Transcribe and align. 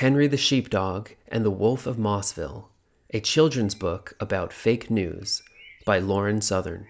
Henry 0.00 0.26
the 0.26 0.38
Sheepdog 0.38 1.10
and 1.28 1.44
the 1.44 1.50
Wolf 1.50 1.86
of 1.86 1.98
Mossville, 1.98 2.68
a 3.12 3.20
children's 3.20 3.74
book 3.74 4.14
about 4.18 4.50
fake 4.50 4.90
news 4.90 5.42
by 5.84 5.98
Lauren 5.98 6.40
Southern. 6.40 6.86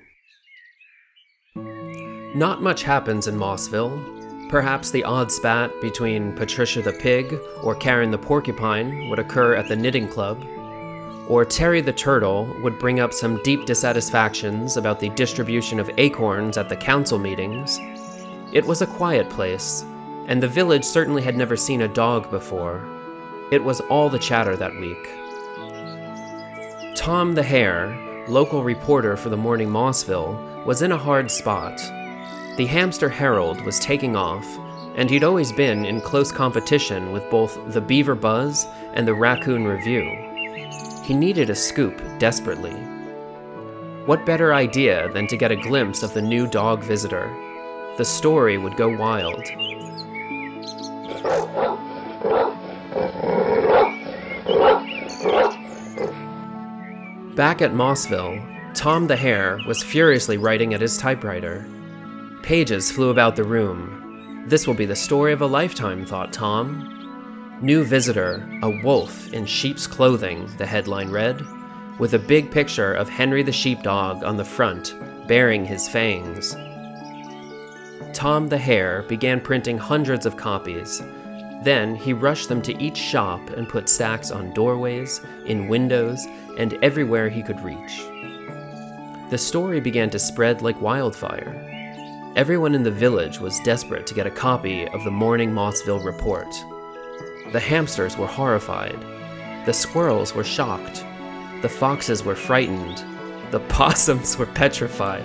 Not 2.36 2.62
much 2.62 2.84
happens 2.84 3.26
in 3.26 3.34
Mossville. 3.34 4.48
Perhaps 4.48 4.92
the 4.92 5.02
odd 5.02 5.32
spat 5.32 5.72
between 5.80 6.36
Patricia 6.36 6.82
the 6.82 6.92
Pig 6.92 7.36
or 7.64 7.74
Karen 7.74 8.12
the 8.12 8.16
Porcupine 8.16 9.08
would 9.10 9.18
occur 9.18 9.56
at 9.56 9.66
the 9.66 9.74
Knitting 9.74 10.06
Club, 10.06 10.40
or 11.28 11.44
Terry 11.44 11.80
the 11.80 11.92
Turtle 11.92 12.46
would 12.62 12.78
bring 12.78 13.00
up 13.00 13.12
some 13.12 13.42
deep 13.42 13.66
dissatisfactions 13.66 14.76
about 14.76 15.00
the 15.00 15.08
distribution 15.08 15.80
of 15.80 15.90
acorns 15.98 16.56
at 16.56 16.68
the 16.68 16.76
council 16.76 17.18
meetings. 17.18 17.76
It 18.52 18.64
was 18.64 18.82
a 18.82 18.86
quiet 18.86 19.28
place, 19.30 19.84
and 20.28 20.40
the 20.40 20.46
village 20.46 20.84
certainly 20.84 21.22
had 21.22 21.36
never 21.36 21.56
seen 21.56 21.80
a 21.80 21.88
dog 21.88 22.30
before. 22.30 22.99
It 23.50 23.64
was 23.64 23.80
all 23.80 24.08
the 24.08 24.18
chatter 24.18 24.56
that 24.56 24.78
week. 24.78 25.10
Tom 26.94 27.34
the 27.34 27.42
Hare, 27.42 27.96
local 28.28 28.62
reporter 28.62 29.16
for 29.16 29.28
the 29.28 29.36
Morning 29.36 29.68
Mossville, 29.68 30.64
was 30.64 30.82
in 30.82 30.92
a 30.92 30.96
hard 30.96 31.30
spot. 31.32 31.76
The 32.56 32.66
Hamster 32.66 33.08
Herald 33.08 33.60
was 33.62 33.80
taking 33.80 34.14
off, 34.14 34.46
and 34.94 35.10
he'd 35.10 35.24
always 35.24 35.50
been 35.50 35.84
in 35.84 36.00
close 36.00 36.30
competition 36.30 37.10
with 37.10 37.28
both 37.28 37.58
the 37.72 37.80
Beaver 37.80 38.14
Buzz 38.14 38.68
and 38.94 39.08
the 39.08 39.14
Raccoon 39.14 39.64
Review. 39.64 40.04
He 41.02 41.14
needed 41.14 41.50
a 41.50 41.54
scoop 41.56 42.00
desperately. 42.18 42.74
What 44.06 44.24
better 44.24 44.54
idea 44.54 45.08
than 45.12 45.26
to 45.26 45.36
get 45.36 45.50
a 45.50 45.56
glimpse 45.56 46.04
of 46.04 46.14
the 46.14 46.22
new 46.22 46.46
dog 46.46 46.84
visitor? 46.84 47.28
The 47.96 48.04
story 48.04 48.58
would 48.58 48.76
go 48.76 48.96
wild. 48.96 49.44
Back 57.36 57.62
at 57.62 57.72
Mossville, 57.72 58.74
Tom 58.74 59.06
the 59.06 59.14
Hare 59.14 59.60
was 59.66 59.84
furiously 59.84 60.36
writing 60.36 60.74
at 60.74 60.80
his 60.80 60.98
typewriter. 60.98 61.64
Pages 62.42 62.90
flew 62.90 63.10
about 63.10 63.36
the 63.36 63.44
room. 63.44 64.44
This 64.48 64.66
will 64.66 64.74
be 64.74 64.84
the 64.84 64.96
story 64.96 65.32
of 65.32 65.40
a 65.40 65.46
lifetime, 65.46 66.04
thought 66.04 66.32
Tom. 66.32 67.58
New 67.62 67.84
visitor, 67.84 68.48
a 68.62 68.82
wolf 68.82 69.32
in 69.32 69.46
sheep's 69.46 69.86
clothing, 69.86 70.50
the 70.58 70.66
headline 70.66 71.10
read, 71.10 71.46
with 72.00 72.14
a 72.14 72.18
big 72.18 72.50
picture 72.50 72.94
of 72.94 73.08
Henry 73.08 73.44
the 73.44 73.52
sheepdog 73.52 74.24
on 74.24 74.36
the 74.36 74.44
front, 74.44 74.94
baring 75.28 75.64
his 75.64 75.88
fangs. 75.88 76.56
Tom 78.12 78.48
the 78.48 78.58
Hare 78.58 79.02
began 79.02 79.40
printing 79.40 79.78
hundreds 79.78 80.26
of 80.26 80.36
copies. 80.36 81.00
Then 81.62 81.94
he 81.94 82.12
rushed 82.12 82.48
them 82.48 82.62
to 82.62 82.82
each 82.82 82.96
shop 82.96 83.50
and 83.50 83.68
put 83.68 83.88
sacks 83.88 84.30
on 84.30 84.54
doorways, 84.54 85.20
in 85.44 85.68
windows, 85.68 86.26
and 86.56 86.78
everywhere 86.82 87.28
he 87.28 87.42
could 87.42 87.60
reach. 87.62 88.02
The 89.30 89.38
story 89.38 89.78
began 89.80 90.10
to 90.10 90.18
spread 90.18 90.62
like 90.62 90.80
wildfire. 90.80 91.54
Everyone 92.34 92.74
in 92.74 92.82
the 92.82 92.90
village 92.90 93.38
was 93.40 93.60
desperate 93.60 94.06
to 94.06 94.14
get 94.14 94.26
a 94.26 94.30
copy 94.30 94.88
of 94.88 95.04
the 95.04 95.10
Morning 95.10 95.52
Mossville 95.52 96.04
report. 96.04 96.48
The 97.52 97.60
hamsters 97.60 98.16
were 98.16 98.26
horrified. 98.26 98.98
The 99.66 99.72
squirrels 99.72 100.34
were 100.34 100.44
shocked. 100.44 101.04
The 101.60 101.68
foxes 101.68 102.24
were 102.24 102.34
frightened. 102.34 103.04
The 103.50 103.60
possums 103.68 104.38
were 104.38 104.46
petrified. 104.46 105.24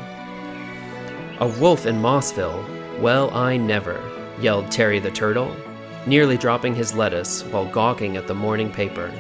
A 1.40 1.48
wolf 1.60 1.86
in 1.86 1.96
Mossville? 2.02 3.00
Well, 3.00 3.30
I 3.32 3.56
never, 3.56 4.02
yelled 4.40 4.72
Terry 4.72 5.00
the 5.00 5.12
Turtle, 5.12 5.56
nearly 6.06 6.38
dropping 6.38 6.76
his 6.76 6.94
lettuce 6.94 7.44
while 7.44 7.66
gawking 7.66 8.18
at 8.18 8.28
the 8.28 8.36
morning 8.36 8.72
paper. 8.72 9.12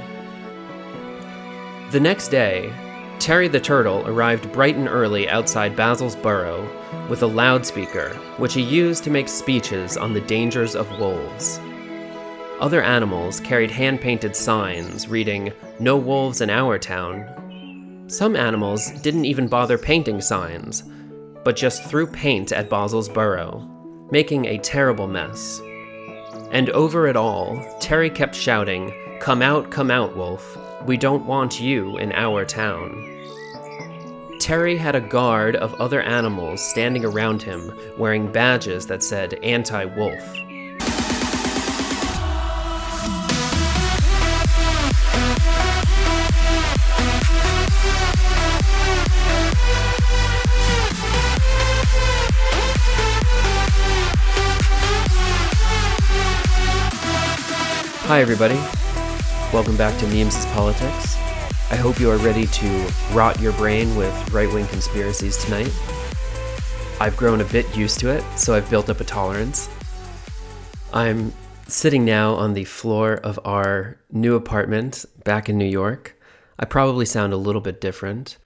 The 1.91 2.00
next 2.00 2.30
day, 2.30 2.73
Terry 3.19 3.47
the 3.47 3.59
Turtle 3.59 4.08
arrived 4.08 4.52
bright 4.52 4.75
and 4.75 4.88
early 4.88 5.30
outside 5.30 5.75
Basil's 5.75 6.16
burrow 6.16 6.69
with 7.09 7.24
a 7.24 7.28
loudspeaker, 7.28 8.09
which 8.38 8.53
he 8.53 8.62
used 8.62 9.03
to 9.03 9.09
make 9.09 9.29
speeches 9.29 9.97
on 9.97 10.13
the 10.13 10.22
dangers 10.22 10.75
of 10.75 11.00
wolves. 11.00 11.59
Other 12.59 12.81
animals 12.81 13.40
carried 13.40 13.72
hand 13.72 14.01
painted 14.01 14.35
signs 14.35 15.07
reading, 15.07 15.51
No 15.79 15.97
wolves 15.97 16.41
in 16.41 16.50
our 16.50 16.78
town. 16.78 18.06
Some 18.07 18.35
animals 18.35 18.91
didn't 19.01 19.25
even 19.25 19.47
bother 19.47 19.78
painting 19.78 20.22
signs, 20.22 20.84
but 21.44 21.56
just 21.56 21.84
threw 21.85 22.07
paint 22.07 22.51
at 22.51 22.69
Basil's 22.69 23.09
burrow, 23.09 23.68
making 24.12 24.45
a 24.45 24.57
terrible 24.59 25.07
mess. 25.07 25.62
And 26.56 26.70
over 26.70 27.06
it 27.06 27.18
all, 27.18 27.62
Terry 27.82 28.10
kept 28.10 28.34
shouting, 28.34 28.94
Come 29.20 29.42
out, 29.42 29.72
come 29.72 29.92
out, 29.92 30.16
wolf. 30.16 30.58
We 30.86 30.96
don't 30.96 31.26
want 31.26 31.60
you 31.60 31.98
in 31.98 32.14
our 32.14 32.46
town. 32.46 32.94
Terry 34.40 34.78
had 34.78 34.96
a 34.96 35.02
guard 35.02 35.58
of 35.58 35.74
other 35.82 36.02
animals 36.02 36.62
standing 36.62 37.04
around 37.04 37.42
him 37.42 37.78
wearing 37.98 38.32
badges 38.32 38.88
that 38.88 39.04
said 39.04 39.34
anti 39.44 39.84
wolf. 39.84 40.44
Hi, 58.08 58.22
everybody. 58.22 58.54
Welcome 59.52 59.76
back 59.78 60.00
to 60.00 60.06
Memes 60.06 60.36
is 60.38 60.46
Politics. 60.54 61.16
I 61.72 61.76
hope 61.76 62.00
you 62.00 62.12
are 62.12 62.18
ready 62.18 62.46
to 62.46 62.92
rot 63.14 63.42
your 63.42 63.52
brain 63.54 63.96
with 63.96 64.14
right 64.32 64.48
wing 64.54 64.68
conspiracies 64.68 65.44
tonight. 65.44 65.74
I've 67.02 67.18
grown 67.18 67.42
a 67.42 67.46
bit 67.46 67.76
used 67.76 68.00
to 68.02 68.10
it, 68.10 68.24
so 68.38 68.54
I've 68.54 68.70
built 68.70 68.92
up 68.92 69.00
a 69.00 69.04
tolerance. 69.04 69.72
I'm 70.94 71.34
sitting 71.68 72.06
now 72.06 72.36
on 72.36 72.54
the 72.54 72.66
floor 72.66 73.16
of 73.16 73.40
our 73.44 73.98
new 74.12 74.36
apartment 74.36 75.06
back 75.24 75.50
in 75.50 75.58
New 75.58 75.66
York. 75.66 76.16
I 76.60 76.66
probably 76.66 77.08
sound 77.08 77.34
a 77.34 77.38
little 77.38 77.60
bit 77.60 77.82
different. 77.82 78.38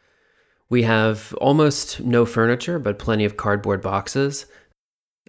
We 0.69 0.83
have 0.83 1.33
almost 1.41 1.99
no 1.99 2.25
furniture, 2.25 2.79
but 2.79 2.97
plenty 2.97 3.25
of 3.25 3.35
cardboard 3.35 3.81
boxes. 3.81 4.45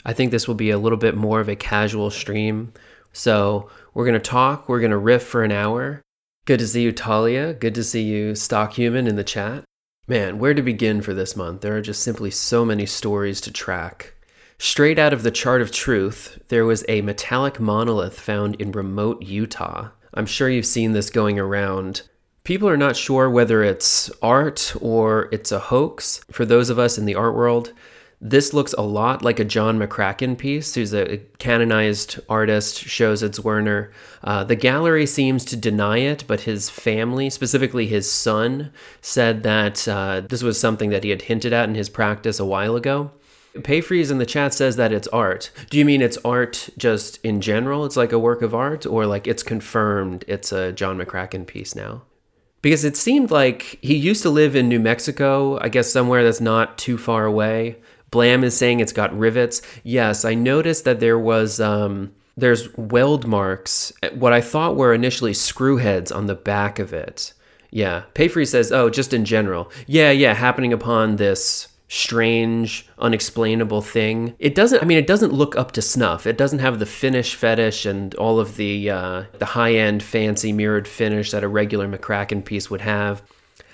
I 0.05 0.13
think 0.13 0.31
this 0.31 0.47
will 0.47 0.55
be 0.55 0.71
a 0.71 0.79
little 0.79 0.99
bit 0.99 1.17
more 1.17 1.41
of 1.41 1.49
a 1.49 1.57
casual 1.57 2.13
stream. 2.13 2.73
So 3.13 3.69
we're 3.95 4.05
going 4.05 4.15
to 4.15 4.21
talk, 4.21 4.69
we're 4.69 4.81
going 4.81 4.91
to 4.91 4.99
riff 4.99 5.23
for 5.23 5.43
an 5.43 5.53
hour. 5.53 6.03
Good 6.45 6.61
to 6.61 6.67
see 6.67 6.83
you, 6.83 6.93
Talia. 6.93 7.55
Good 7.55 7.75
to 7.75 7.85
see 7.85 8.03
you, 8.03 8.35
Stock 8.35 8.75
Human, 8.75 9.07
in 9.07 9.17
the 9.17 9.25
chat. 9.25 9.65
Man, 10.09 10.39
where 10.39 10.55
to 10.55 10.63
begin 10.63 11.03
for 11.03 11.15
this 11.15 11.37
month? 11.37 11.61
There 11.61 11.77
are 11.77 11.83
just 11.83 12.03
simply 12.03 12.31
so 12.31 12.65
many 12.65 12.87
stories 12.87 13.41
to 13.43 13.53
track. 13.53 14.15
Straight 14.59 14.99
out 14.99 15.13
of 15.13 15.23
the 15.23 15.31
Chart 15.31 15.63
of 15.63 15.71
Truth, 15.71 16.39
there 16.49 16.65
was 16.65 16.85
a 16.89 17.01
metallic 17.01 17.61
monolith 17.61 18.19
found 18.19 18.61
in 18.61 18.73
remote 18.73 19.23
Utah. 19.23 19.89
I'm 20.13 20.27
sure 20.27 20.51
you've 20.51 20.67
seen 20.67 20.93
this 20.93 21.11
going 21.11 21.39
around. 21.39 22.03
People 22.43 22.69
are 22.69 22.77
not 22.77 22.97
sure 22.97 23.31
whether 23.31 23.63
it's 23.63 24.11
art 24.21 24.75
or 24.81 25.29
it's 25.31 25.53
a 25.53 25.59
hoax. 25.59 26.21
For 26.31 26.45
those 26.45 26.71
of 26.71 26.79
us 26.79 26.99
in 26.99 27.05
the 27.05 27.15
art 27.15 27.35
world, 27.35 27.73
this 28.21 28.53
looks 28.53 28.75
a 28.75 28.83
lot 28.83 29.23
like 29.23 29.41
a 29.41 29.45
John 29.45 29.79
McCracken 29.79 30.37
piece, 30.37 30.75
who's 30.75 30.93
a 30.93 31.19
canonized 31.39 32.21
artist, 32.29 32.79
shows 32.79 33.23
it's 33.23 33.39
Zwirner. 33.41 33.91
Uh, 34.23 34.45
the 34.45 34.57
gallery 34.57 35.07
seems 35.07 35.45
to 35.47 35.57
deny 35.57 35.99
it, 35.99 36.25
but 36.27 36.43
his 36.43 36.69
family, 36.69 37.31
specifically 37.31 37.87
his 37.87 38.11
son, 38.11 38.73
said 39.01 39.43
that 39.45 39.89
uh, 39.89 40.21
this 40.21 40.43
was 40.43 40.61
something 40.61 40.91
that 40.91 41.03
he 41.03 41.11
had 41.11 41.23
hinted 41.23 41.55
at 41.55 41.69
in 41.69 41.75
his 41.75 41.89
practice 41.89 42.39
a 42.39 42.45
while 42.45 42.77
ago. 42.77 43.11
Payfreeze 43.55 44.11
in 44.11 44.19
the 44.19 44.27
chat 44.27 44.55
says 44.55 44.77
that 44.77 44.93
it's 44.93 45.09
art. 45.09 45.51
Do 45.71 45.79
you 45.79 45.85
mean 45.85 46.03
it's 46.03 46.19
art 46.25 46.69
just 46.77 47.19
in 47.25 47.41
general? 47.41 47.85
It's 47.85 47.97
like 47.97 48.13
a 48.13 48.19
work 48.19 48.43
of 48.43 48.55
art, 48.55 48.85
or 48.85 49.07
like 49.07 49.27
it's 49.27 49.43
confirmed 49.43 50.25
it's 50.29 50.53
a 50.53 50.73
John 50.73 50.99
McCracken 50.99 51.47
piece 51.47 51.75
now? 51.75 52.03
Because 52.63 52.85
it 52.85 52.97
seemed 52.97 53.31
like 53.31 53.79
he 53.81 53.97
used 53.97 54.23
to 54.23 54.31
live 54.31 54.55
in 54.55 54.69
New 54.69 54.79
Mexico, 54.79 55.59
I 55.61 55.71
guess 55.71 55.91
somewhere 55.91 56.23
that's 56.23 56.43
not 56.43 56.77
too 56.77 56.99
far 56.99 57.25
away. 57.25 57.77
Blam 58.11 58.45
is 58.45 58.57
saying 58.57 58.81
it's 58.81 58.93
got 58.93 59.17
rivets. 59.17 59.63
Yes, 59.83 60.25
I 60.25 60.35
noticed 60.35 60.85
that 60.85 61.01
there 61.01 61.19
was 61.19 61.61
um, 61.61 62.13
there's 62.37 62.75
weld 62.77 63.27
marks. 63.27 63.93
What 64.15 64.33
I 64.33 64.41
thought 64.41 64.77
were 64.77 64.95
initially 64.95 65.35
screw 65.35 65.77
heads 65.77 66.11
on 66.11 66.27
the 66.27 66.35
back 66.35 66.79
of 66.79 66.93
it. 66.93 67.33
Yeah, 67.71 68.03
Payfree 68.15 68.49
says, 68.49 68.73
oh, 68.73 68.91
just 68.91 69.13
in 69.13 69.25
general. 69.25 69.71
Yeah, 69.87 70.11
yeah, 70.11 70.35
happening 70.35 70.73
upon 70.73 71.17
this 71.17 71.69
strange, 71.87 72.89
unexplainable 72.99 73.83
thing. 73.83 74.35
It 74.39 74.55
doesn't. 74.55 74.83
I 74.83 74.87
mean, 74.87 74.99
it 74.99 75.07
doesn't 75.07 75.33
look 75.33 75.57
up 75.57 75.73
to 75.73 75.83
snuff. 75.83 76.27
It 76.27 76.39
doesn't 76.39 76.61
have 76.61 76.79
the 76.79 76.87
finish 76.87 77.35
fetish 77.35 77.85
and 77.85 78.15
all 78.15 78.41
of 78.41 78.57
the 78.57 78.91
uh, 78.91 79.25
the 79.39 79.47
high 79.47 79.75
end, 79.75 80.03
fancy 80.03 80.53
mirrored 80.53 80.89
finish 80.89 81.31
that 81.33 81.45
a 81.45 81.49
regular 81.49 81.89
McCracken 81.89 82.45
piece 82.45 82.71
would 82.71 82.81
have. 82.81 83.23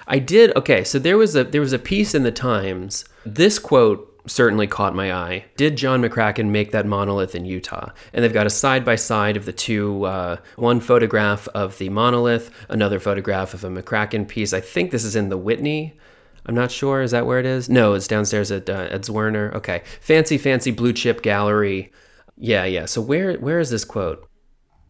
I 0.06 0.18
did 0.18 0.54
okay. 0.56 0.82
So 0.84 0.98
there 0.98 1.18
was 1.18 1.36
a 1.36 1.44
there 1.44 1.60
was 1.60 1.72
a 1.72 1.78
piece 1.78 2.14
in 2.14 2.22
the 2.22 2.32
Times. 2.32 3.04
This 3.24 3.58
quote 3.58 4.15
certainly 4.26 4.66
caught 4.66 4.94
my 4.94 5.12
eye. 5.12 5.44
Did 5.56 5.76
John 5.76 6.02
McCracken 6.02 6.50
make 6.50 6.72
that 6.72 6.86
monolith 6.86 7.34
in 7.34 7.44
Utah? 7.44 7.90
And 8.12 8.24
they've 8.24 8.32
got 8.32 8.46
a 8.46 8.50
side 8.50 8.84
by 8.84 8.96
side 8.96 9.36
of 9.36 9.44
the 9.44 9.52
two 9.52 10.04
uh, 10.04 10.36
one 10.56 10.80
photograph 10.80 11.48
of 11.48 11.78
the 11.78 11.88
monolith, 11.88 12.50
another 12.68 13.00
photograph 13.00 13.54
of 13.54 13.64
a 13.64 13.68
McCracken 13.68 14.26
piece. 14.26 14.52
I 14.52 14.60
think 14.60 14.90
this 14.90 15.04
is 15.04 15.16
in 15.16 15.28
the 15.28 15.38
Whitney. 15.38 15.98
I'm 16.46 16.54
not 16.54 16.70
sure. 16.70 17.02
Is 17.02 17.10
that 17.10 17.26
where 17.26 17.40
it 17.40 17.46
is? 17.46 17.68
No, 17.68 17.94
it's 17.94 18.06
downstairs 18.06 18.52
at 18.52 18.70
uh, 18.70 18.88
at 18.90 19.02
Zwirner. 19.02 19.52
Okay, 19.54 19.82
fancy, 20.00 20.38
fancy 20.38 20.70
blue 20.70 20.92
chip 20.92 21.22
gallery. 21.22 21.92
Yeah, 22.36 22.64
yeah. 22.64 22.84
So 22.84 23.00
where 23.00 23.34
where 23.34 23.58
is 23.58 23.70
this 23.70 23.84
quote? 23.84 24.28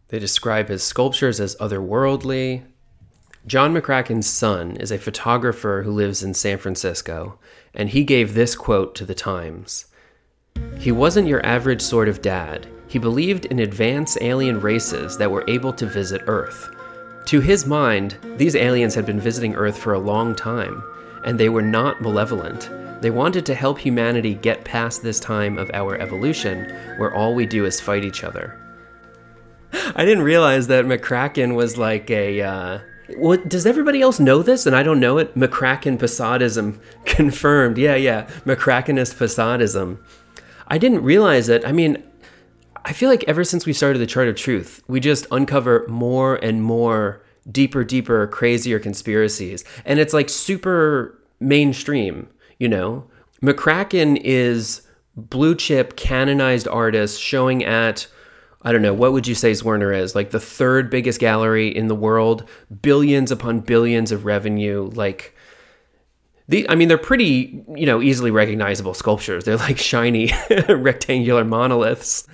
They 0.09 0.19
describe 0.19 0.69
his 0.69 0.83
sculptures 0.83 1.39
as 1.39 1.55
otherworldly. 1.57 2.63
John 3.47 3.73
McCracken's 3.73 4.27
son 4.27 4.75
is 4.75 4.91
a 4.91 4.97
photographer 4.97 5.81
who 5.83 5.93
lives 5.93 6.21
in 6.21 6.33
San 6.33 6.57
Francisco, 6.57 7.39
and 7.73 7.87
he 7.87 8.03
gave 8.03 8.33
this 8.33 8.55
quote 8.55 8.93
to 8.95 9.05
the 9.05 9.15
Times 9.15 9.85
He 10.77 10.91
wasn't 10.91 11.29
your 11.29 11.45
average 11.45 11.81
sort 11.81 12.09
of 12.09 12.21
dad. 12.21 12.67
He 12.89 12.99
believed 12.99 13.45
in 13.45 13.59
advanced 13.59 14.17
alien 14.19 14.59
races 14.59 15.17
that 15.17 15.31
were 15.31 15.45
able 15.47 15.71
to 15.71 15.85
visit 15.85 16.23
Earth. 16.27 16.69
To 17.27 17.39
his 17.39 17.65
mind, 17.65 18.17
these 18.35 18.53
aliens 18.53 18.93
had 18.93 19.05
been 19.05 19.19
visiting 19.19 19.55
Earth 19.55 19.77
for 19.77 19.93
a 19.93 19.99
long 19.99 20.35
time, 20.35 20.83
and 21.23 21.39
they 21.39 21.47
were 21.47 21.61
not 21.61 22.01
malevolent. 22.01 22.69
They 23.01 23.11
wanted 23.11 23.45
to 23.45 23.55
help 23.55 23.79
humanity 23.79 24.33
get 24.33 24.65
past 24.65 25.01
this 25.03 25.21
time 25.21 25.57
of 25.57 25.71
our 25.73 25.95
evolution 26.01 26.69
where 26.97 27.13
all 27.13 27.33
we 27.33 27.45
do 27.45 27.63
is 27.63 27.79
fight 27.79 28.03
each 28.03 28.25
other. 28.25 28.59
I 29.95 30.03
didn't 30.03 30.25
realize 30.25 30.67
that 30.67 30.83
McCracken 30.83 31.55
was 31.55 31.77
like 31.77 32.11
a. 32.11 32.41
Uh, 32.41 32.79
what 33.15 33.47
does 33.47 33.65
everybody 33.65 34.01
else 34.01 34.19
know 34.19 34.41
this 34.41 34.65
and 34.65 34.75
I 34.75 34.83
don't 34.83 34.99
know 34.99 35.17
it? 35.17 35.35
McCracken 35.35 35.97
Posadism 35.97 36.79
confirmed. 37.05 37.77
Yeah, 37.77 37.95
yeah. 37.95 38.27
McCrackenist 38.45 39.15
Posadism. 39.15 39.99
I 40.67 40.77
didn't 40.77 41.03
realize 41.03 41.49
it. 41.49 41.65
I 41.65 41.71
mean, 41.71 42.03
I 42.83 42.93
feel 42.93 43.09
like 43.09 43.23
ever 43.25 43.43
since 43.43 43.65
we 43.65 43.73
started 43.73 43.99
the 43.99 44.07
Chart 44.07 44.27
of 44.27 44.35
Truth, 44.35 44.83
we 44.87 44.99
just 44.99 45.25
uncover 45.31 45.85
more 45.87 46.35
and 46.35 46.61
more 46.61 47.23
deeper, 47.49 47.83
deeper, 47.83 48.27
crazier 48.27 48.79
conspiracies. 48.79 49.63
And 49.85 49.99
it's 49.99 50.13
like 50.13 50.29
super 50.29 51.21
mainstream, 51.39 52.27
you 52.59 52.67
know? 52.67 53.09
McCracken 53.41 54.19
is 54.23 54.81
blue 55.15 55.55
chip 55.55 55.95
canonized 55.95 56.67
artist 56.67 57.21
showing 57.21 57.63
at 57.63 58.07
I 58.67 58.73
don't 58.73 58.81
know, 58.81 58.93
what 58.93 59.13
would 59.13 59.25
you 59.25 59.33
say 59.33 59.51
Zwirner 59.51 59.97
is? 59.97 60.13
Like 60.13 60.31
the 60.31 60.41
third 60.41 60.89
biggest 60.89 61.21
gallery 61.21 61.73
in 61.73 61.87
the 61.87 61.95
world, 61.95 62.49
billions 62.81 63.31
upon 63.31 63.61
billions 63.61 64.11
of 64.11 64.25
revenue. 64.25 64.91
Like, 64.93 65.33
the, 66.49 66.69
I 66.69 66.75
mean, 66.75 66.89
they're 66.89 66.97
pretty, 66.97 67.63
you 67.73 67.85
know, 67.85 68.01
easily 68.01 68.29
recognizable 68.29 68.93
sculptures. 68.93 69.45
They're 69.45 69.55
like 69.55 69.77
shiny 69.77 70.33
rectangular 70.67 71.45
monoliths. 71.45 72.27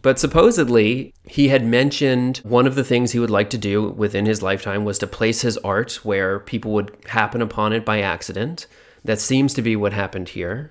But 0.00 0.18
supposedly, 0.18 1.12
he 1.26 1.48
had 1.48 1.66
mentioned 1.66 2.38
one 2.38 2.66
of 2.66 2.74
the 2.74 2.84
things 2.84 3.12
he 3.12 3.18
would 3.18 3.28
like 3.28 3.50
to 3.50 3.58
do 3.58 3.90
within 3.90 4.24
his 4.24 4.42
lifetime 4.42 4.86
was 4.86 4.98
to 5.00 5.06
place 5.06 5.42
his 5.42 5.58
art 5.58 6.06
where 6.06 6.40
people 6.40 6.72
would 6.72 6.96
happen 7.08 7.42
upon 7.42 7.74
it 7.74 7.84
by 7.84 8.00
accident. 8.00 8.66
That 9.04 9.20
seems 9.20 9.52
to 9.52 9.60
be 9.60 9.76
what 9.76 9.92
happened 9.92 10.30
here. 10.30 10.70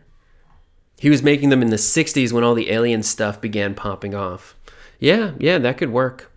He 0.98 1.12
was 1.12 1.22
making 1.22 1.50
them 1.50 1.62
in 1.62 1.70
the 1.70 1.76
60s 1.76 2.32
when 2.32 2.44
all 2.44 2.56
the 2.56 2.72
alien 2.72 3.04
stuff 3.04 3.40
began 3.40 3.76
popping 3.76 4.16
off. 4.16 4.56
Yeah, 5.06 5.34
yeah, 5.38 5.60
that 5.60 5.78
could 5.78 5.92
work. 5.92 6.32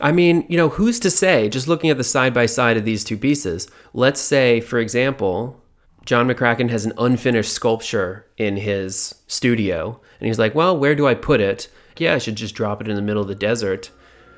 I 0.00 0.10
mean, 0.10 0.46
you 0.48 0.56
know, 0.56 0.70
who's 0.70 0.98
to 1.00 1.10
say, 1.10 1.50
just 1.50 1.68
looking 1.68 1.90
at 1.90 1.98
the 1.98 2.02
side 2.02 2.32
by 2.32 2.46
side 2.46 2.78
of 2.78 2.86
these 2.86 3.04
two 3.04 3.18
pieces, 3.18 3.68
let's 3.92 4.22
say, 4.22 4.62
for 4.62 4.78
example, 4.78 5.60
John 6.06 6.26
McCracken 6.26 6.70
has 6.70 6.86
an 6.86 6.94
unfinished 6.96 7.52
sculpture 7.52 8.24
in 8.38 8.56
his 8.56 9.14
studio, 9.26 10.00
and 10.18 10.26
he's 10.26 10.38
like, 10.38 10.54
well, 10.54 10.74
where 10.74 10.94
do 10.94 11.06
I 11.06 11.12
put 11.12 11.42
it? 11.42 11.68
Yeah, 11.98 12.14
I 12.14 12.18
should 12.18 12.36
just 12.36 12.54
drop 12.54 12.80
it 12.80 12.88
in 12.88 12.96
the 12.96 13.02
middle 13.02 13.20
of 13.20 13.28
the 13.28 13.34
desert. 13.34 13.90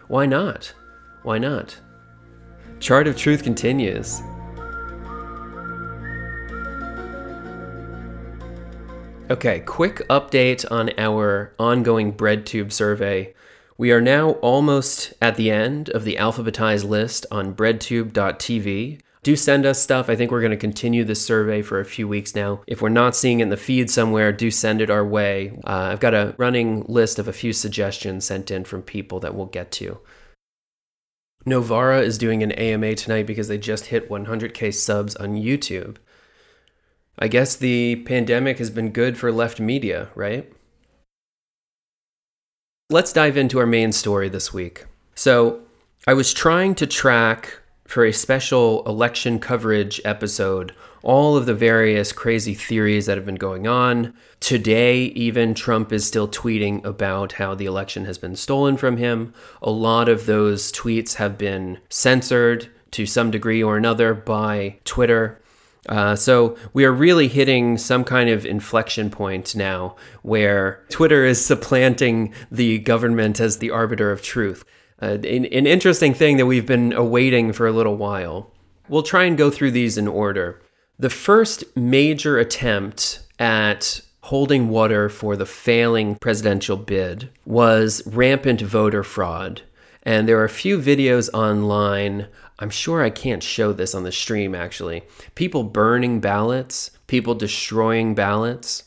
Why 0.09 0.27
not? 0.27 0.75
Why 1.23 1.39
not? 1.39 1.79
Chart 2.81 3.07
of 3.07 3.17
Truth 3.17 3.45
continues. 3.45 4.23
Okay, 9.31 9.61
quick 9.61 9.99
update 10.09 10.69
on 10.69 10.91
our 10.99 11.53
ongoing 11.61 12.13
BreadTube 12.13 12.73
survey. 12.73 13.35
We 13.79 13.93
are 13.93 14.01
now 14.01 14.33
almost 14.33 15.13
at 15.21 15.37
the 15.37 15.51
end 15.51 15.91
of 15.91 16.05
the 16.05 16.17
alphabetized 16.17 16.89
list 16.89 17.27
on 17.31 17.55
breadtube.tv. 17.55 19.01
Do 19.23 19.37
send 19.37 19.67
us 19.67 19.83
stuff. 19.83 20.09
I 20.09 20.17
think 20.17 20.31
we're 20.31 20.41
going 20.41 20.51
to 20.53 20.57
continue 20.57 21.05
this 21.05 21.21
survey 21.21 21.61
for 21.61 21.79
a 21.79 21.85
few 21.85 22.09
weeks 22.09 22.35
now. 22.35 22.63
If 22.67 22.81
we're 22.81 22.89
not 22.89 23.15
seeing 23.15 23.41
it 23.41 23.45
in 23.45 23.49
the 23.51 23.57
feed 23.59 23.91
somewhere, 23.91 24.33
do 24.33 24.51
send 24.51 24.81
it 24.81 24.89
our 24.89 25.05
way. 25.05 25.61
Uh, 25.67 25.91
I've 25.93 26.01
got 26.01 26.15
a 26.15 26.35
running 26.39 26.85
list 26.89 27.19
of 27.19 27.29
a 27.29 27.35
few 27.35 27.53
suggestions 27.53 28.25
sent 28.25 28.51
in 28.51 28.65
from 28.65 28.83
people 28.83 29.21
that 29.21 29.35
we'll 29.35 29.47
get 29.47 29.71
to. 29.73 29.99
Novara 31.45 32.01
is 32.01 32.17
doing 32.17 32.43
an 32.43 32.53
AMA 32.53 32.95
tonight 32.95 33.27
because 33.27 33.49
they 33.49 33.59
just 33.59 33.87
hit 33.87 34.09
100k 34.09 34.73
subs 34.73 35.17
on 35.17 35.37
YouTube. 35.37 35.97
I 37.19 37.29
guess 37.29 37.57
the 37.57 37.97
pandemic 38.07 38.59
has 38.59 38.71
been 38.71 38.91
good 38.91 39.19
for 39.19 39.31
left 39.31 39.61
media, 39.61 40.09
right? 40.15 40.51
Let's 42.89 43.13
dive 43.13 43.37
into 43.37 43.59
our 43.59 43.67
main 43.67 43.91
story 43.91 44.29
this 44.29 44.55
week. 44.55 44.87
So, 45.17 45.63
I 46.07 46.15
was 46.15 46.33
trying 46.33 46.77
to 46.77 46.87
track 46.87 47.59
for 47.85 48.05
a 48.05 48.13
special 48.13 48.85
election 48.87 49.41
coverage 49.41 50.01
episode 50.05 50.73
all 51.03 51.37
of 51.37 51.47
the 51.47 51.55
various 51.55 52.13
crazy 52.13 52.55
theories 52.55 53.07
that 53.07 53.17
have 53.17 53.27
been 53.27 53.35
going 53.35 53.67
on. 53.67 54.15
Today, 54.39 55.07
even 55.17 55.53
Trump 55.53 55.93
is 55.93 56.07
still 56.07 56.29
tweeting 56.29 56.85
about 56.85 57.33
how 57.33 57.57
the 57.57 57.67
election 57.67 58.05
has 58.05 58.19
been 58.19 58.37
stolen 58.37 58.77
from 58.77 58.99
him. 58.99 59.35
A 59.63 59.71
lot 59.71 60.09
of 60.09 60.27
those 60.27 60.71
tweets 60.71 61.15
have 61.15 61.37
been 61.37 61.79
censored 61.89 62.69
to 62.93 63.05
some 63.05 63.33
degree 63.33 63.65
or 63.65 63.77
another 63.77 64.15
by 64.15 64.79
Twitter. 64.85 65.41
Uh, 65.89 66.17
so 66.17 66.57
we 66.73 66.85
are 66.85 66.93
really 66.93 67.29
hitting 67.29 67.79
some 67.79 68.05
kind 68.05 68.29
of 68.29 68.45
inflection 68.45 69.11
point 69.11 69.55
now 69.55 69.97
where 70.23 70.85
Twitter 70.89 71.25
is 71.25 71.45
supplanting 71.45 72.35
the 72.51 72.79
government 72.79 73.41
as 73.41 73.59
the 73.59 73.71
arbiter 73.71 74.11
of 74.11 74.23
truth. 74.23 74.65
Uh, 75.01 75.19
an, 75.25 75.45
an 75.47 75.67
interesting 75.67 76.15
thing 76.15 76.39
that 76.39 76.47
we've 76.47 76.67
been 76.67 76.93
awaiting 76.93 77.53
for 77.53 77.67
a 77.67 77.73
little 77.73 77.97
while. 77.97 78.53
We'll 78.89 79.03
try 79.03 79.25
and 79.25 79.37
go 79.37 79.51
through 79.51 79.73
these 79.73 79.99
in 79.99 80.09
order. 80.09 80.61
The 80.99 81.11
first 81.11 81.65
major 81.77 82.39
attempt 82.39 83.21
at 83.39 84.01
holding 84.23 84.69
water 84.69 85.09
for 85.09 85.37
the 85.37 85.47
failing 85.47 86.17
presidential 86.17 86.77
bid 86.77 87.29
was 87.45 88.03
rampant 88.07 88.61
voter 88.61 89.05
fraud. 89.05 89.63
And 90.03 90.29
there 90.29 90.39
are 90.39 90.45
a 90.45 90.49
few 90.49 90.79
videos 90.79 91.29
online 91.35 92.29
I'm 92.59 92.71
sure 92.71 93.03
I 93.03 93.11
can't 93.11 93.43
show 93.43 93.73
this 93.73 93.95
on 93.95 94.05
the 94.05 94.13
stream 94.13 94.55
actually. 94.55 95.03
People 95.35 95.63
burning 95.63 96.21
ballots, 96.21 96.91
people 97.07 97.35
destroying 97.35 98.15
ballots. 98.15 98.85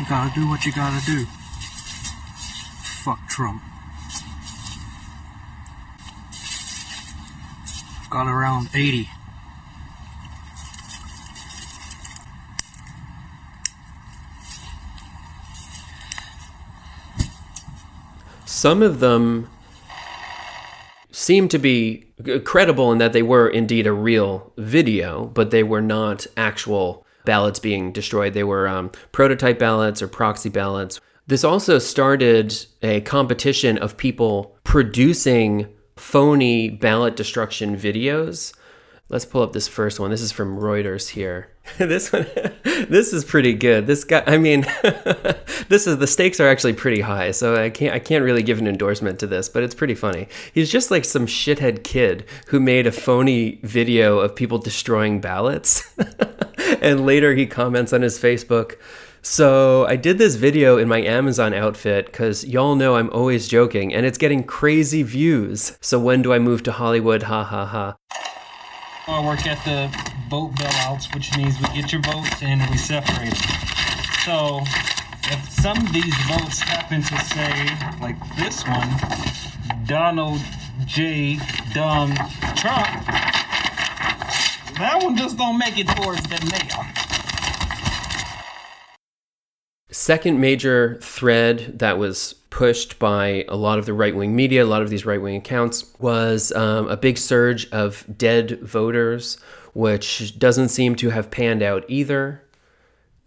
You 0.00 0.06
gotta 0.08 0.34
do 0.34 0.48
what 0.48 0.64
you 0.64 0.72
gotta 0.72 1.04
do. 1.06 1.24
Fuck 3.04 3.20
Trump. 3.28 3.62
Got 8.10 8.26
around 8.26 8.68
80. 8.74 9.08
Some 18.46 18.82
of 18.82 18.98
them 18.98 19.48
seem 21.12 21.48
to 21.48 21.58
be 21.58 22.07
credible 22.44 22.92
in 22.92 22.98
that 22.98 23.12
they 23.12 23.22
were 23.22 23.48
indeed 23.48 23.86
a 23.86 23.92
real 23.92 24.52
video, 24.56 25.26
but 25.26 25.50
they 25.50 25.62
were 25.62 25.82
not 25.82 26.26
actual 26.36 27.06
ballots 27.24 27.58
being 27.58 27.92
destroyed. 27.92 28.34
They 28.34 28.44
were 28.44 28.68
um, 28.68 28.90
prototype 29.12 29.58
ballots 29.58 30.02
or 30.02 30.08
proxy 30.08 30.48
ballots. 30.48 31.00
This 31.26 31.44
also 31.44 31.78
started 31.78 32.54
a 32.82 33.02
competition 33.02 33.76
of 33.78 33.96
people 33.96 34.56
producing 34.64 35.68
phony 35.96 36.70
ballot 36.70 37.16
destruction 37.16 37.76
videos 37.76 38.54
Let's 39.10 39.24
pull 39.24 39.42
up 39.42 39.54
this 39.54 39.68
first 39.68 39.98
one. 39.98 40.10
This 40.10 40.20
is 40.20 40.32
from 40.32 40.58
Reuters 40.58 41.08
here. 41.08 41.48
this 41.78 42.12
one, 42.12 42.26
this 42.64 43.14
is 43.14 43.24
pretty 43.24 43.54
good. 43.54 43.86
This 43.86 44.04
guy, 44.04 44.22
I 44.26 44.36
mean, 44.36 44.66
this 45.68 45.86
is 45.86 45.98
the 45.98 46.06
stakes 46.06 46.40
are 46.40 46.48
actually 46.48 46.72
pretty 46.72 47.00
high, 47.00 47.30
so 47.30 47.56
I 47.56 47.70
can't 47.70 47.94
I 47.94 47.98
can't 47.98 48.24
really 48.24 48.42
give 48.42 48.58
an 48.58 48.66
endorsement 48.66 49.18
to 49.20 49.26
this, 49.26 49.48
but 49.48 49.62
it's 49.62 49.74
pretty 49.74 49.94
funny. 49.94 50.28
He's 50.52 50.70
just 50.70 50.90
like 50.90 51.04
some 51.04 51.26
shithead 51.26 51.84
kid 51.84 52.24
who 52.48 52.60
made 52.60 52.86
a 52.86 52.92
phony 52.92 53.60
video 53.62 54.18
of 54.18 54.34
people 54.34 54.58
destroying 54.58 55.20
ballots, 55.20 55.94
and 56.80 57.04
later 57.04 57.34
he 57.34 57.46
comments 57.46 57.92
on 57.92 58.02
his 58.02 58.18
Facebook. 58.18 58.76
So 59.20 59.84
I 59.86 59.96
did 59.96 60.18
this 60.18 60.36
video 60.36 60.78
in 60.78 60.88
my 60.88 61.02
Amazon 61.02 61.52
outfit 61.52 62.06
because 62.06 62.44
y'all 62.44 62.76
know 62.76 62.96
I'm 62.96 63.10
always 63.10 63.48
joking, 63.48 63.92
and 63.92 64.06
it's 64.06 64.18
getting 64.18 64.44
crazy 64.44 65.02
views. 65.02 65.76
So 65.80 65.98
when 65.98 66.22
do 66.22 66.32
I 66.32 66.38
move 66.38 66.62
to 66.64 66.72
Hollywood? 66.72 67.24
Ha 67.24 67.44
ha 67.44 67.66
ha. 67.66 67.96
I 69.08 69.26
work 69.26 69.46
at 69.46 69.64
the 69.64 69.88
boat 70.28 70.52
bailouts, 70.52 71.14
which 71.14 71.34
means 71.36 71.54
we 71.60 71.80
get 71.80 71.92
your 71.92 72.02
boats 72.02 72.42
and 72.42 72.60
we 72.70 72.76
separate. 72.76 73.34
So, 74.24 74.60
if 75.30 75.50
some 75.50 75.76
of 75.78 75.92
these 75.92 76.14
votes 76.26 76.60
happen 76.60 77.02
to 77.02 77.18
say, 77.24 77.68
like 78.00 78.16
this 78.36 78.64
one, 78.66 78.88
Donald 79.86 80.40
J. 80.86 81.38
Dumb 81.74 82.14
Trump, 82.56 82.88
that 84.78 85.00
one 85.02 85.16
just 85.16 85.36
don't 85.36 85.58
make 85.58 85.78
it 85.78 85.88
towards 85.88 86.22
the 86.22 86.38
mayor. 86.50 86.84
Second 89.90 90.40
major 90.40 90.98
thread 91.02 91.78
that 91.78 91.98
was 91.98 92.34
pushed 92.50 92.98
by 92.98 93.44
a 93.48 93.56
lot 93.56 93.78
of 93.78 93.86
the 93.86 93.92
right 93.92 94.14
wing 94.14 94.34
media, 94.34 94.64
a 94.64 94.66
lot 94.66 94.82
of 94.82 94.90
these 94.90 95.04
right 95.04 95.20
wing 95.20 95.36
accounts, 95.36 95.84
was 95.98 96.52
um, 96.52 96.88
a 96.88 96.96
big 96.96 97.18
surge 97.18 97.68
of 97.70 98.04
dead 98.16 98.60
voters, 98.60 99.36
which 99.74 100.38
doesn't 100.38 100.68
seem 100.68 100.94
to 100.96 101.10
have 101.10 101.30
panned 101.30 101.62
out 101.62 101.84
either. 101.88 102.42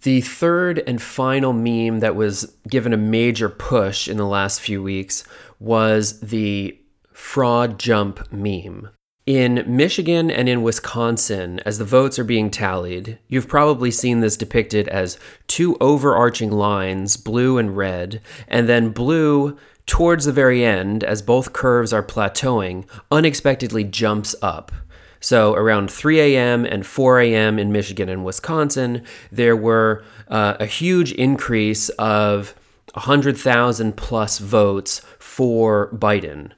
The 0.03 0.21
third 0.21 0.79
and 0.87 0.99
final 0.99 1.53
meme 1.53 1.99
that 1.99 2.15
was 2.15 2.55
given 2.67 2.91
a 2.91 2.97
major 2.97 3.49
push 3.49 4.07
in 4.07 4.17
the 4.17 4.25
last 4.25 4.59
few 4.59 4.81
weeks 4.81 5.23
was 5.59 6.19
the 6.21 6.79
fraud 7.13 7.77
jump 7.77 8.31
meme. 8.31 8.89
In 9.27 9.63
Michigan 9.67 10.31
and 10.31 10.49
in 10.49 10.63
Wisconsin, 10.63 11.59
as 11.59 11.77
the 11.77 11.85
votes 11.85 12.17
are 12.17 12.23
being 12.23 12.49
tallied, 12.49 13.19
you've 13.27 13.47
probably 13.47 13.91
seen 13.91 14.21
this 14.21 14.35
depicted 14.35 14.87
as 14.87 15.19
two 15.45 15.77
overarching 15.79 16.51
lines, 16.51 17.15
blue 17.15 17.59
and 17.59 17.77
red, 17.77 18.21
and 18.47 18.67
then 18.67 18.89
blue 18.89 19.55
towards 19.85 20.25
the 20.25 20.31
very 20.31 20.65
end, 20.65 21.03
as 21.03 21.21
both 21.21 21.53
curves 21.53 21.93
are 21.93 22.01
plateauing, 22.01 22.87
unexpectedly 23.11 23.83
jumps 23.83 24.33
up. 24.41 24.71
So 25.21 25.53
around 25.53 25.91
3 25.91 26.19
a.m. 26.19 26.65
and 26.65 26.85
4 26.85 27.21
a.m. 27.21 27.59
in 27.59 27.71
Michigan 27.71 28.09
and 28.09 28.25
Wisconsin, 28.25 29.03
there 29.31 29.55
were 29.55 30.03
uh, 30.27 30.57
a 30.59 30.65
huge 30.65 31.11
increase 31.13 31.89
of 31.89 32.55
100,000 32.95 33.95
plus 33.95 34.39
votes 34.39 35.01
for 35.19 35.91
Biden. 35.93 36.51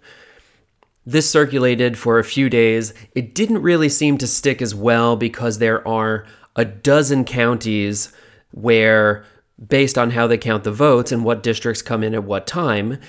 This 1.06 1.30
circulated 1.30 1.98
for 1.98 2.18
a 2.18 2.24
few 2.24 2.50
days. 2.50 2.94
It 3.14 3.36
didn't 3.36 3.62
really 3.62 3.90
seem 3.90 4.18
to 4.20 4.28
stick 4.28 4.62
as 4.62 4.74
well 4.74 5.18
because 5.18 5.58
there 5.58 5.86
are 5.86 6.26
a 6.56 6.64
dozen 6.64 7.26
counties 7.26 8.14
where, 8.52 9.26
based 9.68 9.98
on 9.98 10.12
how 10.12 10.28
they 10.28 10.38
count 10.38 10.64
the 10.64 10.72
votes 10.72 11.12
and 11.12 11.26
what 11.26 11.44
districts 11.44 11.82
come 11.82 12.04
in 12.04 12.14
at 12.14 12.24
what 12.24 12.48
time, 12.48 13.00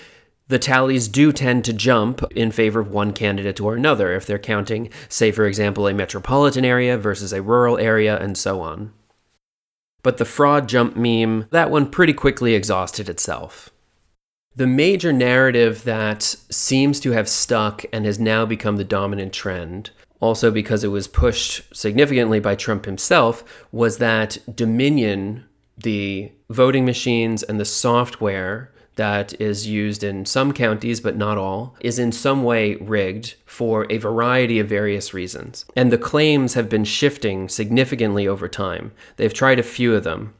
the 0.49 0.59
tallies 0.59 1.09
do 1.09 1.33
tend 1.33 1.65
to 1.65 1.73
jump 1.73 2.23
in 2.33 2.51
favor 2.51 2.81
of 2.81 2.91
one 2.91 3.13
candidate 3.13 3.61
or 3.61 3.75
another 3.75 4.13
if 4.13 4.27
they're 4.27 4.39
counting, 4.39 4.91
say, 5.09 5.33
for 5.33 5.47
example, 5.47 5.87
a 5.87 5.95
metropolitan 5.95 6.65
area 6.65 6.99
versus 6.99 7.33
a 7.33 7.43
rural 7.43 7.79
area 7.79 8.19
and 8.19 8.37
so 8.37 8.61
on. 8.61 8.93
But 10.03 10.19
the 10.19 10.27
fraud 10.27 10.69
jump 10.69 10.97
meme, 10.97 11.47
that 11.51 11.71
one 11.71 11.91
pretty 11.91 12.13
quickly 12.13 12.55
exhausted 12.55 13.09
itself. 13.09 13.71
The 14.55 14.67
major 14.67 15.13
narrative 15.13 15.83
that 15.85 16.23
seems 16.23 17.01
to 17.01 17.13
have 17.13 17.29
stuck 17.29 17.85
and 17.91 18.05
has 18.05 18.21
now 18.21 18.45
become 18.45 18.77
the 18.77 18.85
dominant 18.85 19.33
trend, 19.33 19.91
also 20.21 20.51
because 20.51 20.85
it 20.85 20.89
was 20.89 21.09
pushed 21.09 21.75
significantly 21.75 22.39
by 22.39 22.55
Trump 22.55 22.85
himself, 22.85 23.65
was 23.73 23.97
that 23.99 24.37
Dominion, 24.55 25.47
the 25.79 26.31
voting 26.51 26.85
machines 26.85 27.43
and 27.43 27.59
the 27.59 27.65
software 27.65 28.74
that 28.97 29.41
is 29.41 29.67
used 29.67 30.05
in 30.05 30.25
some 30.25 30.53
counties, 30.53 31.01
but 31.01 31.17
not 31.17 31.39
all, 31.39 31.75
is 31.81 31.99
in 31.99 32.13
some 32.13 32.45
way 32.45 32.77
rigged 32.77 33.35
for 33.45 33.87
a 33.91 33.99
variety 33.99 34.59
of 34.59 34.69
various 34.69 35.13
reasons. 35.13 35.65
And 35.77 35.91
the 35.91 35.99
claims 35.99 36.55
have 36.55 36.69
been 36.69 36.85
shifting 36.85 37.49
significantly 37.49 38.29
over 38.29 38.49
time. 38.49 38.93
They've 39.17 39.35
tried 39.35 39.59
a 39.59 39.65
few 39.65 39.95
of 39.95 40.05
them. 40.05 40.35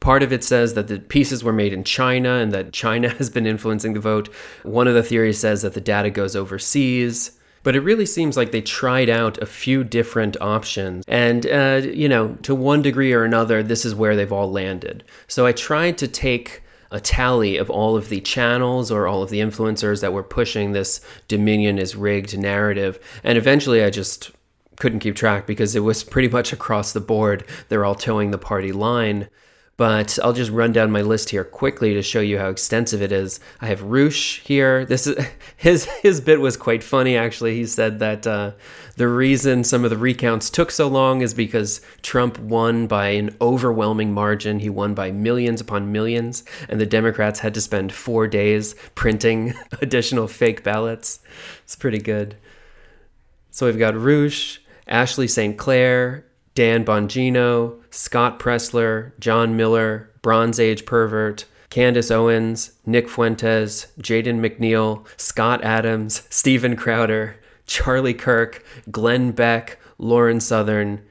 Part 0.00 0.22
of 0.22 0.32
it 0.32 0.44
says 0.44 0.74
that 0.74 0.88
the 0.88 0.98
pieces 0.98 1.42
were 1.42 1.52
made 1.52 1.72
in 1.72 1.84
China 1.84 2.34
and 2.34 2.52
that 2.52 2.72
China 2.72 3.08
has 3.18 3.30
been 3.30 3.46
influencing 3.46 3.94
the 3.94 4.00
vote. 4.00 4.28
One 4.62 4.88
of 4.88 4.94
the 4.94 5.02
theories 5.02 5.38
says 5.38 5.62
that 5.62 5.74
the 5.74 5.80
data 5.80 6.10
goes 6.10 6.36
overseas. 6.36 7.32
But 7.62 7.74
it 7.74 7.80
really 7.80 8.06
seems 8.06 8.36
like 8.36 8.52
they 8.52 8.60
tried 8.60 9.08
out 9.10 9.38
a 9.38 9.46
few 9.46 9.82
different 9.82 10.36
options. 10.40 11.04
And, 11.08 11.46
uh, 11.46 11.80
you 11.82 12.08
know, 12.08 12.36
to 12.42 12.54
one 12.54 12.80
degree 12.80 13.12
or 13.12 13.24
another, 13.24 13.60
this 13.60 13.84
is 13.84 13.92
where 13.92 14.14
they've 14.14 14.32
all 14.32 14.52
landed. 14.52 15.02
So 15.26 15.46
I 15.46 15.50
tried 15.50 15.98
to 15.98 16.06
take 16.06 16.62
a 16.90 17.00
tally 17.00 17.56
of 17.56 17.70
all 17.70 17.96
of 17.96 18.08
the 18.08 18.20
channels 18.20 18.90
or 18.90 19.06
all 19.06 19.22
of 19.22 19.30
the 19.30 19.40
influencers 19.40 20.00
that 20.00 20.12
were 20.12 20.22
pushing 20.22 20.72
this 20.72 21.00
Dominion 21.28 21.78
is 21.78 21.96
rigged 21.96 22.36
narrative. 22.38 22.98
And 23.24 23.36
eventually 23.36 23.82
I 23.82 23.90
just 23.90 24.30
couldn't 24.76 25.00
keep 25.00 25.16
track 25.16 25.46
because 25.46 25.74
it 25.74 25.80
was 25.80 26.04
pretty 26.04 26.28
much 26.28 26.52
across 26.52 26.92
the 26.92 27.00
board. 27.00 27.44
They're 27.68 27.84
all 27.84 27.94
toeing 27.94 28.30
the 28.30 28.38
party 28.38 28.72
line. 28.72 29.28
But 29.76 30.18
I'll 30.22 30.32
just 30.32 30.50
run 30.50 30.72
down 30.72 30.90
my 30.90 31.02
list 31.02 31.28
here 31.28 31.44
quickly 31.44 31.92
to 31.92 32.02
show 32.02 32.20
you 32.20 32.38
how 32.38 32.48
extensive 32.48 33.02
it 33.02 33.12
is. 33.12 33.40
I 33.60 33.66
have 33.66 33.82
Roosh 33.82 34.40
here. 34.40 34.86
This 34.86 35.06
is 35.06 35.22
his 35.56 35.84
his 36.02 36.20
bit 36.20 36.40
was 36.40 36.56
quite 36.56 36.82
funny 36.82 37.16
actually. 37.16 37.56
He 37.56 37.66
said 37.66 37.98
that 37.98 38.26
uh, 38.26 38.52
the 38.96 39.08
reason 39.08 39.64
some 39.64 39.84
of 39.84 39.90
the 39.90 39.98
recounts 39.98 40.48
took 40.48 40.70
so 40.70 40.88
long 40.88 41.20
is 41.20 41.34
because 41.34 41.82
Trump 42.00 42.38
won 42.38 42.86
by 42.86 43.08
an 43.08 43.36
overwhelming 43.42 44.14
margin. 44.14 44.60
He 44.60 44.70
won 44.70 44.94
by 44.94 45.10
millions 45.10 45.60
upon 45.60 45.92
millions, 45.92 46.42
and 46.70 46.80
the 46.80 46.86
Democrats 46.86 47.40
had 47.40 47.52
to 47.54 47.60
spend 47.60 47.92
four 47.92 48.26
days 48.26 48.74
printing 48.94 49.52
additional 49.82 50.26
fake 50.26 50.64
ballots. 50.64 51.20
It's 51.64 51.76
pretty 51.76 51.98
good. 51.98 52.36
So 53.50 53.66
we've 53.66 53.78
got 53.78 53.94
Roosh, 53.94 54.58
Ashley 54.86 55.28
St. 55.28 55.58
Clair, 55.58 56.24
Dan 56.56 56.86
Bongino, 56.86 57.78
Scott 57.90 58.38
Presler, 58.40 59.12
John 59.20 59.58
Miller, 59.58 60.10
Bronze 60.22 60.58
Age 60.58 60.86
Pervert, 60.86 61.44
Candace 61.68 62.10
Owens, 62.10 62.72
Nick 62.86 63.10
Fuentes, 63.10 63.88
Jaden 64.00 64.40
McNeil, 64.40 65.06
Scott 65.18 65.62
Adams, 65.62 66.22
Steven 66.30 66.74
Crowder, 66.74 67.36
Charlie 67.66 68.14
Kirk, 68.14 68.64
Glenn 68.90 69.32
Beck, 69.32 69.78
Lauren 69.98 70.40
Southern, 70.40 71.02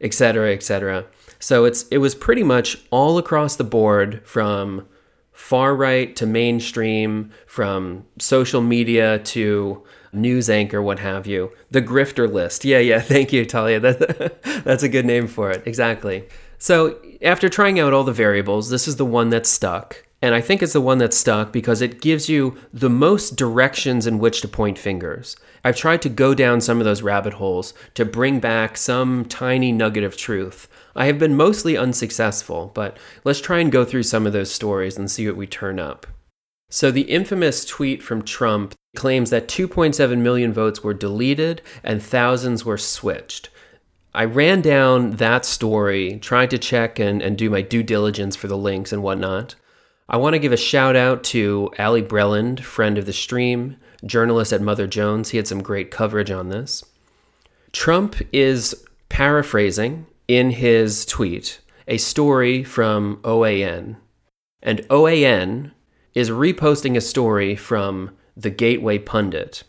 etc., 0.00 0.54
etc. 0.54 1.04
So 1.38 1.66
it's 1.66 1.86
it 1.88 1.98
was 1.98 2.14
pretty 2.14 2.42
much 2.42 2.78
all 2.90 3.18
across 3.18 3.56
the 3.56 3.64
board 3.64 4.22
from 4.24 4.86
far 5.32 5.76
right 5.76 6.16
to 6.16 6.24
mainstream, 6.24 7.30
from 7.46 8.06
social 8.18 8.62
media 8.62 9.18
to 9.18 9.84
news 10.14 10.48
anchor, 10.50 10.82
what 10.82 10.98
have 10.98 11.26
you. 11.26 11.52
The 11.70 11.82
grifter 11.82 12.30
list. 12.30 12.64
Yeah, 12.64 12.78
yeah. 12.78 13.00
Thank 13.14 13.32
you, 13.32 13.44
Talia. 13.44 13.80
That, 13.80 14.42
that's 14.64 14.82
a 14.82 14.88
good 14.88 15.06
name 15.06 15.26
for 15.26 15.50
it. 15.50 15.62
Exactly. 15.66 16.28
So, 16.58 16.98
after 17.22 17.48
trying 17.48 17.78
out 17.80 17.92
all 17.92 18.04
the 18.04 18.12
variables, 18.12 18.70
this 18.70 18.86
is 18.86 18.96
the 18.96 19.04
one 19.04 19.30
that 19.30 19.46
stuck. 19.46 20.04
And 20.22 20.34
I 20.34 20.40
think 20.40 20.62
it's 20.62 20.72
the 20.72 20.80
one 20.80 20.98
that 20.98 21.12
stuck 21.12 21.52
because 21.52 21.82
it 21.82 22.00
gives 22.00 22.30
you 22.30 22.56
the 22.72 22.88
most 22.88 23.36
directions 23.36 24.06
in 24.06 24.18
which 24.18 24.40
to 24.40 24.48
point 24.48 24.78
fingers. 24.78 25.36
I've 25.62 25.76
tried 25.76 26.00
to 26.02 26.08
go 26.08 26.32
down 26.32 26.62
some 26.62 26.78
of 26.78 26.86
those 26.86 27.02
rabbit 27.02 27.34
holes 27.34 27.74
to 27.92 28.06
bring 28.06 28.40
back 28.40 28.78
some 28.78 29.26
tiny 29.26 29.70
nugget 29.70 30.02
of 30.02 30.16
truth. 30.16 30.66
I 30.96 31.06
have 31.06 31.18
been 31.18 31.36
mostly 31.36 31.76
unsuccessful, 31.76 32.70
but 32.74 32.96
let's 33.24 33.40
try 33.42 33.58
and 33.58 33.70
go 33.70 33.84
through 33.84 34.04
some 34.04 34.26
of 34.26 34.32
those 34.32 34.50
stories 34.50 34.96
and 34.96 35.10
see 35.10 35.26
what 35.26 35.36
we 35.36 35.46
turn 35.46 35.78
up. 35.78 36.06
So, 36.74 36.90
the 36.90 37.02
infamous 37.02 37.64
tweet 37.64 38.02
from 38.02 38.22
Trump 38.22 38.74
claims 38.96 39.30
that 39.30 39.46
2.7 39.46 40.18
million 40.18 40.52
votes 40.52 40.82
were 40.82 40.92
deleted 40.92 41.62
and 41.84 42.02
thousands 42.02 42.64
were 42.64 42.78
switched. 42.78 43.48
I 44.12 44.24
ran 44.24 44.60
down 44.60 45.12
that 45.12 45.44
story, 45.44 46.18
trying 46.18 46.48
to 46.48 46.58
check 46.58 46.98
and, 46.98 47.22
and 47.22 47.38
do 47.38 47.48
my 47.48 47.62
due 47.62 47.84
diligence 47.84 48.34
for 48.34 48.48
the 48.48 48.56
links 48.56 48.92
and 48.92 49.04
whatnot. 49.04 49.54
I 50.08 50.16
want 50.16 50.34
to 50.34 50.40
give 50.40 50.50
a 50.50 50.56
shout 50.56 50.96
out 50.96 51.22
to 51.26 51.70
Ali 51.78 52.02
Breland, 52.02 52.58
friend 52.58 52.98
of 52.98 53.06
the 53.06 53.12
stream, 53.12 53.76
journalist 54.04 54.52
at 54.52 54.60
Mother 54.60 54.88
Jones. 54.88 55.30
He 55.30 55.36
had 55.36 55.46
some 55.46 55.62
great 55.62 55.92
coverage 55.92 56.32
on 56.32 56.48
this. 56.48 56.82
Trump 57.70 58.16
is 58.32 58.84
paraphrasing 59.08 60.08
in 60.26 60.50
his 60.50 61.06
tweet 61.06 61.60
a 61.86 61.98
story 61.98 62.64
from 62.64 63.20
OAN. 63.22 63.94
And 64.60 64.80
OAN 64.90 65.70
is 66.14 66.30
reposting 66.30 66.96
a 66.96 67.00
story 67.00 67.56
from 67.56 68.10
the 68.36 68.50
Gateway 68.50 68.98
Pundit. 68.98 69.64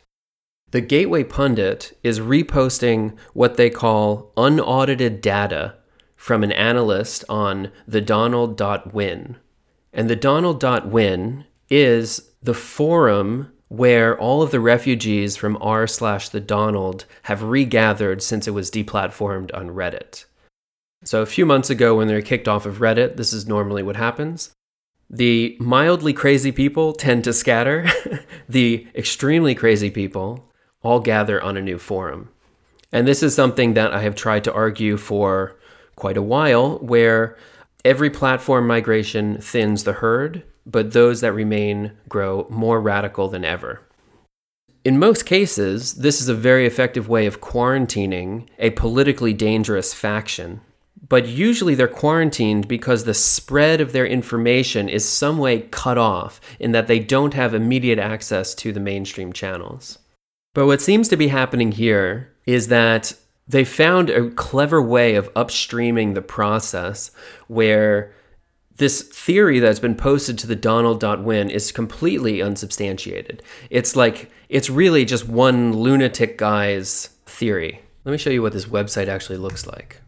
The 0.72 0.82
Gateway 0.82 1.24
Pundit 1.24 1.98
is 2.04 2.20
reposting 2.20 3.16
what 3.34 3.58
they 3.58 3.70
call 3.70 4.34
unaudited 4.36 5.22
data 5.22 5.76
from 6.16 6.44
an 6.44 6.52
analyst 6.52 7.24
on 7.30 7.72
the 7.88 8.02
Donald.win. 8.02 9.38
And 9.94 10.10
the 10.10 10.16
Donald.win 10.16 11.46
is 11.70 12.32
the 12.42 12.54
forum 12.54 13.52
where 13.68 14.18
all 14.20 14.42
of 14.42 14.52
the 14.52 14.60
refugees 14.60 15.36
from 15.36 15.58
r 15.62 15.88
slash 15.88 16.30
the 16.30 16.40
Donald 16.40 17.06
have 17.24 17.42
regathered 17.42 18.22
since 18.22 18.48
it 18.48 18.52
was 18.52 18.70
deplatformed 18.70 19.54
on 19.54 19.70
Reddit. 19.70 20.26
So 21.04 21.22
a 21.22 21.28
few 21.28 21.46
months 21.46 21.70
ago, 21.70 21.96
when 21.96 22.08
they 22.08 22.14
were 22.16 22.22
kicked 22.22 22.48
off 22.48 22.66
of 22.66 22.80
Reddit, 22.80 23.18
this 23.18 23.34
is 23.34 23.48
normally 23.48 23.84
what 23.84 23.96
happens. 23.96 24.52
The 25.10 25.56
mildly 25.60 26.14
crazy 26.14 26.52
people 26.52 26.94
tend 26.94 27.24
to 27.26 27.34
scatter. 27.34 27.88
the 28.50 28.88
extremely 28.96 29.56
crazy 29.56 29.90
people 29.90 30.52
all 30.82 31.00
gather 31.00 31.42
on 31.42 31.58
a 31.58 31.62
new 31.62 31.78
forum. 31.78 32.30
And 32.92 33.08
this 33.08 33.24
is 33.24 33.36
something 33.36 33.74
that 33.74 33.94
I 33.94 34.02
have 34.02 34.16
tried 34.16 34.44
to 34.46 34.54
argue 34.54 34.98
for 34.98 35.56
quite 35.96 36.18
a 36.18 36.22
while, 36.22 36.78
where 36.80 37.38
Every 37.86 38.10
platform 38.10 38.66
migration 38.66 39.38
thins 39.40 39.84
the 39.84 39.94
herd, 39.94 40.42
but 40.66 40.94
those 40.94 41.22
that 41.22 41.34
remain 41.34 41.92
grow 42.10 42.48
more 42.50 42.82
radical 42.82 43.28
than 43.28 43.46
ever. 43.46 43.82
In 44.84 44.98
most 44.98 45.28
cases, 45.28 45.94
this 45.94 46.20
is 46.20 46.28
a 46.28 46.34
very 46.34 46.66
effective 46.66 47.08
way 47.08 47.28
of 47.28 47.42
quarantining 47.42 48.48
a 48.58 48.72
politically 48.72 49.34
dangerous 49.34 49.94
faction. 49.94 50.62
But 51.08 51.28
usually 51.28 51.76
they're 51.76 51.88
quarantined 51.88 52.68
because 52.68 53.04
the 53.04 53.14
spread 53.14 53.80
of 53.80 53.92
their 53.92 54.08
information 54.08 54.90
is 54.90 55.08
some 55.08 55.38
way 55.38 55.62
cut 55.62 55.98
off 55.98 56.42
in 56.60 56.72
that 56.72 56.88
they 56.88 57.00
don't 57.00 57.34
have 57.34 57.54
immediate 57.54 58.00
access 58.00 58.56
to 58.56 58.72
the 58.72 58.80
mainstream 58.80 59.32
channels. 59.32 60.00
But 60.56 60.66
what 60.66 60.82
seems 60.82 61.08
to 61.10 61.18
be 61.18 61.28
happening 61.28 61.74
here 61.74 62.34
is 62.46 62.70
that 62.70 63.14
they 63.48 63.64
found 63.64 64.10
a 64.10 64.32
clever 64.32 64.82
way 64.82 65.16
of 65.16 65.32
upstreaming 65.34 66.16
the 66.16 66.22
process 66.22 67.12
where 67.48 68.12
this 68.78 69.04
theory 69.04 69.60
that's 69.60 69.80
been 69.80 69.96
posted 69.96 70.40
to 70.40 70.48
the 70.48 70.56
Donald.win 70.56 71.50
is 71.50 71.72
completely 71.72 72.42
unsubstantiated. 72.42 73.44
It's 73.70 73.96
like, 73.96 74.32
it's 74.50 74.70
really 74.70 75.06
just 75.06 75.28
one 75.28 75.74
lunatic 75.74 76.38
guy's 76.38 77.08
theory. 77.26 77.82
Let 78.04 78.12
me 78.12 78.18
show 78.18 78.32
you 78.32 78.42
what 78.42 78.54
this 78.54 78.66
website 78.66 79.08
actually 79.08 79.38
looks 79.38 79.68
like. 79.68 80.02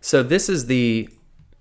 So 0.00 0.22
this 0.22 0.48
is 0.48 0.66
the 0.66 1.08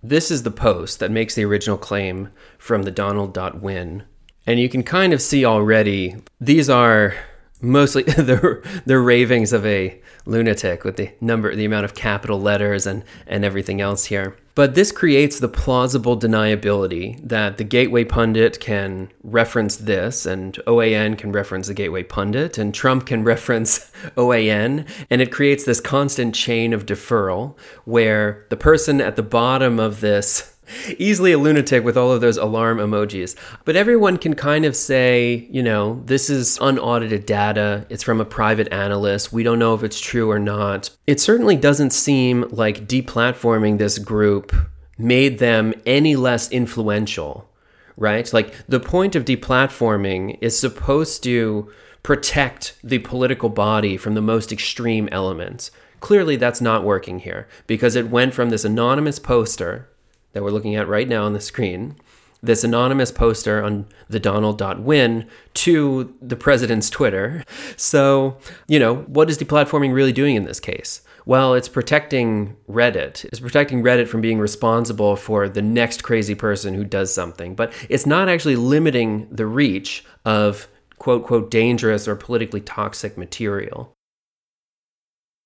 this 0.01 0.31
is 0.31 0.43
the 0.43 0.51
post 0.51 0.99
that 0.99 1.11
makes 1.11 1.35
the 1.35 1.43
original 1.43 1.77
claim 1.77 2.29
from 2.57 2.83
the 2.83 2.91
Donald.win. 2.91 4.03
And 4.47 4.59
you 4.59 4.69
can 4.69 4.81
kind 4.81 5.11
of 5.11 5.21
see 5.21 5.43
already 5.43 6.15
these 6.39 6.69
are 6.69 7.15
mostly 7.61 8.03
the 8.03 8.81
the 8.85 8.97
ravings 8.97 9.51
of 9.51 9.65
a 9.65 10.01
lunatic 10.25 10.83
with 10.83 10.95
the 10.97 11.11
number 11.19 11.53
the 11.53 11.65
amount 11.65 11.85
of 11.85 11.95
capital 11.95 12.39
letters 12.39 12.87
and 12.87 13.03
and 13.27 13.43
everything 13.43 13.81
else 13.81 14.05
here 14.05 14.37
but 14.59 14.75
this 14.75 14.91
creates 14.91 15.39
the 15.39 15.47
plausible 15.47 16.19
deniability 16.19 17.17
that 17.25 17.55
the 17.55 17.63
gateway 17.63 18.03
pundit 18.03 18.59
can 18.59 19.09
reference 19.23 19.77
this 19.77 20.25
and 20.25 20.59
OAN 20.67 21.17
can 21.17 21.31
reference 21.31 21.67
the 21.67 21.73
gateway 21.73 22.03
pundit 22.03 22.57
and 22.57 22.73
Trump 22.73 23.05
can 23.05 23.23
reference 23.33 23.89
OAN 24.17 24.85
and 25.09 25.21
it 25.21 25.31
creates 25.31 25.63
this 25.63 25.79
constant 25.79 26.35
chain 26.35 26.73
of 26.73 26.85
deferral 26.85 27.57
where 27.85 28.45
the 28.49 28.57
person 28.57 28.99
at 28.99 29.15
the 29.15 29.23
bottom 29.23 29.79
of 29.79 30.01
this 30.01 30.53
easily 30.97 31.31
a 31.31 31.37
lunatic 31.37 31.83
with 31.83 31.97
all 31.97 32.11
of 32.11 32.21
those 32.21 32.37
alarm 32.37 32.77
emojis. 32.77 33.35
But 33.65 33.75
everyone 33.75 34.17
can 34.17 34.35
kind 34.35 34.65
of 34.65 34.75
say, 34.75 35.47
you 35.51 35.63
know, 35.63 36.01
this 36.05 36.29
is 36.29 36.57
unaudited 36.61 37.25
data. 37.25 37.85
It's 37.89 38.03
from 38.03 38.21
a 38.21 38.25
private 38.25 38.71
analyst. 38.71 39.33
We 39.33 39.43
don't 39.43 39.59
know 39.59 39.73
if 39.73 39.83
it's 39.83 39.99
true 39.99 40.29
or 40.29 40.39
not. 40.39 40.89
It 41.07 41.19
certainly 41.19 41.55
doesn't 41.55 41.91
seem 41.91 42.47
like 42.49 42.87
deplatforming 42.87 43.77
this 43.77 43.97
group 43.97 44.53
made 44.97 45.39
them 45.39 45.73
any 45.85 46.15
less 46.15 46.51
influential, 46.51 47.49
right? 47.95 48.31
Like 48.33 48.53
the 48.67 48.79
point 48.79 49.15
of 49.15 49.25
deplatforming 49.25 50.37
is 50.41 50.59
supposed 50.59 51.23
to 51.23 51.71
protect 52.03 52.75
the 52.83 52.99
political 52.99 53.49
body 53.49 53.97
from 53.97 54.13
the 54.13 54.21
most 54.21 54.51
extreme 54.51 55.09
elements. 55.11 55.71
Clearly, 55.99 56.35
that's 56.35 56.61
not 56.61 56.83
working 56.83 57.19
here 57.19 57.47
because 57.67 57.95
it 57.95 58.09
went 58.09 58.33
from 58.33 58.49
this 58.49 58.63
anonymous 58.63 59.19
poster 59.19 59.89
that 60.33 60.43
we're 60.43 60.51
looking 60.51 60.75
at 60.75 60.87
right 60.87 61.07
now 61.07 61.25
on 61.25 61.33
the 61.33 61.41
screen, 61.41 61.95
this 62.41 62.63
anonymous 62.63 63.11
poster 63.11 63.63
on 63.63 63.85
the 64.07 64.19
Donald.win 64.19 65.27
to 65.55 66.15
the 66.21 66.35
president's 66.35 66.89
Twitter. 66.89 67.43
So, 67.75 68.37
you 68.67 68.79
know, 68.79 68.97
what 69.07 69.29
is 69.29 69.37
deplatforming 69.37 69.93
really 69.93 70.13
doing 70.13 70.35
in 70.35 70.45
this 70.45 70.59
case? 70.59 71.01
Well, 71.25 71.53
it's 71.53 71.69
protecting 71.69 72.55
Reddit. 72.69 73.25
It's 73.25 73.39
protecting 73.39 73.83
Reddit 73.83 74.07
from 74.07 74.21
being 74.21 74.39
responsible 74.39 75.15
for 75.15 75.49
the 75.49 75.61
next 75.61 76.01
crazy 76.01 76.33
person 76.33 76.73
who 76.73 76.83
does 76.83 77.13
something. 77.13 77.55
But 77.55 77.73
it's 77.89 78.05
not 78.05 78.29
actually 78.29 78.55
limiting 78.55 79.27
the 79.29 79.45
reach 79.45 80.05
of 80.25 80.67
quote, 80.97 81.25
quote, 81.25 81.49
dangerous 81.51 82.07
or 82.07 82.15
politically 82.15 82.61
toxic 82.61 83.17
material. 83.17 83.93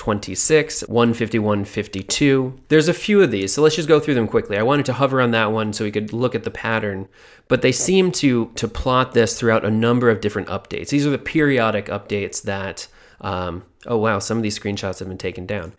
151.26, 0.00 0.88
151.52. 0.88 2.58
There's 2.68 2.88
a 2.88 2.94
few 2.94 3.22
of 3.22 3.30
these, 3.30 3.52
so 3.52 3.62
let's 3.62 3.76
just 3.76 3.88
go 3.88 4.00
through 4.00 4.14
them 4.14 4.26
quickly. 4.26 4.56
I 4.56 4.62
wanted 4.62 4.86
to 4.86 4.94
hover 4.94 5.20
on 5.20 5.30
that 5.32 5.52
one 5.52 5.72
so 5.72 5.84
we 5.84 5.90
could 5.90 6.12
look 6.12 6.34
at 6.34 6.44
the 6.44 6.50
pattern, 6.50 7.08
but 7.48 7.62
they 7.62 7.72
seem 7.72 8.12
to 8.12 8.50
to 8.54 8.68
plot 8.68 9.12
this 9.12 9.38
throughout 9.38 9.64
a 9.64 9.70
number 9.70 10.10
of 10.10 10.20
different 10.20 10.48
updates. 10.48 10.88
These 10.88 11.06
are 11.06 11.10
the 11.10 11.18
periodic 11.18 11.86
updates 11.86 12.42
that. 12.42 12.88
Um, 13.20 13.64
oh 13.86 13.98
wow, 13.98 14.18
some 14.18 14.38
of 14.38 14.42
these 14.42 14.58
screenshots 14.58 14.98
have 14.98 15.08
been 15.08 15.18
taken 15.18 15.44
down. 15.44 15.74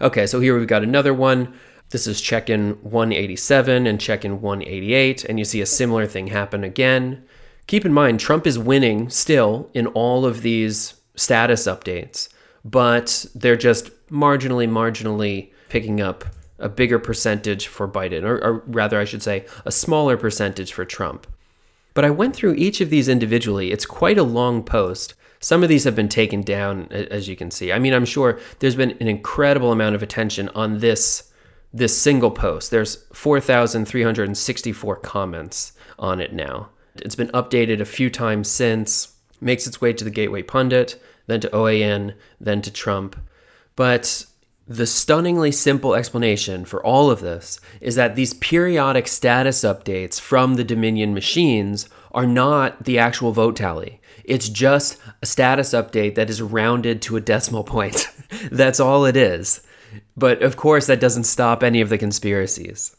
Okay, 0.00 0.26
so 0.26 0.38
here 0.38 0.56
we've 0.56 0.68
got 0.68 0.82
another 0.82 1.14
one. 1.14 1.54
This 1.90 2.06
is 2.06 2.20
check-in 2.20 2.72
187 2.82 3.86
and 3.86 3.98
check-in 3.98 4.42
188, 4.42 5.24
and 5.24 5.38
you 5.38 5.44
see 5.46 5.62
a 5.62 5.66
similar 5.66 6.06
thing 6.06 6.26
happen 6.26 6.62
again. 6.62 7.24
Keep 7.66 7.86
in 7.86 7.94
mind, 7.94 8.20
Trump 8.20 8.46
is 8.46 8.58
winning 8.58 9.08
still 9.08 9.70
in 9.72 9.86
all 9.88 10.26
of 10.26 10.42
these 10.42 11.00
status 11.16 11.66
updates, 11.66 12.28
but 12.70 13.26
they're 13.34 13.56
just 13.56 13.90
marginally, 14.08 14.68
marginally 14.68 15.50
picking 15.68 16.00
up 16.00 16.24
a 16.58 16.68
bigger 16.68 16.98
percentage 16.98 17.66
for 17.66 17.88
Biden, 17.88 18.24
or, 18.24 18.42
or, 18.42 18.62
rather, 18.66 18.98
I 18.98 19.04
should 19.04 19.22
say, 19.22 19.46
a 19.64 19.72
smaller 19.72 20.16
percentage 20.16 20.72
for 20.72 20.84
Trump. 20.84 21.26
But 21.94 22.04
I 22.04 22.10
went 22.10 22.34
through 22.34 22.54
each 22.54 22.80
of 22.80 22.90
these 22.90 23.08
individually. 23.08 23.70
It's 23.70 23.86
quite 23.86 24.18
a 24.18 24.22
long 24.22 24.62
post. 24.62 25.14
Some 25.40 25.62
of 25.62 25.68
these 25.68 25.84
have 25.84 25.94
been 25.94 26.08
taken 26.08 26.42
down, 26.42 26.88
as 26.90 27.28
you 27.28 27.36
can 27.36 27.50
see. 27.50 27.72
I 27.72 27.78
mean, 27.78 27.94
I'm 27.94 28.04
sure 28.04 28.40
there's 28.58 28.74
been 28.74 28.96
an 29.00 29.08
incredible 29.08 29.72
amount 29.72 29.94
of 29.94 30.02
attention 30.02 30.48
on 30.50 30.78
this 30.78 31.24
this 31.70 31.96
single 31.96 32.30
post. 32.30 32.70
There's 32.70 33.04
4,364 33.12 34.96
comments 34.96 35.72
on 35.98 36.18
it 36.18 36.32
now. 36.32 36.70
It's 36.96 37.14
been 37.14 37.28
updated 37.28 37.80
a 37.80 37.84
few 37.84 38.08
times 38.08 38.48
since, 38.48 39.14
makes 39.42 39.66
its 39.66 39.78
way 39.78 39.92
to 39.92 40.02
the 40.02 40.10
Gateway 40.10 40.42
Pundit, 40.42 41.00
then 41.28 41.40
to 41.40 41.48
OAN, 41.50 42.14
then 42.40 42.60
to 42.62 42.72
Trump. 42.72 43.14
But 43.76 44.26
The 44.70 44.86
stunningly 44.86 45.50
simple 45.50 45.94
explanation 45.94 46.66
for 46.66 46.84
all 46.84 47.10
of 47.10 47.20
this 47.20 47.58
is 47.80 47.94
that 47.94 48.16
these 48.16 48.34
periodic 48.34 49.08
status 49.08 49.62
updates 49.62 50.20
from 50.20 50.54
the 50.56 50.64
Dominion 50.64 51.14
machines 51.14 51.88
are 52.12 52.26
not 52.26 52.84
the 52.84 52.98
actual 52.98 53.32
vote 53.32 53.56
tally. 53.56 53.98
It's 54.24 54.50
just 54.50 54.98
a 55.22 55.26
status 55.26 55.70
update 55.70 56.16
that 56.16 56.28
is 56.28 56.42
rounded 56.42 57.00
to 57.02 57.16
a 57.16 57.20
decimal 57.22 57.64
point. 57.64 58.08
That's 58.52 58.78
all 58.78 59.06
it 59.06 59.16
is. 59.16 59.62
But 60.18 60.42
of 60.42 60.56
course, 60.58 60.86
that 60.86 61.00
doesn't 61.00 61.24
stop 61.24 61.62
any 61.62 61.80
of 61.80 61.88
the 61.88 61.96
conspiracies. 61.96 62.94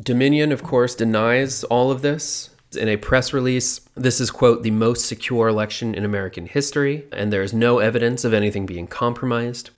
Dominion, 0.00 0.52
of 0.52 0.62
course, 0.62 0.94
denies 0.94 1.64
all 1.64 1.90
of 1.90 2.02
this. 2.02 2.50
In 2.76 2.88
a 2.88 2.96
press 2.96 3.32
release, 3.32 3.80
this 3.94 4.20
is, 4.20 4.30
quote, 4.30 4.62
the 4.62 4.70
most 4.70 5.06
secure 5.06 5.48
election 5.48 5.94
in 5.94 6.04
American 6.04 6.46
history, 6.46 7.06
and 7.12 7.32
there 7.32 7.42
is 7.42 7.52
no 7.52 7.78
evidence 7.78 8.24
of 8.24 8.32
anything 8.32 8.66
being 8.66 8.86
compromised. 8.86 9.70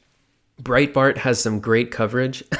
Breitbart 0.62 1.18
has 1.18 1.40
some 1.40 1.58
great 1.58 1.90
coverage. 1.90 2.44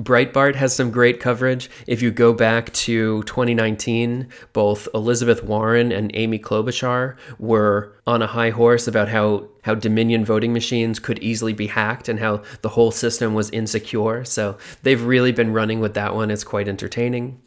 Breitbart 0.00 0.54
has 0.54 0.74
some 0.74 0.90
great 0.90 1.18
coverage. 1.18 1.68
If 1.86 2.00
you 2.00 2.10
go 2.10 2.32
back 2.32 2.72
to 2.74 3.22
2019, 3.24 4.28
both 4.52 4.86
Elizabeth 4.94 5.42
Warren 5.42 5.90
and 5.90 6.10
Amy 6.14 6.38
Klobuchar 6.38 7.16
were 7.38 7.92
on 8.06 8.22
a 8.22 8.28
high 8.28 8.50
horse 8.50 8.86
about 8.86 9.08
how, 9.08 9.48
how 9.62 9.74
Dominion 9.74 10.24
voting 10.24 10.52
machines 10.52 11.00
could 11.00 11.18
easily 11.18 11.52
be 11.52 11.66
hacked 11.66 12.08
and 12.08 12.20
how 12.20 12.42
the 12.62 12.70
whole 12.70 12.92
system 12.92 13.34
was 13.34 13.50
insecure. 13.50 14.24
So 14.24 14.56
they've 14.84 15.02
really 15.02 15.32
been 15.32 15.52
running 15.52 15.80
with 15.80 15.94
that 15.94 16.14
one. 16.14 16.30
It's 16.30 16.44
quite 16.44 16.68
entertaining. 16.68 17.40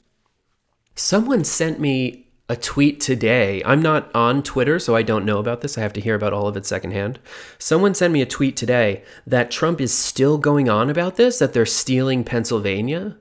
Someone 0.96 1.44
sent 1.44 1.80
me 1.80 2.28
a 2.50 2.56
tweet 2.56 3.00
today. 3.00 3.64
I'm 3.64 3.82
not 3.82 4.14
on 4.14 4.44
Twitter, 4.44 4.78
so 4.78 4.94
I 4.94 5.04
don't 5.04 5.24
know 5.24 5.40
about 5.40 5.62
this. 5.62 5.78
I 5.78 5.82
have 5.82 5.94
to 5.94 6.02
hear 6.02 6.16
about 6.16 6.34
all 6.34 6.48
of 6.48 6.58
it 6.58 6.66
secondhand. 6.66 7.18
Someone 7.58 7.94
sent 7.94 8.12
me 8.12 8.22
a 8.22 8.26
tweet 8.26 8.58
today 8.58 9.04
that 9.26 9.52
Trump 9.52 9.80
is 9.80 9.94
still 9.94 10.38
going 10.38 10.68
on 10.68 10.90
about 10.90 11.16
this, 11.16 11.40
that 11.40 11.54
they're 11.54 11.66
stealing 11.66 12.26
Pennsylvania. 12.26 13.16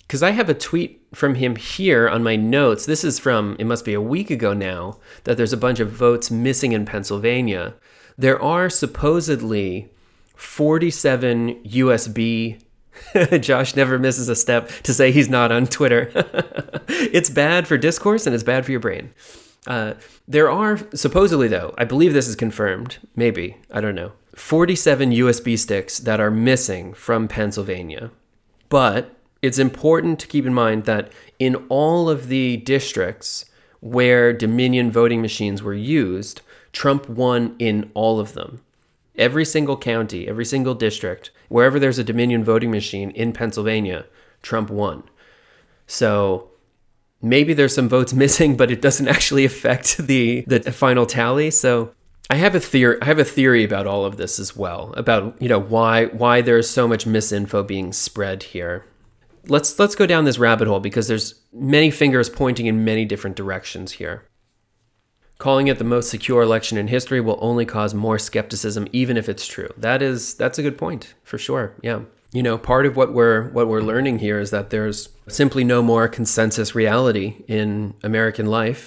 Because 0.00 0.22
I 0.22 0.30
have 0.30 0.48
a 0.48 0.54
tweet 0.54 1.06
from 1.14 1.34
him 1.34 1.54
here 1.56 2.08
on 2.08 2.22
my 2.22 2.34
notes. 2.34 2.86
This 2.86 3.04
is 3.04 3.18
from, 3.18 3.56
it 3.58 3.64
must 3.64 3.84
be 3.84 3.92
a 3.92 4.00
week 4.00 4.30
ago 4.30 4.54
now, 4.54 4.98
that 5.24 5.36
there's 5.36 5.52
a 5.52 5.58
bunch 5.58 5.78
of 5.78 5.92
votes 5.92 6.30
missing 6.30 6.72
in 6.72 6.86
Pennsylvania. 6.86 7.74
There 8.16 8.40
are 8.42 8.70
supposedly 8.70 9.90
47 10.34 11.62
USB 11.64 12.58
Josh 13.40 13.76
never 13.76 13.98
misses 13.98 14.28
a 14.28 14.36
step 14.36 14.68
to 14.82 14.94
say 14.94 15.12
he's 15.12 15.28
not 15.28 15.52
on 15.52 15.66
Twitter. 15.66 16.10
it's 16.88 17.30
bad 17.30 17.66
for 17.66 17.76
discourse 17.76 18.26
and 18.26 18.34
it's 18.34 18.44
bad 18.44 18.64
for 18.64 18.70
your 18.70 18.80
brain. 18.80 19.12
Uh, 19.66 19.94
there 20.26 20.50
are, 20.50 20.78
supposedly, 20.94 21.48
though, 21.48 21.74
I 21.76 21.84
believe 21.84 22.12
this 22.12 22.28
is 22.28 22.36
confirmed, 22.36 22.98
maybe, 23.14 23.56
I 23.70 23.80
don't 23.80 23.94
know, 23.94 24.12
47 24.34 25.10
USB 25.10 25.58
sticks 25.58 25.98
that 25.98 26.20
are 26.20 26.30
missing 26.30 26.94
from 26.94 27.28
Pennsylvania. 27.28 28.10
But 28.68 29.14
it's 29.42 29.58
important 29.58 30.18
to 30.20 30.26
keep 30.26 30.46
in 30.46 30.54
mind 30.54 30.84
that 30.84 31.12
in 31.38 31.56
all 31.68 32.08
of 32.08 32.28
the 32.28 32.58
districts 32.58 33.44
where 33.80 34.32
Dominion 34.32 34.90
voting 34.90 35.20
machines 35.20 35.62
were 35.62 35.74
used, 35.74 36.42
Trump 36.72 37.08
won 37.08 37.56
in 37.58 37.90
all 37.94 38.20
of 38.20 38.34
them. 38.34 38.60
Every 39.16 39.44
single 39.44 39.76
county, 39.76 40.28
every 40.28 40.44
single 40.44 40.74
district, 40.74 41.30
wherever 41.50 41.78
there's 41.78 41.98
a 41.98 42.04
Dominion 42.04 42.42
voting 42.42 42.70
machine 42.70 43.10
in 43.10 43.32
Pennsylvania, 43.34 44.06
Trump 44.40 44.70
won. 44.70 45.02
So 45.86 46.48
maybe 47.20 47.52
there's 47.52 47.74
some 47.74 47.88
votes 47.88 48.14
missing, 48.24 48.56
but 48.56 48.70
it 48.70 48.80
doesn't 48.80 49.08
actually 49.08 49.44
affect 49.44 49.98
the 50.06 50.44
the 50.46 50.72
final 50.72 51.04
tally. 51.04 51.50
So 51.50 51.92
I 52.30 52.36
have 52.36 52.54
a 52.54 52.60
theory. 52.60 52.96
I 53.02 53.06
have 53.06 53.18
a 53.18 53.24
theory 53.24 53.64
about 53.64 53.86
all 53.86 54.04
of 54.04 54.16
this 54.16 54.38
as 54.38 54.56
well. 54.56 54.94
About 54.96 55.40
you 55.42 55.48
know 55.48 55.60
why 55.60 56.06
why 56.06 56.40
there's 56.40 56.70
so 56.70 56.88
much 56.88 57.04
misinfo 57.04 57.66
being 57.66 57.92
spread 57.92 58.44
here. 58.44 58.86
Let's 59.48 59.78
let's 59.78 59.96
go 59.96 60.06
down 60.06 60.24
this 60.24 60.38
rabbit 60.38 60.68
hole 60.68 60.80
because 60.80 61.08
there's 61.08 61.34
many 61.52 61.90
fingers 61.90 62.30
pointing 62.30 62.66
in 62.66 62.84
many 62.84 63.04
different 63.04 63.36
directions 63.36 63.92
here. 63.92 64.24
Calling 65.40 65.68
it 65.68 65.78
the 65.78 65.84
most 65.84 66.10
secure 66.10 66.42
election 66.42 66.76
in 66.76 66.88
history 66.88 67.18
will 67.18 67.38
only 67.40 67.64
cause 67.64 67.94
more 67.94 68.18
skepticism 68.18 68.86
even 68.92 69.16
if 69.16 69.26
it's 69.26 69.46
true. 69.46 69.70
That 69.78 70.02
is 70.02 70.34
that's 70.34 70.58
a 70.58 70.62
good 70.62 70.76
point 70.76 71.14
for 71.24 71.38
sure. 71.38 71.74
Yeah. 71.82 72.02
You 72.34 72.42
know, 72.42 72.58
part 72.58 72.84
of 72.84 72.94
what 72.94 73.14
we're 73.14 73.48
what 73.48 73.66
we're 73.66 73.80
learning 73.80 74.18
here 74.18 74.38
is 74.38 74.50
that 74.50 74.68
there's 74.68 75.08
simply 75.28 75.64
no 75.64 75.82
more 75.82 76.08
consensus 76.08 76.74
reality 76.74 77.36
in 77.48 77.94
American 78.02 78.44
life. 78.44 78.86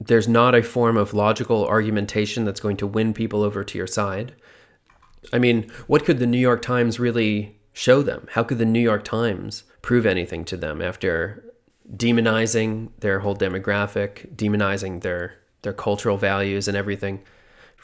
There's 0.00 0.26
not 0.26 0.56
a 0.56 0.64
form 0.64 0.96
of 0.96 1.14
logical 1.14 1.64
argumentation 1.64 2.44
that's 2.44 2.58
going 2.58 2.78
to 2.78 2.86
win 2.88 3.14
people 3.14 3.44
over 3.44 3.62
to 3.62 3.78
your 3.78 3.86
side. 3.86 4.34
I 5.32 5.38
mean, 5.38 5.70
what 5.86 6.04
could 6.04 6.18
the 6.18 6.26
New 6.26 6.36
York 6.36 6.62
Times 6.62 6.98
really 6.98 7.60
show 7.72 8.02
them? 8.02 8.26
How 8.32 8.42
could 8.42 8.58
the 8.58 8.64
New 8.64 8.80
York 8.80 9.04
Times 9.04 9.62
prove 9.82 10.04
anything 10.04 10.44
to 10.46 10.56
them 10.56 10.82
after 10.82 11.44
demonizing 11.94 12.90
their 12.98 13.20
whole 13.20 13.36
demographic, 13.36 14.34
demonizing 14.34 15.02
their 15.02 15.36
their 15.62 15.72
cultural 15.72 16.16
values 16.16 16.68
and 16.68 16.76
everything, 16.76 17.22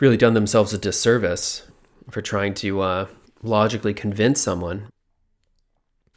really 0.01 0.17
done 0.17 0.35
themselves 0.35 0.73
a 0.73 0.79
disservice 0.79 1.63
for 2.11 2.23
trying 2.23 2.55
to 2.55 2.81
uh, 2.81 3.07
logically 3.43 3.95
convince 3.95 4.41
someone. 4.41 4.89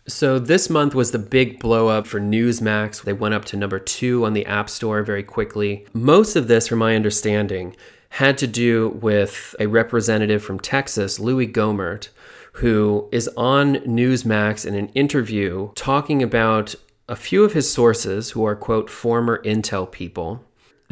So 0.08 0.40
this 0.40 0.70
month 0.70 0.96
was 0.96 1.12
the 1.12 1.20
big 1.20 1.60
blow 1.60 1.88
up 1.88 2.08
for 2.08 2.20
Newsmax. 2.20 3.04
They 3.04 3.14
went 3.14 3.34
up 3.36 3.46
to 3.46 3.58
number 3.58 3.80
two 3.80 4.26
on 4.26 4.34
the 4.34 4.46
App 4.46 4.70
Store 4.70 5.04
very 5.04 5.24
quickly. 5.24 5.86
Most 5.94 6.36
of 6.36 6.48
this, 6.48 6.68
from 6.68 6.80
my 6.80 6.96
understanding, 6.96 7.76
had 8.10 8.38
to 8.40 8.48
do 8.48 8.90
with 9.02 9.56
a 9.60 9.68
representative 9.68 10.44
from 10.44 10.60
Texas, 10.60 11.20
Louis 11.20 11.48
Gohmert, 11.48 12.10
who 12.54 13.08
is 13.12 13.30
on 13.38 13.76
Newsmax 13.76 14.66
in 14.66 14.76
an 14.76 14.90
interview 14.90 15.72
talking 15.76 16.22
about 16.22 16.76
a 17.08 17.16
few 17.16 17.44
of 17.44 17.54
his 17.54 17.72
sources 17.72 18.32
who 18.32 18.44
are, 18.44 18.56
quote, 18.56 18.90
former 18.90 19.42
Intel 19.44 19.90
people 19.90 20.44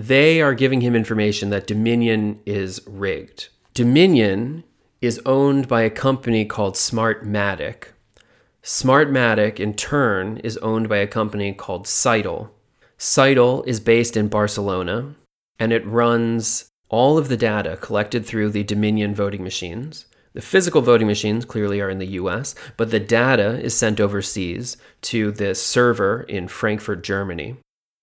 they 0.07 0.41
are 0.41 0.53
giving 0.53 0.81
him 0.81 0.95
information 0.95 1.49
that 1.49 1.67
Dominion 1.67 2.39
is 2.45 2.81
rigged. 2.87 3.49
Dominion 3.73 4.63
is 5.01 5.21
owned 5.25 5.67
by 5.67 5.81
a 5.81 5.89
company 5.89 6.45
called 6.45 6.75
Smartmatic. 6.75 7.89
Smartmatic, 8.63 9.59
in 9.59 9.73
turn, 9.73 10.37
is 10.37 10.57
owned 10.57 10.89
by 10.89 10.97
a 10.97 11.07
company 11.07 11.53
called 11.53 11.85
Scytl. 11.85 12.49
Scytl 12.97 13.65
is 13.65 13.79
based 13.79 14.17
in 14.17 14.27
Barcelona, 14.27 15.15
and 15.57 15.71
it 15.71 15.85
runs 15.85 16.69
all 16.89 17.17
of 17.17 17.29
the 17.29 17.37
data 17.37 17.77
collected 17.77 18.25
through 18.25 18.49
the 18.49 18.63
Dominion 18.63 19.13
voting 19.13 19.43
machines. 19.43 20.05
The 20.33 20.41
physical 20.41 20.81
voting 20.81 21.07
machines 21.07 21.45
clearly 21.45 21.81
are 21.81 21.89
in 21.89 21.99
the 21.99 22.17
US, 22.21 22.55
but 22.77 22.91
the 22.91 22.99
data 22.99 23.59
is 23.59 23.75
sent 23.75 23.99
overseas 23.99 24.77
to 25.03 25.31
this 25.31 25.61
server 25.61 26.23
in 26.23 26.47
Frankfurt, 26.47 27.03
Germany. 27.03 27.57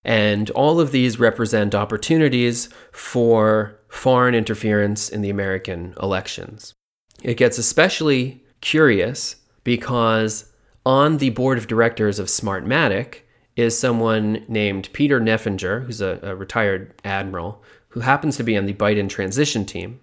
And 0.07 0.49
all 0.51 0.79
of 0.79 0.91
these 0.91 1.19
represent 1.19 1.75
opportunities 1.75 2.69
for 2.93 3.77
foreign 3.89 4.33
interference 4.33 5.09
in 5.09 5.21
the 5.21 5.29
American 5.29 5.93
elections. 6.01 6.73
It 7.21 7.35
gets 7.35 7.57
especially 7.57 8.43
curious 8.61 9.35
because 9.65 10.51
on 10.85 11.17
the 11.17 11.31
board 11.31 11.57
of 11.57 11.67
directors 11.67 12.19
of 12.19 12.27
Smartmatic 12.27 13.19
is 13.57 13.77
someone 13.77 14.45
named 14.47 14.89
Peter 14.93 15.19
Neffenger, 15.19 15.83
who's 15.85 15.99
a, 15.99 16.19
a 16.23 16.35
retired 16.35 16.93
admiral, 17.03 17.61
who 17.89 17.99
happens 17.99 18.37
to 18.37 18.43
be 18.43 18.55
on 18.55 18.65
the 18.65 18.73
Biden 18.73 19.09
transition 19.09 19.65
team. 19.65 19.99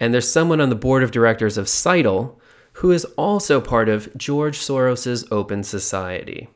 And 0.00 0.14
there's 0.14 0.30
someone 0.30 0.60
on 0.60 0.70
the 0.70 0.74
board 0.74 1.02
of 1.02 1.10
directors 1.10 1.58
of 1.58 1.66
Scytl 1.66 2.36
who 2.74 2.92
is 2.92 3.04
also 3.16 3.60
part 3.60 3.88
of 3.88 4.08
George 4.16 4.58
Soros's 4.58 5.26
Open 5.32 5.64
Society. 5.64 6.48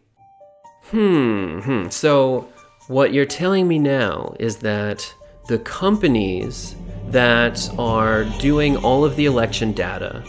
Hmm, 0.92 1.58
hmm. 1.60 1.88
So 1.88 2.48
what 2.88 3.12
you're 3.12 3.26
telling 3.26 3.68
me 3.68 3.78
now 3.78 4.34
is 4.40 4.56
that 4.58 5.12
the 5.46 5.58
companies 5.58 6.74
that 7.08 7.68
are 7.78 8.24
doing 8.40 8.76
all 8.78 9.04
of 9.04 9.16
the 9.16 9.26
election 9.26 9.72
data 9.72 10.24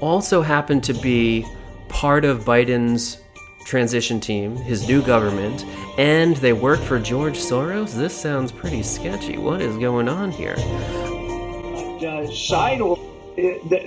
also 0.00 0.40
happen 0.40 0.80
to 0.80 0.94
be 0.94 1.44
part 1.88 2.24
of 2.24 2.44
Biden's 2.44 3.20
transition 3.64 4.20
team, 4.20 4.56
his 4.56 4.88
new 4.88 5.02
government, 5.02 5.64
and 5.98 6.36
they 6.36 6.54
work 6.54 6.80
for 6.80 6.98
George 6.98 7.36
Soros? 7.36 7.94
This 7.94 8.18
sounds 8.18 8.52
pretty 8.52 8.82
sketchy. 8.82 9.36
What 9.36 9.60
is 9.60 9.76
going 9.76 10.08
on 10.08 10.30
here? 10.30 10.54
Uh, 10.56 12.26
Scytl, 12.30 12.98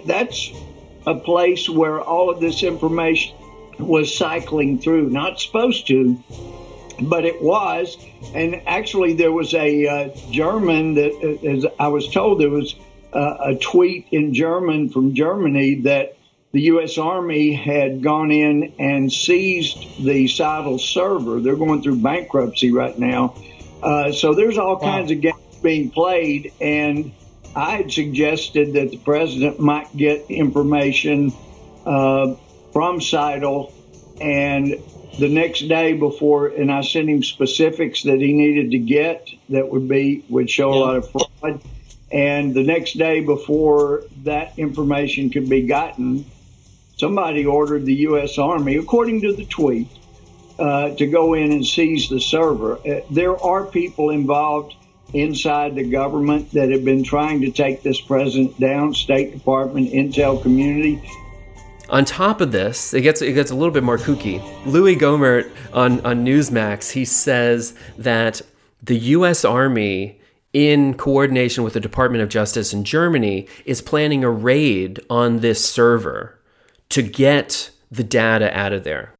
that's 0.06 0.52
a 1.08 1.16
place 1.16 1.68
where 1.68 2.02
all 2.02 2.30
of 2.30 2.40
this 2.40 2.62
information 2.62 3.36
was 3.80 4.16
cycling 4.16 4.78
through. 4.78 5.10
Not 5.10 5.40
supposed 5.40 5.88
to, 5.88 6.22
but 7.02 7.26
it 7.26 7.42
was. 7.42 7.98
And 8.34 8.62
actually, 8.68 9.14
there 9.14 9.32
was 9.32 9.54
a 9.54 9.88
uh, 9.88 10.10
German 10.32 10.96
that, 10.96 11.12
uh, 11.12 11.48
as 11.48 11.66
I 11.80 11.88
was 11.88 12.08
told, 12.10 12.40
there 12.40 12.50
was 12.50 12.76
uh, 13.14 13.38
a 13.46 13.56
tweet 13.56 14.08
in 14.12 14.34
German 14.34 14.90
from 14.90 15.14
Germany 15.14 15.82
that 15.82 16.18
the 16.52 16.62
U.S. 16.62 16.98
Army 16.98 17.54
had 17.54 18.02
gone 18.02 18.32
in 18.32 18.74
and 18.78 19.12
seized 19.12 20.04
the 20.04 20.26
Scytl 20.26 20.80
server. 20.80 21.40
They're 21.40 21.56
going 21.56 21.82
through 21.82 22.02
bankruptcy 22.02 22.72
right 22.72 22.98
now. 22.98 23.36
Uh, 23.82 24.12
so 24.12 24.34
there's 24.34 24.58
all 24.58 24.76
wow. 24.76 24.82
kinds 24.82 25.12
of 25.12 25.22
games 25.22 25.38
being 25.64 25.90
played. 25.90 26.54
And 26.60 27.14
I 27.56 27.78
had 27.78 27.92
suggested 27.92 28.74
that 28.74 28.92
the 28.92 28.98
president 28.98 29.60
might 29.60 29.96
get 29.96 30.30
information 30.30 31.34
uh, 31.86 32.36
from 32.74 33.00
Scytl 33.00 33.72
and 34.20 34.76
the 35.20 35.30
next 35.30 35.68
day 35.68 35.94
before, 35.94 36.48
and 36.48 36.72
I 36.72 36.82
sent 36.82 37.10
him 37.10 37.24
specifics 37.24 38.04
that 38.04 38.20
he 38.20 38.34
needed 38.34 38.72
to 38.72 38.80
get 38.80 39.30
that 39.50 39.70
would 39.70 39.88
be 39.88 40.24
would 40.30 40.50
show 40.50 40.74
a 40.74 40.76
lot 40.76 40.96
of 40.98 41.12
fraud. 41.12 41.62
And 42.12 42.54
the 42.54 42.64
next 42.64 42.98
day 42.98 43.22
before 43.22 44.04
that 44.24 44.58
information 44.60 45.30
could 45.30 45.48
be 45.48 45.62
gotten, 45.62 46.26
somebody 46.98 47.46
ordered 47.46 47.86
the 47.86 47.96
U.S. 47.96 48.38
Army, 48.38 48.76
according 48.76 49.22
to 49.22 49.34
the 49.34 49.46
tweet, 49.46 49.88
uh, 50.60 50.90
to 50.96 51.08
go 51.08 51.34
in 51.34 51.52
and 51.52 51.66
seize 51.66 52.10
the 52.10 52.20
server. 52.20 52.76
Uh, 52.88 53.02
there 53.10 53.42
are 53.42 53.66
people 53.66 54.10
involved 54.10 54.76
inside 55.14 55.76
the 55.76 55.90
government 55.90 56.52
that 56.52 56.70
have 56.70 56.86
been 56.86 57.04
trying 57.04 57.42
to 57.42 57.52
take 57.52 57.82
this 57.82 58.00
president 58.00 58.60
down, 58.60 58.94
State 58.94 59.34
Department, 59.34 59.92
intel 59.92 60.42
community. 60.42 61.02
On 61.92 62.06
top 62.06 62.40
of 62.40 62.54
this, 62.54 62.94
it 62.94 63.02
gets 63.02 63.22
it 63.22 63.34
gets 63.34 63.52
a 63.52 63.56
little 63.56 63.74
bit 63.74 63.84
more 63.84 63.98
kooky. 63.98 64.42
Louis 64.66 64.96
Gohmert 64.96 65.52
on 65.74 66.00
on 66.06 66.26
Newsmax, 66.26 66.92
he 66.92 67.04
says 67.04 67.76
that 67.98 68.42
the 68.82 68.98
U.S. 68.98 69.44
Army, 69.44 70.20
in 70.54 70.94
coordination 70.94 71.66
with 71.66 71.74
the 71.74 71.82
Department 71.82 72.24
of 72.24 72.30
Justice 72.30 72.74
in 72.74 72.86
Germany, 72.86 73.46
is 73.66 73.82
planning 73.82 74.24
a 74.24 74.32
raid 74.32 75.02
on 75.10 75.42
this 75.42 75.64
server 75.64 76.40
to 76.90 77.02
get 77.02 77.70
the 77.92 78.04
data 78.06 78.58
out 78.58 78.72
of 78.72 78.86
there. 78.86 79.14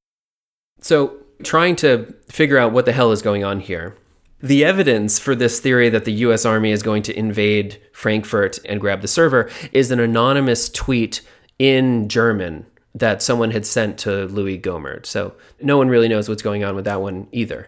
So, 0.80 1.18
trying 1.44 1.76
to 1.78 2.14
figure 2.30 2.58
out 2.58 2.72
what 2.72 2.86
the 2.86 2.94
hell 2.94 3.12
is 3.12 3.22
going 3.22 3.44
on 3.44 3.60
here. 3.60 3.98
The 4.42 4.64
evidence 4.66 5.20
for 5.20 5.36
this 5.36 5.60
theory 5.60 5.90
that 5.90 6.06
the 6.06 6.14
US 6.14 6.46
Army 6.46 6.72
is 6.72 6.82
going 6.82 7.04
to 7.04 7.20
invade 7.20 7.80
Frankfurt 7.92 8.60
and 8.66 8.82
grab 8.82 9.02
the 9.02 9.08
server 9.08 9.52
is 9.72 9.92
an 9.92 10.00
anonymous 10.00 10.70
tweet 10.70 11.22
in 11.62 12.10
German 12.10 12.66
that 12.96 13.22
someone 13.22 13.52
had 13.52 13.68
sent 13.68 14.00
to 14.00 14.26
Louis 14.26 14.58
Gohmert. 14.58 15.06
So 15.06 15.36
no 15.62 15.78
one 15.78 15.90
really 15.90 16.08
knows 16.08 16.28
what's 16.28 16.42
going 16.42 16.64
on 16.64 16.76
with 16.76 16.86
that 16.86 17.02
one 17.02 17.28
either. 17.32 17.68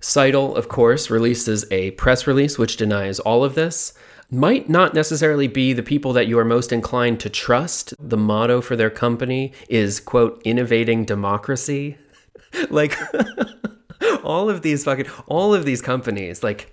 Scytl, 0.00 0.56
of 0.56 0.68
course, 0.68 1.10
releases 1.10 1.64
a 1.72 1.90
press 1.92 2.28
release 2.28 2.58
which 2.58 2.76
denies 2.76 3.18
all 3.18 3.42
of 3.42 3.56
this. 3.56 3.92
Might 4.30 4.68
not 4.68 4.94
necessarily 4.94 5.48
be 5.48 5.72
the 5.72 5.82
people 5.82 6.12
that 6.12 6.28
you 6.28 6.38
are 6.38 6.44
most 6.44 6.72
inclined 6.72 7.18
to 7.20 7.28
trust. 7.28 7.92
The 7.98 8.16
motto 8.16 8.60
for 8.60 8.76
their 8.76 8.88
company 8.88 9.52
is, 9.68 9.98
quote, 9.98 10.40
innovating 10.44 11.04
democracy. 11.04 11.98
like, 12.70 12.96
all 14.22 14.48
of 14.48 14.62
these 14.62 14.84
fucking, 14.84 15.08
all 15.26 15.52
of 15.52 15.64
these 15.64 15.82
companies, 15.82 16.44
like, 16.44 16.72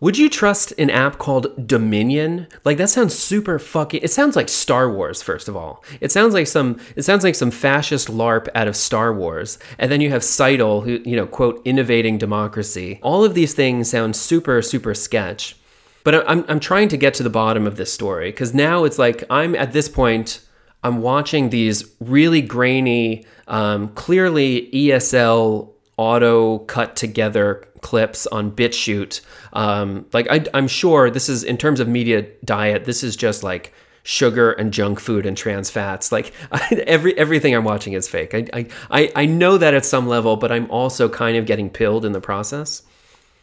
would 0.00 0.16
you 0.16 0.30
trust 0.30 0.72
an 0.78 0.88
app 0.88 1.18
called 1.18 1.66
Dominion? 1.66 2.48
Like 2.64 2.78
that 2.78 2.88
sounds 2.88 3.14
super 3.14 3.58
fucking 3.58 4.00
it 4.02 4.10
sounds 4.10 4.34
like 4.34 4.48
Star 4.48 4.90
Wars 4.90 5.22
first 5.22 5.46
of 5.46 5.56
all. 5.56 5.84
It 6.00 6.10
sounds 6.10 6.32
like 6.32 6.46
some 6.46 6.80
it 6.96 7.02
sounds 7.02 7.22
like 7.22 7.34
some 7.34 7.50
fascist 7.50 8.08
larp 8.08 8.48
out 8.54 8.66
of 8.66 8.76
Star 8.76 9.12
Wars. 9.12 9.58
And 9.78 9.92
then 9.92 10.00
you 10.00 10.08
have 10.10 10.22
Scytl 10.22 10.84
who, 10.84 11.02
you 11.08 11.16
know, 11.16 11.26
quote 11.26 11.60
innovating 11.66 12.16
democracy. 12.16 12.98
All 13.02 13.24
of 13.24 13.34
these 13.34 13.52
things 13.52 13.90
sound 13.90 14.16
super 14.16 14.62
super 14.62 14.94
sketch. 14.94 15.56
But 16.02 16.26
I'm 16.28 16.46
I'm 16.48 16.60
trying 16.60 16.88
to 16.88 16.96
get 16.96 17.12
to 17.14 17.22
the 17.22 17.30
bottom 17.30 17.66
of 17.66 17.76
this 17.76 17.92
story 17.92 18.32
cuz 18.32 18.54
now 18.54 18.84
it's 18.84 18.98
like 18.98 19.22
I'm 19.28 19.54
at 19.54 19.74
this 19.74 19.88
point 19.88 20.40
I'm 20.82 21.02
watching 21.02 21.50
these 21.50 21.84
really 22.00 22.40
grainy 22.40 23.26
um, 23.48 23.88
clearly 23.88 24.70
ESL 24.72 25.74
auto 26.00 26.60
cut 26.60 26.96
together 26.96 27.62
clips 27.82 28.26
on 28.28 28.50
BitChute. 28.50 29.20
Um, 29.52 30.06
like 30.14 30.26
I, 30.30 30.46
I'm 30.54 30.66
sure 30.66 31.10
this 31.10 31.28
is 31.28 31.44
in 31.44 31.58
terms 31.58 31.78
of 31.78 31.88
media 31.88 32.22
diet. 32.42 32.86
This 32.86 33.04
is 33.04 33.16
just 33.16 33.42
like 33.42 33.74
sugar 34.02 34.52
and 34.52 34.72
junk 34.72 34.98
food 34.98 35.26
and 35.26 35.36
trans 35.36 35.68
fats. 35.68 36.10
Like 36.10 36.32
I, 36.50 36.82
every 36.86 37.16
everything 37.18 37.54
I'm 37.54 37.64
watching 37.64 37.92
is 37.92 38.08
fake. 38.08 38.34
I, 38.34 38.66
I 38.90 39.12
I 39.14 39.26
know 39.26 39.58
that 39.58 39.74
at 39.74 39.84
some 39.84 40.08
level, 40.08 40.36
but 40.36 40.50
I'm 40.50 40.70
also 40.70 41.06
kind 41.06 41.36
of 41.36 41.44
getting 41.44 41.68
pilled 41.68 42.06
in 42.06 42.12
the 42.12 42.20
process 42.20 42.82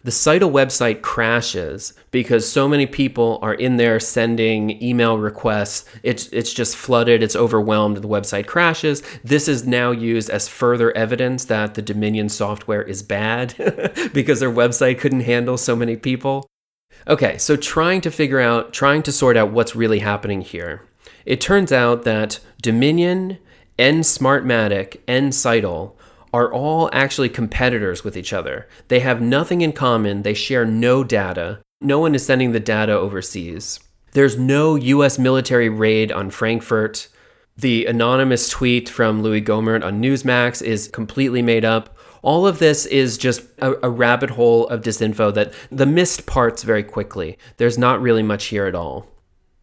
the 0.03 0.11
Scytl 0.11 0.51
website 0.51 1.01
crashes 1.01 1.93
because 2.11 2.49
so 2.49 2.67
many 2.67 2.85
people 2.85 3.39
are 3.41 3.53
in 3.53 3.77
there 3.77 3.99
sending 3.99 4.81
email 4.81 5.17
requests. 5.17 5.85
It's 6.03 6.27
it's 6.27 6.53
just 6.53 6.75
flooded, 6.75 7.23
it's 7.23 7.35
overwhelmed, 7.35 7.97
the 7.97 8.07
website 8.07 8.47
crashes. 8.47 9.01
This 9.23 9.47
is 9.47 9.67
now 9.67 9.91
used 9.91 10.29
as 10.29 10.47
further 10.47 10.95
evidence 10.95 11.45
that 11.45 11.73
the 11.73 11.81
Dominion 11.81 12.29
software 12.29 12.83
is 12.83 13.03
bad 13.03 13.53
because 14.13 14.39
their 14.39 14.51
website 14.51 14.99
couldn't 14.99 15.21
handle 15.21 15.57
so 15.57 15.75
many 15.75 15.97
people. 15.97 16.47
Okay, 17.07 17.37
so 17.37 17.55
trying 17.55 18.01
to 18.01 18.11
figure 18.11 18.39
out, 18.39 18.73
trying 18.73 19.03
to 19.03 19.11
sort 19.11 19.37
out 19.37 19.51
what's 19.51 19.75
really 19.75 19.99
happening 19.99 20.41
here. 20.41 20.83
It 21.25 21.41
turns 21.41 21.71
out 21.71 22.03
that 22.03 22.39
Dominion 22.61 23.37
and 23.77 24.03
Smartmatic 24.03 25.01
and 25.07 25.31
Scytl 25.33 25.96
are 26.33 26.51
all 26.51 26.89
actually 26.93 27.29
competitors 27.29 28.03
with 28.03 28.17
each 28.17 28.33
other. 28.33 28.67
They 28.87 28.99
have 28.99 29.21
nothing 29.21 29.61
in 29.61 29.73
common, 29.73 30.23
they 30.23 30.33
share 30.33 30.65
no 30.65 31.03
data. 31.03 31.59
No 31.79 31.99
one 31.99 32.15
is 32.15 32.25
sending 32.25 32.51
the 32.51 32.59
data 32.59 32.93
overseas. 32.93 33.79
There's 34.13 34.37
no 34.37 34.75
US 34.75 35.19
military 35.19 35.69
raid 35.69 36.11
on 36.11 36.31
Frankfurt. 36.31 37.07
The 37.55 37.85
anonymous 37.85 38.49
tweet 38.49 38.89
from 38.89 39.21
Louis 39.21 39.41
Gohmert 39.41 39.83
on 39.83 40.01
Newsmax 40.01 40.61
is 40.61 40.87
completely 40.87 41.41
made 41.41 41.65
up. 41.65 41.97
All 42.21 42.47
of 42.47 42.59
this 42.59 42.85
is 42.85 43.17
just 43.17 43.43
a, 43.59 43.73
a, 43.83 43.89
rabbit 43.89 44.31
hole 44.31 44.67
of 44.67 44.81
disinfo 44.81 45.33
that 45.33 45.53
the 45.71 45.85
missed 45.85 46.25
parts 46.25 46.63
very 46.63 46.83
quickly. 46.83 47.37
There's 47.57 47.77
not 47.77 48.01
really 48.01 48.23
much 48.23 48.45
here 48.45 48.65
at 48.65 48.75
all. 48.75 49.07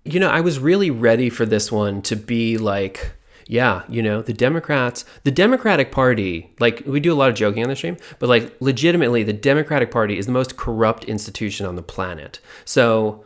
You 0.04 0.20
know, 0.20 0.28
I 0.28 0.40
was 0.40 0.58
really 0.58 0.90
ready 0.90 1.30
for 1.30 1.46
this 1.46 1.70
one 1.72 2.02
to 2.02 2.16
be 2.16 2.58
like 2.58 3.12
yeah, 3.46 3.82
you 3.88 4.02
know, 4.02 4.22
the 4.22 4.32
Democrats, 4.32 5.04
the 5.24 5.30
Democratic 5.30 5.92
Party, 5.92 6.50
like 6.60 6.82
we 6.86 7.00
do 7.00 7.12
a 7.12 7.16
lot 7.16 7.28
of 7.28 7.34
joking 7.34 7.62
on 7.62 7.68
the 7.68 7.76
stream, 7.76 7.96
but 8.18 8.28
like 8.28 8.56
legitimately, 8.60 9.22
the 9.22 9.32
Democratic 9.32 9.90
Party 9.90 10.18
is 10.18 10.26
the 10.26 10.32
most 10.32 10.56
corrupt 10.56 11.04
institution 11.04 11.66
on 11.66 11.76
the 11.76 11.82
planet. 11.82 12.40
So 12.64 13.24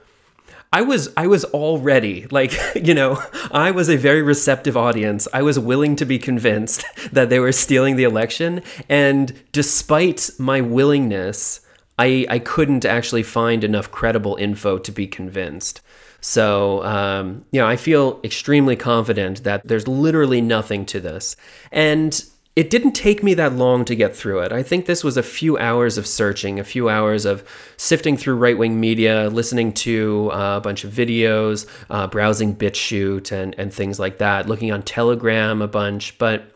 I 0.73 0.83
was 0.83 1.11
I 1.17 1.27
was 1.27 1.45
already 1.47 2.27
like, 2.31 2.53
you 2.75 2.95
know, 2.95 3.23
I 3.53 3.71
was 3.71 3.89
a 3.89 3.97
very 3.97 4.23
receptive 4.23 4.77
audience. 4.77 5.29
I 5.33 5.43
was 5.43 5.59
willing 5.59 5.97
to 5.97 6.05
be 6.05 6.19
convinced 6.19 6.85
that 7.13 7.31
they 7.31 7.39
were 7.39 7.53
stealing 7.53 7.97
the 7.97 8.05
election, 8.05 8.63
and 8.89 9.41
despite 9.53 10.31
my 10.39 10.61
willingness, 10.61 11.61
I 11.99 12.27
I 12.29 12.39
couldn't 12.41 12.85
actually 12.85 13.23
find 13.23 13.63
enough 13.63 13.91
credible 13.91 14.37
info 14.37 14.79
to 14.79 14.93
be 14.93 15.07
convinced. 15.07 15.81
So, 16.21 16.83
um, 16.85 17.45
you 17.53 17.61
know, 17.61 17.67
I 17.67 17.77
feel 17.77 18.21
extremely 18.25 18.77
confident 18.77 19.45
that 19.45 19.67
there's 19.67 19.87
literally 19.87 20.41
nothing 20.41 20.85
to 20.87 21.01
this. 21.01 21.37
And 21.71 22.25
it 22.59 22.71
didn't 22.71 22.95
take 22.95 23.23
me 23.23 23.35
that 23.35 23.53
long 23.53 23.85
to 23.85 23.95
get 23.95 24.17
through 24.17 24.41
it. 24.41 24.51
I 24.51 24.65
think 24.65 24.87
this 24.87 25.05
was 25.05 25.17
a 25.17 25.23
few 25.23 25.57
hours 25.59 25.97
of 25.97 26.09
searching, 26.09 26.59
a 26.59 26.65
few 26.65 26.89
hours 26.89 27.25
of 27.25 27.49
sifting 27.77 28.17
through 28.17 28.35
right 28.35 28.59
wing 28.59 28.81
media, 28.81 29.29
listening 29.29 29.73
to 29.75 30.33
uh, 30.33 30.57
a 30.57 30.61
bunch 30.61 30.83
of 30.83 30.91
videos, 30.93 31.69
uh, 31.89 32.09
browsing 32.09 32.57
BitChute 32.57 33.31
and, 33.31 33.55
and 33.57 33.73
things 33.73 34.01
like 34.01 34.19
that, 34.19 34.49
looking 34.49 34.73
on 34.73 34.83
Telegram 34.83 35.63
a 35.63 35.69
bunch. 35.69 36.19
But 36.19 36.51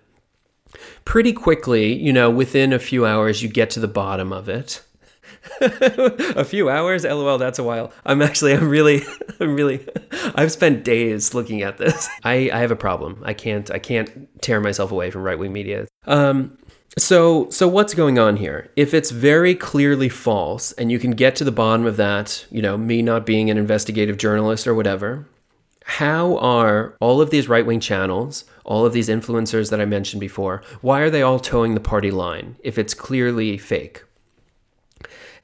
pretty 1.05 1.33
quickly, 1.33 1.93
you 1.93 2.13
know, 2.13 2.31
within 2.31 2.73
a 2.73 2.81
few 2.81 3.07
hours, 3.07 3.41
you 3.41 3.49
get 3.49 3.71
to 3.71 3.81
the 3.81 3.87
bottom 3.87 4.33
of 4.33 4.49
it. 4.49 4.83
a 5.61 6.45
few 6.45 6.69
hours? 6.69 7.05
Lol 7.05 7.39
that's 7.39 7.59
a 7.59 7.63
while. 7.63 7.93
I'm 8.05 8.23
actually 8.23 8.55
i'm 8.55 8.69
really 8.69 9.03
i'm 9.41 9.55
really 9.55 9.87
i've 10.35 10.53
spent 10.53 10.85
days 10.85 11.35
looking 11.35 11.63
at 11.63 11.79
this. 11.79 12.09
I 12.25 12.51
i 12.53 12.59
have 12.59 12.71
a 12.71 12.77
problem. 12.77 13.23
I 13.25 13.35
can't 13.35 13.71
i 13.71 13.79
can't 13.79 14.29
tear 14.43 14.61
myself 14.61 14.93
away 14.93 15.11
from 15.11 15.23
right-wing 15.23 15.53
media. 15.53 15.87
Um 16.07 16.59
so 16.99 17.49
so 17.51 17.67
what's 17.69 17.95
going 17.95 18.19
on 18.19 18.37
here? 18.37 18.71
If 18.77 18.95
it's 18.95 19.11
very 19.11 19.55
clearly 19.55 20.09
false 20.09 20.73
and 20.73 20.93
you 20.93 20.99
can 20.99 21.13
get 21.13 21.37
to 21.37 21.45
the 21.45 21.53
bottom 21.53 21.87
of 21.87 21.97
that 21.97 22.47
you 22.51 22.63
know 22.63 22.77
me 22.77 23.03
not 23.03 23.27
being 23.27 23.51
an 23.51 23.59
investigative 23.59 24.19
journalist 24.19 24.67
or 24.67 24.75
whatever 24.75 25.27
how 25.85 26.37
are 26.39 26.97
all 27.01 27.21
of 27.21 27.31
these 27.31 27.49
right 27.49 27.67
wing 27.67 27.81
channels, 27.81 28.45
all 28.65 28.87
of 28.87 28.93
these 28.93 29.09
influencers 29.09 29.71
that 29.71 29.81
I 29.81 29.85
mentioned 29.85 30.21
before, 30.21 30.63
why 30.81 31.01
are 31.01 31.11
they 31.11 31.23
all 31.23 31.39
toeing 31.39 31.75
the 31.75 31.81
party 31.81 32.11
line 32.11 32.57
if 32.63 32.79
it's 32.79 32.95
clearly 32.95 33.59
fake? 33.59 34.05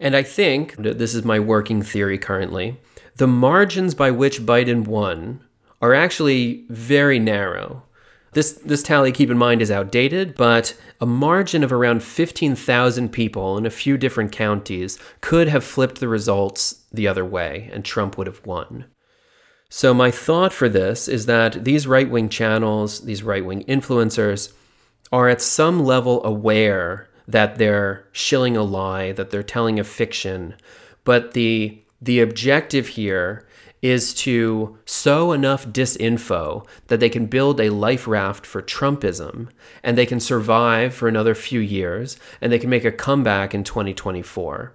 And 0.01 0.15
I 0.15 0.23
think, 0.23 0.77
this 0.77 1.15
is 1.15 1.25
my 1.25 1.41
working 1.41 1.83
theory 1.83 2.19
currently, 2.19 2.79
the 3.17 3.27
margins 3.27 3.95
by 3.95 4.11
which 4.11 4.43
Biden 4.43 4.87
won 4.87 5.41
are 5.83 5.95
actually 5.95 6.65
very 6.69 7.19
narrow. 7.19 7.83
This, 8.33 8.53
this 8.53 8.83
tally, 8.83 9.11
keep 9.11 9.31
in 9.31 9.39
mind, 9.39 9.63
is 9.63 9.71
outdated, 9.71 10.37
but 10.37 10.79
a 11.01 11.07
margin 11.07 11.65
of 11.65 11.73
around 11.73 12.03
15,000 12.03 13.09
people 13.09 13.57
in 13.57 13.67
a 13.67 13.71
few 13.71 13.97
different 13.97 14.33
counties 14.33 14.99
could 15.21 15.49
have 15.49 15.65
flipped 15.65 15.99
the 15.99 16.09
results 16.09 16.85
the 16.93 17.09
other 17.09 17.25
way, 17.25 17.71
and 17.73 17.85
Trump 17.85 18.19
would 18.19 18.27
have 18.27 18.45
won. 18.47 18.85
So, 19.71 19.93
my 19.93 20.11
thought 20.11 20.53
for 20.53 20.69
this 20.69 21.09
is 21.09 21.27
that 21.27 21.65
these 21.65 21.87
right 21.87 22.09
wing 22.09 22.29
channels, 22.29 23.01
these 23.01 23.23
right 23.23 23.45
wing 23.45 23.65
influencers, 23.65 24.53
are 25.11 25.29
at 25.29 25.43
some 25.43 25.85
level 25.85 26.25
aware 26.25 27.08
that 27.29 27.59
they're 27.59 28.07
shilling 28.11 28.57
a 28.57 28.62
lie, 28.62 29.12
that 29.12 29.31
they're 29.31 29.43
telling 29.43 29.79
a 29.79 29.85
fiction. 29.85 30.55
But 31.05 31.35
the 31.35 31.83
the 32.01 32.21
objective 32.21 32.88
here 32.88 33.47
is 33.83 34.12
to 34.12 34.77
sow 34.85 35.33
enough 35.33 35.67
disinfo 35.67 36.67
that 36.88 37.01
they 37.01 37.09
can 37.09 37.27
build 37.27 37.61
a 37.61 37.71
life 37.71 38.09
raft 38.09 38.45
for 38.45 38.62
Trumpism 38.62 39.49
and 39.83 39.97
they 39.97 40.07
can 40.07 40.21
survive 40.21 40.95
for 40.95 41.07
another 41.07 41.35
few 41.35 41.61
years 41.61 42.19
and 42.41 42.51
they 42.51 42.59
can 42.59 42.71
make 42.71 42.85
a 42.85 42.93
comeback 42.93 43.55
in 43.55 43.62
2024. 43.62 44.73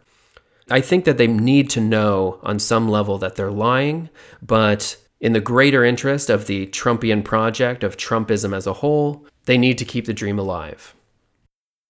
I 0.70 0.80
think 0.80 1.04
that 1.06 1.18
they 1.18 1.28
need 1.28 1.70
to 1.72 1.82
know 1.82 2.40
on 2.44 2.60
some 2.60 2.88
level 2.88 3.18
that 3.18 3.36
they're 3.36 3.52
lying, 3.52 4.10
but 4.42 4.96
in 5.20 5.34
the 5.34 5.42
greater 5.42 5.84
interest 5.84 6.30
of 6.30 6.48
the 6.48 6.68
Trumpian 6.68 7.24
project, 7.24 7.84
of 7.84 7.98
Trumpism 7.98 8.56
as 8.56 8.68
a 8.68 8.74
whole, 8.74 9.26
they 9.46 9.58
need 9.58 9.78
to 9.78 9.86
keep 9.86 10.06
the 10.06 10.14
dream 10.14 10.40
alive. 10.40 10.96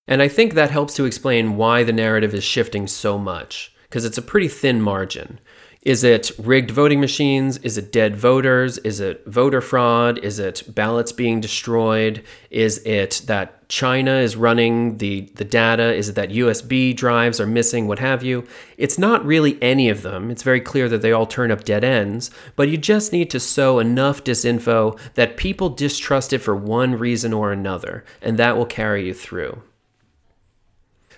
And 0.07 0.21
I 0.21 0.27
think 0.27 0.53
that 0.53 0.71
helps 0.71 0.95
to 0.95 1.05
explain 1.05 1.55
why 1.55 1.83
the 1.83 1.93
narrative 1.93 2.33
is 2.33 2.43
shifting 2.43 2.87
so 2.87 3.17
much, 3.17 3.73
because 3.83 4.03
it's 4.03 4.17
a 4.17 4.21
pretty 4.21 4.49
thin 4.49 4.81
margin. 4.81 5.39
Is 5.83 6.05
it 6.05 6.31
rigged 6.37 6.71
voting 6.71 7.01
machines? 7.01 7.57
Is 7.57 7.77
it 7.77 7.91
dead 7.91 8.15
voters? 8.15 8.77
Is 8.79 9.01
it 9.01 9.25
voter 9.25 9.59
fraud? 9.59 10.17
Is 10.19 10.39
it 10.39 10.63
ballots 10.73 11.11
being 11.11 11.41
destroyed? 11.41 12.23
Is 12.49 12.77
it 12.85 13.21
that 13.25 13.67
China 13.67 14.15
is 14.15 14.37
running 14.37 14.97
the, 14.99 15.29
the 15.35 15.43
data? 15.43 15.93
Is 15.93 16.07
it 16.07 16.15
that 16.15 16.29
USB 16.29 16.95
drives 16.95 17.41
are 17.41 17.47
missing? 17.47 17.87
What 17.87 17.99
have 17.99 18.23
you? 18.23 18.47
It's 18.77 18.97
not 18.97 19.25
really 19.25 19.61
any 19.61 19.89
of 19.89 20.03
them. 20.03 20.31
It's 20.31 20.43
very 20.43 20.61
clear 20.61 20.87
that 20.87 21.01
they 21.01 21.11
all 21.11 21.25
turn 21.25 21.51
up 21.51 21.65
dead 21.65 21.83
ends, 21.83 22.31
but 22.55 22.69
you 22.69 22.77
just 22.77 23.11
need 23.11 23.29
to 23.31 23.39
sow 23.39 23.79
enough 23.79 24.23
disinfo 24.23 24.97
that 25.15 25.35
people 25.35 25.69
distrust 25.69 26.31
it 26.31 26.39
for 26.39 26.55
one 26.55 26.95
reason 26.97 27.33
or 27.33 27.51
another, 27.51 28.05
and 28.21 28.39
that 28.39 28.55
will 28.55 28.65
carry 28.65 29.07
you 29.07 29.13
through. 29.13 29.61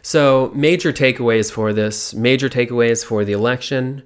So, 0.07 0.51
major 0.53 0.93
takeaways 0.93 1.51
for 1.51 1.73
this, 1.73 2.13
major 2.13 2.47
takeaways 2.47 3.03
for 3.03 3.25
the 3.25 3.31
election 3.31 4.03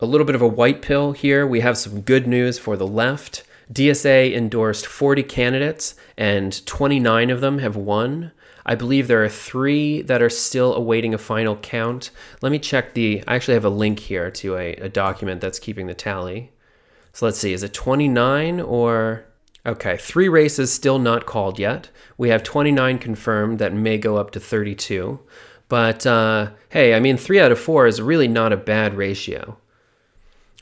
a 0.00 0.06
little 0.06 0.24
bit 0.24 0.36
of 0.36 0.42
a 0.42 0.46
white 0.46 0.80
pill 0.80 1.10
here. 1.10 1.44
We 1.44 1.58
have 1.58 1.76
some 1.76 2.02
good 2.02 2.28
news 2.28 2.56
for 2.56 2.76
the 2.76 2.86
left. 2.86 3.42
DSA 3.72 4.32
endorsed 4.32 4.86
40 4.86 5.24
candidates, 5.24 5.96
and 6.16 6.64
29 6.66 7.30
of 7.30 7.40
them 7.40 7.58
have 7.58 7.74
won. 7.74 8.30
I 8.64 8.76
believe 8.76 9.08
there 9.08 9.24
are 9.24 9.28
three 9.28 10.02
that 10.02 10.22
are 10.22 10.30
still 10.30 10.72
awaiting 10.72 11.14
a 11.14 11.18
final 11.18 11.56
count. 11.56 12.12
Let 12.42 12.52
me 12.52 12.60
check 12.60 12.94
the. 12.94 13.24
I 13.26 13.34
actually 13.34 13.54
have 13.54 13.64
a 13.64 13.70
link 13.70 13.98
here 13.98 14.30
to 14.30 14.56
a, 14.56 14.74
a 14.74 14.88
document 14.88 15.40
that's 15.40 15.58
keeping 15.58 15.88
the 15.88 15.94
tally. 15.94 16.52
So 17.12 17.26
let's 17.26 17.38
see, 17.38 17.52
is 17.52 17.64
it 17.64 17.74
29 17.74 18.60
or. 18.60 19.24
Okay, 19.66 19.96
three 19.98 20.28
races 20.28 20.72
still 20.72 20.98
not 20.98 21.26
called 21.26 21.58
yet. 21.58 21.90
We 22.16 22.30
have 22.30 22.42
29 22.42 22.98
confirmed 22.98 23.58
that 23.58 23.74
may 23.74 23.98
go 23.98 24.16
up 24.16 24.30
to 24.32 24.40
32. 24.40 25.20
But 25.68 26.06
uh, 26.06 26.50
hey, 26.70 26.94
I 26.94 27.00
mean, 27.00 27.16
three 27.16 27.38
out 27.38 27.52
of 27.52 27.60
four 27.60 27.86
is 27.86 28.00
really 28.00 28.26
not 28.26 28.52
a 28.52 28.56
bad 28.56 28.94
ratio. 28.94 29.58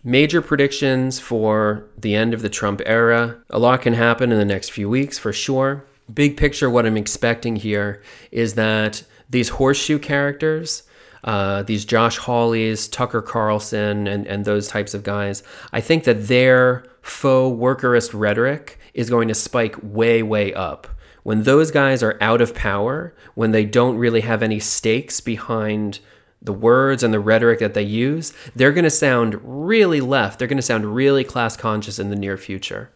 Major 0.05 0.43
predictions 0.43 1.21
for 1.21 1.85
the 1.97 2.15
end 2.15 2.35
of 2.35 2.43
the 2.43 2.49
Trump 2.49 2.83
era. 2.87 3.39
A 3.51 3.59
lot 3.59 3.83
can 3.83 3.95
happen 3.95 4.33
in 4.33 4.39
the 4.39 4.45
next 4.45 4.71
few 4.71 4.89
weeks 4.89 5.19
for 5.19 5.33
sure. 5.33 5.85
Big 6.13 6.37
picture, 6.37 6.71
what 6.71 6.87
I'm 6.87 6.97
expecting 6.97 7.57
here 7.57 8.03
is 8.31 8.55
that 8.55 9.03
these 9.31 9.51
horseshoe 9.51 9.99
characters, 9.99 10.83
uh, 11.25 11.63
these 11.63 11.85
Josh 11.85 12.19
Hawleys, 12.19 12.91
Tucker 12.91 13.23
Carlson, 13.23 14.07
and, 14.07 14.27
and 14.27 14.45
those 14.45 14.69
types 14.69 14.95
of 14.95 15.03
guys, 15.03 15.43
I 15.73 15.81
think 15.81 16.05
that 16.05 16.29
their 16.29 16.85
faux 17.03 17.59
workerist 17.59 18.11
rhetoric 18.15 18.78
is 18.94 19.11
going 19.11 19.29
to 19.29 19.35
spike 19.35 19.77
way, 19.83 20.22
way 20.22 20.53
up. 20.55 20.87
When 21.22 21.42
those 21.42 21.70
guys 21.70 22.03
are 22.03 22.16
out 22.20 22.40
of 22.40 22.55
power, 22.55 23.14
when 23.35 23.51
they 23.51 23.64
don't 23.64 23.96
really 23.96 24.22
have 24.22 24.42
any 24.42 24.61
stakes 24.61 25.20
behind 25.20 26.01
the 26.40 26.53
words 26.53 27.03
and 27.03 27.12
the 27.12 27.20
rhetoric 27.20 27.59
that 27.59 27.74
they 27.74 27.83
use, 27.83 28.33
they're 28.55 28.72
going 28.72 28.85
to 28.85 28.90
sound 28.90 29.38
really 29.42 30.01
left. 30.01 30.38
They're 30.38 30.48
going 30.48 30.57
to 30.57 30.62
sound 30.62 30.94
really 30.94 31.24
class 31.24 31.57
conscious 31.57 31.98
in 31.98 32.11
the 32.11 32.16
near 32.16 32.37
future. 32.37 32.90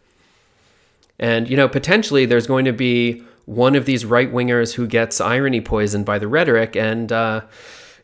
And, 1.18 1.48
you 1.48 1.56
know, 1.56 1.68
potentially 1.68 2.24
there's 2.24 2.46
going 2.46 2.64
to 2.64 2.72
be 2.72 3.22
one 3.44 3.74
of 3.74 3.84
these 3.84 4.04
right 4.04 4.32
wingers 4.32 4.74
who 4.74 4.86
gets 4.86 5.20
irony 5.20 5.60
poisoned 5.60 6.06
by 6.06 6.18
the 6.18 6.28
rhetoric 6.28 6.76
and 6.76 7.10
uh, 7.12 7.42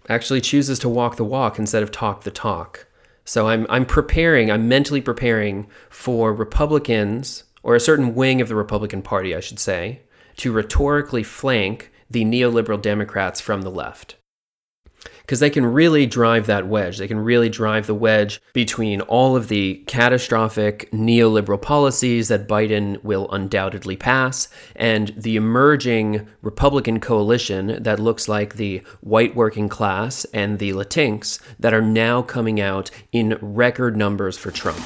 actually 0.09 0.41
chooses 0.41 0.79
to 0.81 0.89
walk 0.89 1.17
the 1.17 1.25
walk 1.25 1.59
instead 1.59 1.83
of 1.83 1.91
talk 1.91 2.25
the 2.25 2.31
talk. 2.31 2.87
So 3.25 3.49
I'm, 3.49 3.67
I'm 3.69 3.87
preparing, 3.87 4.51
I'm 4.51 4.69
mentally 4.69 5.01
preparing 5.01 5.69
for 5.91 6.33
Republicans, 6.33 7.45
or 7.63 7.75
a 7.75 7.81
certain 7.81 8.15
wing 8.15 8.41
of 8.41 8.49
the 8.49 8.55
Republican 8.55 9.03
Party, 9.03 9.35
I 9.35 9.41
should 9.41 9.59
say, 9.59 10.03
to 10.39 10.53
rhetorically 10.53 11.23
flank 11.23 11.93
the 12.11 12.25
neoliberal 12.25 12.81
Democrats 12.81 13.41
from 13.41 13.63
the 13.63 13.71
left 13.71 14.17
because 15.29 15.41
they 15.41 15.51
can 15.51 15.67
really 15.67 16.07
drive 16.07 16.47
that 16.47 16.67
wedge. 16.67 16.97
They 16.97 17.07
can 17.07 17.19
really 17.19 17.51
drive 17.51 17.87
the 17.87 17.95
wedge 17.95 18.41
between 18.55 19.03
all 19.03 19.37
of 19.37 19.49
the 19.49 19.85
catastrophic 19.87 20.91
neoliberal 20.91 21.61
policies 21.61 22.29
that 22.29 22.49
Biden 22.49 23.03
will 23.05 23.31
undoubtedly 23.31 23.95
pass 23.95 24.49
and 24.75 25.09
the 25.09 25.37
emerging 25.37 26.27
Republican 26.41 26.99
coalition 26.99 27.83
that 27.83 28.01
looks 28.01 28.27
like 28.27 28.55
the 28.55 28.83
white 29.03 29.37
working 29.37 29.69
class 29.69 30.25
and 30.33 30.59
the 30.59 30.73
Latinx 30.73 31.41
that 31.59 31.75
are 31.75 31.83
now 31.83 32.23
coming 32.23 32.59
out 32.59 32.91
in 33.13 33.39
record 33.43 33.99
numbers 33.99 34.39
for 34.39 34.51
Trump. 34.51 34.81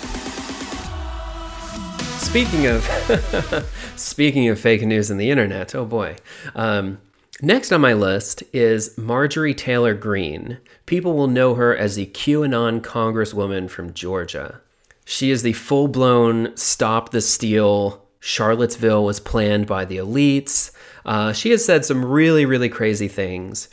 Speaking 2.33 2.67
of 2.67 3.71
speaking 3.97 4.49
of 4.49 4.59
fake 4.59 4.81
news 4.81 5.11
in 5.11 5.19
the 5.19 5.31
internet, 5.31 5.75
oh 5.75 5.85
boy. 5.85 6.17
Um, 6.55 6.99
Next 7.43 7.71
on 7.73 7.83
my 7.83 7.93
list 7.93 8.43
is 8.55 8.97
Marjorie 8.97 9.53
Taylor 9.53 9.93
Greene. 9.93 10.57
People 10.87 11.13
will 11.13 11.27
know 11.27 11.57
her 11.57 11.77
as 11.77 11.97
the 11.97 12.07
QAnon 12.07 12.81
congresswoman 12.81 13.69
from 13.69 13.93
Georgia. 13.93 14.63
She 15.05 15.31
is 15.31 15.43
the 15.43 15.53
full 15.53 15.89
blown 15.89 16.57
stop 16.57 17.11
the 17.11 17.21
steal. 17.21 18.03
Charlottesville 18.19 19.05
was 19.05 19.21
planned 19.21 19.67
by 19.67 19.85
the 19.85 19.99
elites. 19.99 20.71
Uh, 21.05 21.35
she 21.35 21.51
has 21.51 21.63
said 21.63 21.85
some 21.85 22.03
really, 22.03 22.47
really 22.47 22.71
crazy 22.71 23.09
things. 23.09 23.69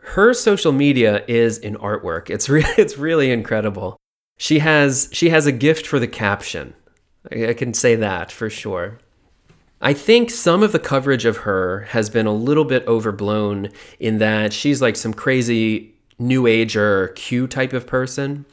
Her 0.00 0.34
social 0.34 0.72
media 0.72 1.24
is 1.28 1.56
an 1.60 1.76
artwork. 1.76 2.28
It's 2.28 2.48
re- 2.50 2.74
it's 2.76 2.98
really 2.98 3.30
incredible. 3.30 3.96
She 4.36 4.58
has 4.58 5.08
she 5.12 5.30
has 5.30 5.46
a 5.46 5.52
gift 5.52 5.86
for 5.86 5.98
the 5.98 6.08
caption. 6.08 6.74
I, 7.30 7.54
can 7.54 7.74
say 7.74 7.94
that 7.96 8.32
for 8.32 8.50
sure. 8.50 8.98
I 9.80 9.92
think 9.92 10.30
some 10.30 10.62
of 10.62 10.72
the 10.72 10.78
coverage 10.78 11.24
of 11.24 11.38
her 11.38 11.80
has 11.90 12.10
been 12.10 12.26
a 12.26 12.32
little 12.32 12.64
bit 12.64 12.86
overblown 12.86 13.68
in 13.98 14.18
that 14.18 14.52
she's 14.52 14.82
like 14.82 14.96
some 14.96 15.14
crazy 15.14 15.94
new 16.18 16.46
ager 16.46 17.08
Q 17.08 17.46
type 17.46 17.72
of 17.72 17.86
person. 17.86 18.44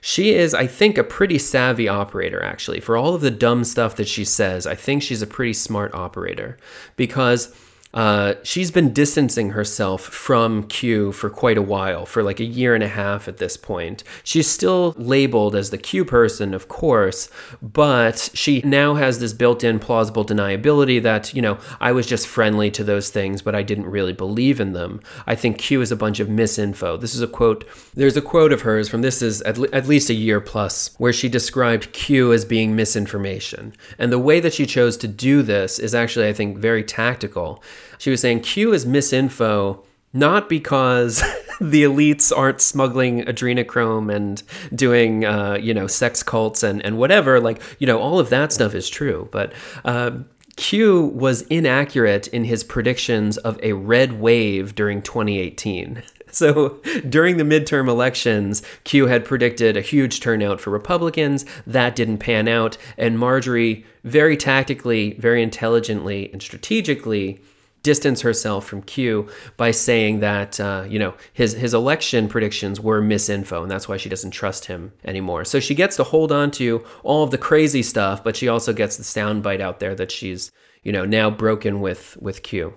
She 0.00 0.34
is, 0.34 0.54
I 0.54 0.68
think, 0.68 0.98
a 0.98 1.04
pretty 1.04 1.38
savvy 1.38 1.88
operator, 1.88 2.40
actually. 2.42 2.78
For 2.78 2.96
all 2.96 3.14
of 3.14 3.22
the 3.22 3.30
dumb 3.30 3.64
stuff 3.64 3.96
that 3.96 4.06
she 4.06 4.24
says, 4.24 4.64
I 4.66 4.76
think 4.76 5.02
she's 5.02 5.22
a 5.22 5.26
pretty 5.26 5.52
smart 5.52 5.92
operator 5.94 6.58
because 6.94 7.52
uh, 7.94 8.34
she's 8.42 8.70
been 8.70 8.92
distancing 8.92 9.50
herself 9.50 10.02
from 10.02 10.64
Q 10.64 11.12
for 11.12 11.30
quite 11.30 11.56
a 11.56 11.62
while, 11.62 12.04
for 12.04 12.22
like 12.22 12.40
a 12.40 12.44
year 12.44 12.74
and 12.74 12.84
a 12.84 12.88
half 12.88 13.26
at 13.26 13.38
this 13.38 13.56
point. 13.56 14.04
She's 14.22 14.48
still 14.48 14.94
labeled 14.98 15.56
as 15.56 15.70
the 15.70 15.78
Q 15.78 16.04
person, 16.04 16.52
of 16.52 16.68
course, 16.68 17.30
but 17.62 18.30
she 18.34 18.60
now 18.64 18.94
has 18.94 19.18
this 19.18 19.32
built 19.32 19.64
in 19.64 19.78
plausible 19.78 20.26
deniability 20.26 21.02
that, 21.02 21.32
you 21.32 21.40
know, 21.40 21.58
I 21.80 21.92
was 21.92 22.06
just 22.06 22.26
friendly 22.26 22.70
to 22.72 22.84
those 22.84 23.10
things, 23.10 23.40
but 23.40 23.54
I 23.54 23.62
didn't 23.62 23.86
really 23.86 24.12
believe 24.12 24.60
in 24.60 24.72
them. 24.72 25.00
I 25.26 25.34
think 25.34 25.58
Q 25.58 25.80
is 25.80 25.92
a 25.92 25.96
bunch 25.96 26.20
of 26.20 26.28
misinfo. 26.28 27.00
This 27.00 27.14
is 27.14 27.22
a 27.22 27.26
quote, 27.26 27.64
there's 27.94 28.16
a 28.16 28.22
quote 28.22 28.52
of 28.52 28.62
hers 28.62 28.88
from 28.88 29.02
this 29.02 29.22
is 29.22 29.40
at, 29.42 29.56
le- 29.56 29.70
at 29.72 29.88
least 29.88 30.10
a 30.10 30.14
year 30.14 30.40
plus, 30.40 30.94
where 30.98 31.12
she 31.12 31.28
described 31.28 31.92
Q 31.92 32.32
as 32.32 32.44
being 32.44 32.76
misinformation. 32.76 33.72
And 33.98 34.12
the 34.12 34.18
way 34.18 34.40
that 34.40 34.52
she 34.52 34.66
chose 34.66 34.96
to 34.98 35.08
do 35.08 35.42
this 35.42 35.78
is 35.78 35.94
actually, 35.94 36.28
I 36.28 36.32
think, 36.34 36.58
very 36.58 36.84
tactical 36.84 37.62
she 37.98 38.10
was 38.10 38.20
saying 38.20 38.40
Q 38.40 38.72
is 38.72 38.84
misinfo 38.84 39.82
not 40.12 40.48
because 40.48 41.22
the 41.60 41.84
elites 41.84 42.36
aren't 42.36 42.60
smuggling 42.60 43.22
adrenochrome 43.24 44.14
and 44.14 44.42
doing 44.74 45.24
uh, 45.24 45.58
you 45.60 45.74
know 45.74 45.86
sex 45.86 46.22
cults 46.22 46.62
and 46.62 46.84
and 46.84 46.98
whatever 46.98 47.40
like 47.40 47.60
you 47.78 47.86
know 47.86 47.98
all 47.98 48.18
of 48.18 48.30
that 48.30 48.52
stuff 48.52 48.74
is 48.74 48.88
true 48.88 49.28
but 49.30 49.52
uh, 49.84 50.10
Q 50.56 51.04
was 51.14 51.42
inaccurate 51.42 52.28
in 52.28 52.44
his 52.44 52.64
predictions 52.64 53.36
of 53.36 53.60
a 53.62 53.74
red 53.74 54.20
wave 54.20 54.74
during 54.74 55.02
2018. 55.02 56.02
So 56.32 56.80
during 57.08 57.38
the 57.38 57.44
midterm 57.44 57.88
elections, 57.88 58.60
Q 58.84 59.06
had 59.06 59.24
predicted 59.24 59.74
a 59.74 59.80
huge 59.80 60.20
turnout 60.20 60.60
for 60.60 60.68
Republicans. 60.68 61.46
That 61.66 61.96
didn't 61.96 62.18
pan 62.18 62.46
out. 62.46 62.76
And 62.98 63.18
Marjorie, 63.18 63.86
very 64.04 64.36
tactically, 64.36 65.14
very 65.14 65.42
intelligently, 65.42 66.30
and 66.32 66.42
strategically, 66.42 67.40
distance 67.82 68.20
herself 68.22 68.66
from 68.66 68.82
Q 68.82 69.28
by 69.56 69.70
saying 69.70 70.20
that 70.20 70.58
uh, 70.58 70.84
you 70.88 70.98
know 70.98 71.14
his 71.32 71.52
his 71.52 71.72
election 71.74 72.28
predictions 72.28 72.80
were 72.80 73.00
misinfo, 73.00 73.62
and 73.62 73.70
that's 73.70 73.88
why 73.88 73.96
she 73.96 74.08
doesn't 74.08 74.32
trust 74.32 74.64
him 74.66 74.92
anymore. 75.04 75.44
So 75.44 75.60
she 75.60 75.74
gets 75.74 75.96
to 75.96 76.04
hold 76.04 76.32
on 76.32 76.50
to 76.52 76.84
all 77.04 77.22
of 77.22 77.30
the 77.30 77.38
crazy 77.38 77.82
stuff, 77.82 78.24
but 78.24 78.36
she 78.36 78.48
also 78.48 78.72
gets 78.72 78.96
the 78.96 79.04
soundbite 79.04 79.60
out 79.60 79.78
there 79.80 79.94
that 79.94 80.10
she's 80.10 80.50
you 80.82 80.92
know 80.92 81.04
now 81.04 81.30
broken 81.30 81.80
with 81.80 82.16
with 82.20 82.42
Q. 82.42 82.74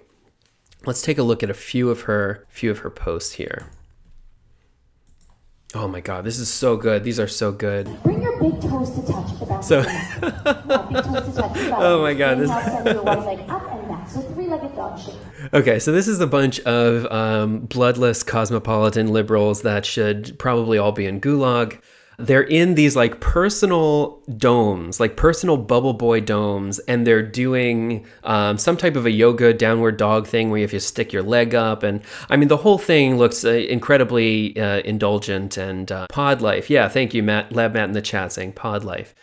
Let's 0.85 1.01
take 1.01 1.17
a 1.17 1.23
look 1.23 1.43
at 1.43 1.49
a 1.49 1.53
few 1.55 1.89
of 1.89 2.01
her 2.01 2.45
few 2.49 2.71
of 2.71 2.79
her 2.79 2.89
posts 2.89 3.33
here. 3.33 3.67
Oh 5.75 5.87
my 5.87 6.01
god, 6.01 6.23
this 6.23 6.39
is 6.39 6.51
so 6.51 6.77
good. 6.77 7.03
These 7.03 7.19
are 7.19 7.27
so 7.27 7.51
good. 7.51 7.85
Bring 8.01 8.21
your 8.23 8.39
big 8.39 8.59
toes 8.61 8.89
to 8.91 9.01
touch 9.05 9.39
the 9.39 9.45
back 9.45 9.63
So- 9.63 9.79
of 9.79 9.85
your 9.85 9.93
neck. 9.93 10.65
Yeah, 10.67 10.83
big 10.89 11.03
toes 11.03 11.35
to 11.35 11.41
touch. 11.41 11.57
You 11.57 11.69
got 11.69 11.81
Oh 11.83 12.01
my 12.01 12.13
God, 12.15 12.37
this- 12.39 12.49
So 14.09 14.21
three-legged 14.21 14.75
dog. 14.75 14.99
Okay, 15.53 15.77
so 15.77 15.91
this 15.91 16.07
is 16.07 16.19
a 16.19 16.25
bunch 16.25 16.59
of 16.61 17.05
um, 17.11 17.59
bloodless 17.59 18.23
cosmopolitan 18.23 19.13
liberals 19.13 19.61
that 19.61 19.85
should 19.85 20.37
probably 20.39 20.79
all 20.79 20.91
be 20.91 21.05
in 21.05 21.21
gulag. 21.21 21.79
They're 22.17 22.41
in 22.41 22.73
these 22.73 22.95
like 22.95 23.21
personal 23.21 24.21
domes, 24.35 24.99
like 24.99 25.15
personal 25.15 25.57
bubble 25.57 25.93
boy 25.93 26.21
domes, 26.21 26.79
and 26.79 27.05
they're 27.05 27.21
doing 27.21 28.05
um, 28.23 28.57
some 28.57 28.77
type 28.77 28.95
of 28.95 29.05
a 29.05 29.11
yoga 29.11 29.53
downward 29.53 29.97
dog 29.97 30.27
thing 30.27 30.49
where 30.49 30.57
you 30.57 30.63
have 30.63 30.71
to 30.71 30.79
stick 30.79 31.13
your 31.13 31.23
leg 31.23 31.53
up. 31.53 31.83
And 31.83 32.01
I 32.29 32.35
mean, 32.35 32.49
the 32.49 32.57
whole 32.57 32.79
thing 32.79 33.17
looks 33.17 33.45
uh, 33.45 33.51
incredibly 33.51 34.59
uh, 34.59 34.79
indulgent 34.79 35.55
and 35.55 35.91
uh, 35.91 36.07
pod 36.09 36.41
life. 36.41 36.69
Yeah, 36.69 36.89
thank 36.89 37.13
you, 37.13 37.21
Matt, 37.21 37.53
Lab 37.53 37.73
Matt 37.73 37.87
in 37.89 37.93
the 37.93 38.01
chat 38.01 38.33
saying 38.33 38.53
pod 38.53 38.83
life. 38.83 39.13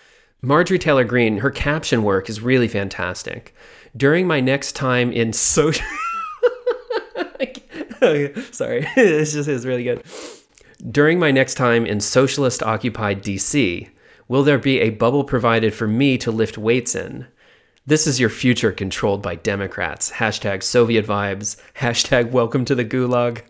Marjorie 0.40 0.78
Taylor 0.78 1.04
Greene, 1.04 1.38
her 1.38 1.50
caption 1.50 2.04
work 2.04 2.30
is 2.30 2.40
really 2.40 2.68
fantastic. 2.68 3.54
During 3.96 4.26
my 4.26 4.40
next 4.40 4.72
time 4.72 5.12
in 5.12 5.32
social. 5.32 5.86
Sorry, 8.52 8.86
this 8.94 9.32
just 9.32 9.48
is 9.48 9.64
really 9.64 9.84
good. 9.84 10.02
During 10.90 11.18
my 11.18 11.30
next 11.30 11.54
time 11.54 11.86
in 11.86 12.00
socialist 12.00 12.62
occupied 12.62 13.22
DC, 13.22 13.88
will 14.28 14.42
there 14.42 14.58
be 14.58 14.80
a 14.80 14.90
bubble 14.90 15.24
provided 15.24 15.72
for 15.72 15.88
me 15.88 16.18
to 16.18 16.30
lift 16.30 16.58
weights 16.58 16.94
in? 16.94 17.26
This 17.86 18.06
is 18.06 18.20
your 18.20 18.28
future 18.28 18.72
controlled 18.72 19.22
by 19.22 19.36
Democrats. 19.36 20.10
Hashtag 20.10 20.62
Soviet 20.62 21.06
vibes. 21.06 21.56
Hashtag 21.76 22.32
welcome 22.32 22.64
to 22.66 22.74
the 22.74 22.84
gulag. 22.84 23.42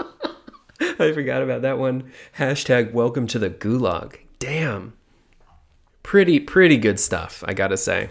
I 0.80 1.12
forgot 1.12 1.42
about 1.42 1.62
that 1.62 1.78
one. 1.78 2.10
Hashtag 2.38 2.92
welcome 2.92 3.26
to 3.28 3.38
the 3.38 3.50
gulag. 3.50 4.16
Damn. 4.38 4.94
Pretty, 6.02 6.40
pretty 6.40 6.78
good 6.78 6.98
stuff, 6.98 7.44
I 7.46 7.54
gotta 7.54 7.76
say. 7.76 8.08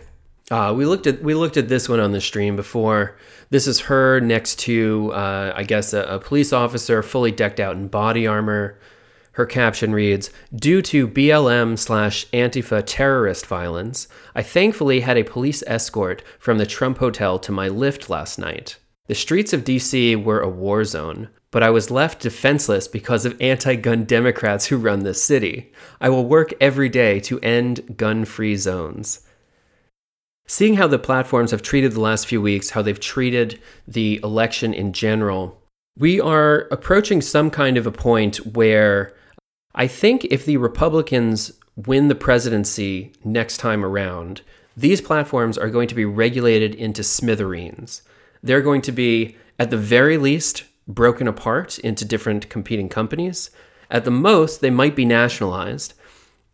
Uh, 0.51 0.73
we 0.75 0.85
looked 0.85 1.05
at 1.05 1.21
we 1.21 1.33
looked 1.35 1.57
at 1.57 1.69
this 1.69 1.87
one 1.87 1.99
on 1.99 2.11
the 2.11 2.21
stream 2.21 2.55
before. 2.55 3.17
This 3.51 3.67
is 3.67 3.81
her 3.81 4.19
next 4.19 4.59
to, 4.59 5.11
uh, 5.13 5.53
I 5.55 5.63
guess, 5.63 5.93
a, 5.93 6.03
a 6.03 6.19
police 6.19 6.51
officer 6.53 7.03
fully 7.03 7.31
decked 7.31 7.59
out 7.59 7.75
in 7.75 7.87
body 7.87 8.25
armor. 8.25 8.79
Her 9.33 9.45
caption 9.45 9.93
reads 9.93 10.31
Due 10.53 10.81
to 10.83 11.07
BLM 11.07 11.77
slash 11.77 12.25
Antifa 12.31 12.83
terrorist 12.85 13.45
violence, 13.45 14.07
I 14.35 14.43
thankfully 14.43 15.01
had 15.01 15.17
a 15.17 15.23
police 15.23 15.63
escort 15.67 16.23
from 16.39 16.57
the 16.57 16.65
Trump 16.65 16.97
Hotel 16.97 17.39
to 17.39 17.51
my 17.51 17.67
lift 17.67 18.09
last 18.09 18.39
night. 18.39 18.77
The 19.07 19.15
streets 19.15 19.53
of 19.53 19.63
DC 19.63 20.21
were 20.23 20.41
a 20.41 20.49
war 20.49 20.83
zone, 20.83 21.29
but 21.51 21.63
I 21.63 21.69
was 21.69 21.89
left 21.89 22.21
defenseless 22.21 22.87
because 22.87 23.25
of 23.25 23.39
anti 23.39 23.75
gun 23.75 24.03
Democrats 24.03 24.65
who 24.65 24.77
run 24.77 24.99
this 25.03 25.23
city. 25.23 25.71
I 26.01 26.09
will 26.09 26.25
work 26.25 26.53
every 26.59 26.89
day 26.89 27.19
to 27.21 27.39
end 27.39 27.97
gun 27.97 28.25
free 28.25 28.55
zones. 28.55 29.21
Seeing 30.51 30.77
how 30.77 30.87
the 30.87 30.97
platforms 30.97 31.51
have 31.51 31.61
treated 31.61 31.91
the 31.91 32.01
last 32.01 32.25
few 32.25 32.41
weeks, 32.41 32.71
how 32.71 32.81
they've 32.81 32.99
treated 32.99 33.59
the 33.87 34.19
election 34.23 34.73
in 34.73 34.93
general, 34.93 35.61
we 35.95 36.19
are 36.19 36.67
approaching 36.71 37.21
some 37.21 37.51
kind 37.51 37.77
of 37.77 37.85
a 37.85 37.91
point 37.91 38.37
where 38.55 39.15
I 39.75 39.85
think 39.85 40.25
if 40.25 40.47
the 40.47 40.57
Republicans 40.57 41.51
win 41.75 42.07
the 42.07 42.15
presidency 42.15 43.11
next 43.23 43.57
time 43.57 43.85
around, 43.85 44.41
these 44.75 45.01
platforms 45.01 45.55
are 45.55 45.69
going 45.69 45.87
to 45.87 45.93
be 45.93 46.03
regulated 46.03 46.73
into 46.73 47.03
smithereens. 47.03 48.01
They're 48.41 48.63
going 48.63 48.81
to 48.81 48.91
be, 48.91 49.37
at 49.59 49.69
the 49.69 49.77
very 49.77 50.17
least, 50.17 50.63
broken 50.87 51.27
apart 51.27 51.77
into 51.77 52.05
different 52.05 52.49
competing 52.49 52.89
companies. 52.89 53.51
At 53.91 54.03
the 54.03 54.09
most, 54.09 54.61
they 54.61 54.71
might 54.71 54.95
be 54.95 55.05
nationalized. 55.05 55.93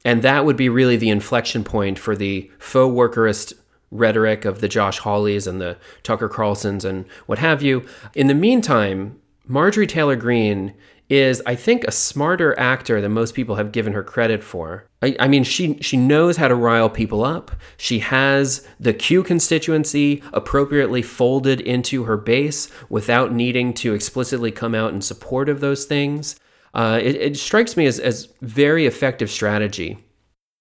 And 0.03 0.21
that 0.21 0.43
would 0.43 0.57
be 0.57 0.67
really 0.67 0.97
the 0.97 1.09
inflection 1.09 1.63
point 1.63 1.97
for 1.97 2.13
the 2.17 2.51
faux 2.59 2.93
workerist 2.93 3.53
rhetoric 3.95 4.45
of 4.45 4.61
the 4.61 4.67
Josh 4.67 4.99
Hawleys 4.99 5.47
and 5.47 5.61
the 5.61 5.77
Tucker 6.03 6.29
Carlsons 6.29 6.85
and 6.85 7.05
what 7.25 7.39
have 7.39 7.61
you. 7.61 7.85
In 8.13 8.27
the 8.27 8.33
meantime, 8.33 9.19
Marjorie 9.47 9.87
Taylor 9.87 10.15
Greene 10.15 10.73
is, 11.07 11.41
I 11.45 11.53
think, 11.53 11.83
a 11.83 11.91
smarter 11.91 12.57
actor 12.57 12.99
than 12.99 13.11
most 13.11 13.35
people 13.35 13.55
have 13.55 13.71
given 13.71 13.93
her 13.93 14.03
credit 14.03 14.43
for. 14.43 14.87
I, 15.03 15.15
I 15.19 15.27
mean, 15.27 15.43
she 15.43 15.77
she 15.79 15.97
knows 15.97 16.37
how 16.37 16.47
to 16.47 16.55
rile 16.55 16.89
people 16.89 17.23
up. 17.23 17.51
She 17.77 17.99
has 17.99 18.67
the 18.79 18.93
Q 18.93 19.21
constituency 19.21 20.23
appropriately 20.33 21.03
folded 21.03 21.61
into 21.61 22.05
her 22.05 22.17
base 22.17 22.69
without 22.89 23.31
needing 23.31 23.73
to 23.75 23.93
explicitly 23.93 24.51
come 24.51 24.73
out 24.73 24.93
in 24.93 25.01
support 25.01 25.47
of 25.47 25.59
those 25.59 25.85
things. 25.85 26.39
Uh, 26.73 26.99
it, 27.01 27.15
it 27.15 27.37
strikes 27.37 27.77
me 27.77 27.85
as, 27.85 27.99
as 27.99 28.29
very 28.41 28.85
effective 28.85 29.29
strategy. 29.29 29.99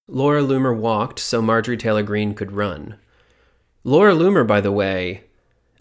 Laura 0.06 0.42
Loomer 0.42 0.76
walked 0.76 1.18
so 1.18 1.40
Marjorie 1.40 1.78
Taylor 1.78 2.02
Greene 2.02 2.34
could 2.34 2.52
run. 2.52 2.96
Laura 3.84 4.14
Loomer, 4.14 4.46
by 4.46 4.60
the 4.60 4.72
way, 4.72 5.24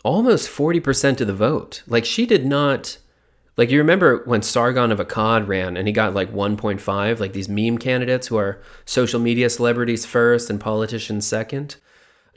almost 0.04 0.50
40% 0.50 1.22
of 1.22 1.28
the 1.28 1.34
vote. 1.34 1.84
Like, 1.88 2.06
she 2.06 2.26
did 2.26 2.46
not. 2.46 2.98
Like, 3.56 3.72
you 3.72 3.78
remember 3.78 4.24
when 4.26 4.42
Sargon 4.42 4.92
of 4.92 5.00
Akkad 5.00 5.48
ran 5.48 5.78
and 5.78 5.88
he 5.88 5.94
got 5.94 6.14
like 6.14 6.34
1.5, 6.34 7.20
like 7.20 7.34
these 7.34 7.48
meme 7.48 7.78
candidates 7.78 8.28
who 8.28 8.36
are 8.36 8.62
social 8.84 9.20
media 9.20 9.50
celebrities 9.50 10.06
first 10.06 10.50
and 10.50 10.60
politicians 10.60 11.26
second? 11.26 11.78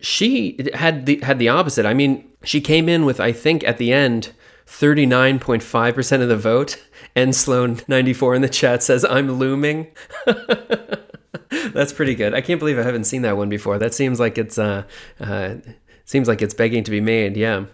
She 0.00 0.58
had 0.74 1.06
the, 1.06 1.20
had 1.22 1.38
the 1.38 1.48
opposite. 1.48 1.86
I 1.86 1.94
mean, 1.94 2.30
she 2.44 2.60
came 2.60 2.88
in 2.88 3.04
with, 3.04 3.18
I 3.18 3.32
think, 3.32 3.64
at 3.64 3.78
the 3.78 3.92
end, 3.92 4.32
39.5% 4.66 6.22
of 6.22 6.28
the 6.28 6.36
vote. 6.36 6.84
And 7.14 7.34
Sloan 7.34 7.80
94 7.88 8.34
in 8.34 8.42
the 8.42 8.48
chat 8.48 8.82
says, 8.82 9.04
I'm 9.04 9.32
looming. 9.32 9.88
That's 11.72 11.92
pretty 11.92 12.14
good. 12.14 12.34
I 12.34 12.40
can't 12.40 12.58
believe 12.58 12.78
I 12.78 12.82
haven't 12.82 13.04
seen 13.04 13.22
that 13.22 13.36
one 13.36 13.48
before. 13.48 13.78
That 13.78 13.94
seems 13.94 14.20
like 14.20 14.38
it's 14.38 14.58
uh, 14.58 14.84
uh 15.20 15.56
seems 16.04 16.28
like 16.28 16.42
it's 16.42 16.54
begging 16.54 16.84
to 16.84 16.90
be 16.90 17.00
made. 17.00 17.36
Yeah. 17.36 17.66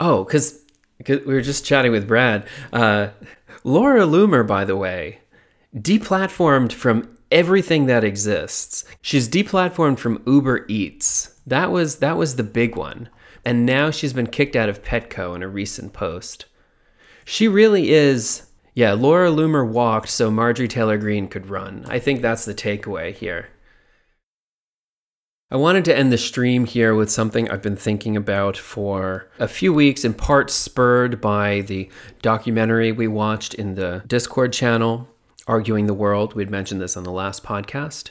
Oh, 0.00 0.24
because 0.24 0.60
we 1.06 1.18
were 1.18 1.40
just 1.40 1.64
chatting 1.64 1.92
with 1.92 2.08
Brad. 2.08 2.46
Uh, 2.72 3.08
Laura 3.62 4.02
Loomer, 4.02 4.46
by 4.46 4.64
the 4.64 4.76
way, 4.76 5.20
deplatformed 5.74 6.72
from 6.72 7.16
everything 7.30 7.86
that 7.86 8.04
exists. 8.04 8.84
She's 9.02 9.28
deplatformed 9.28 9.98
from 9.98 10.22
Uber 10.26 10.66
Eats. 10.68 11.38
That 11.46 11.70
was 11.70 11.96
that 11.96 12.16
was 12.16 12.36
the 12.36 12.42
big 12.42 12.76
one. 12.76 13.08
And 13.44 13.66
now 13.66 13.90
she's 13.90 14.14
been 14.14 14.28
kicked 14.28 14.56
out 14.56 14.70
of 14.70 14.82
Petco 14.82 15.36
in 15.36 15.42
a 15.42 15.48
recent 15.48 15.92
post. 15.92 16.46
She 17.24 17.48
really 17.48 17.90
is 17.90 18.46
yeah, 18.74 18.92
Laura 18.92 19.30
Loomer 19.30 19.66
walked 19.66 20.08
so 20.08 20.30
Marjorie 20.30 20.68
Taylor 20.68 20.98
Greene 20.98 21.28
could 21.28 21.48
run. 21.48 21.84
I 21.88 21.98
think 21.98 22.20
that's 22.20 22.44
the 22.44 22.54
takeaway 22.54 23.14
here. 23.14 23.48
I 25.50 25.56
wanted 25.56 25.84
to 25.84 25.96
end 25.96 26.10
the 26.10 26.18
stream 26.18 26.64
here 26.64 26.96
with 26.96 27.10
something 27.10 27.48
I've 27.48 27.62
been 27.62 27.76
thinking 27.76 28.16
about 28.16 28.56
for 28.56 29.30
a 29.38 29.46
few 29.46 29.72
weeks, 29.72 30.04
in 30.04 30.12
part 30.12 30.50
spurred 30.50 31.20
by 31.20 31.60
the 31.60 31.88
documentary 32.22 32.90
we 32.90 33.06
watched 33.06 33.54
in 33.54 33.76
the 33.76 34.02
Discord 34.08 34.52
channel, 34.52 35.08
Arguing 35.46 35.86
the 35.86 35.94
World. 35.94 36.34
We'd 36.34 36.50
mentioned 36.50 36.80
this 36.80 36.96
on 36.96 37.04
the 37.04 37.12
last 37.12 37.44
podcast. 37.44 38.10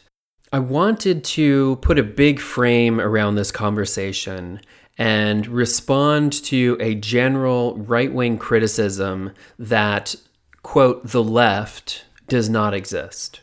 I 0.54 0.60
wanted 0.60 1.26
to 1.26 1.78
put 1.82 2.00
a 2.00 2.04
big 2.04 2.40
frame 2.40 3.02
around 3.02 3.36
this 3.36 3.52
conversation 3.52 4.62
and 4.98 5.48
respond 5.48 6.32
to 6.44 6.78
a 6.80 6.96
general 6.96 7.76
right 7.76 8.14
wing 8.14 8.38
criticism 8.38 9.32
that 9.58 10.16
quote, 10.64 11.08
the 11.08 11.24
left 11.24 12.06
does 12.28 12.50
not 12.50 12.74
exist. 12.74 13.42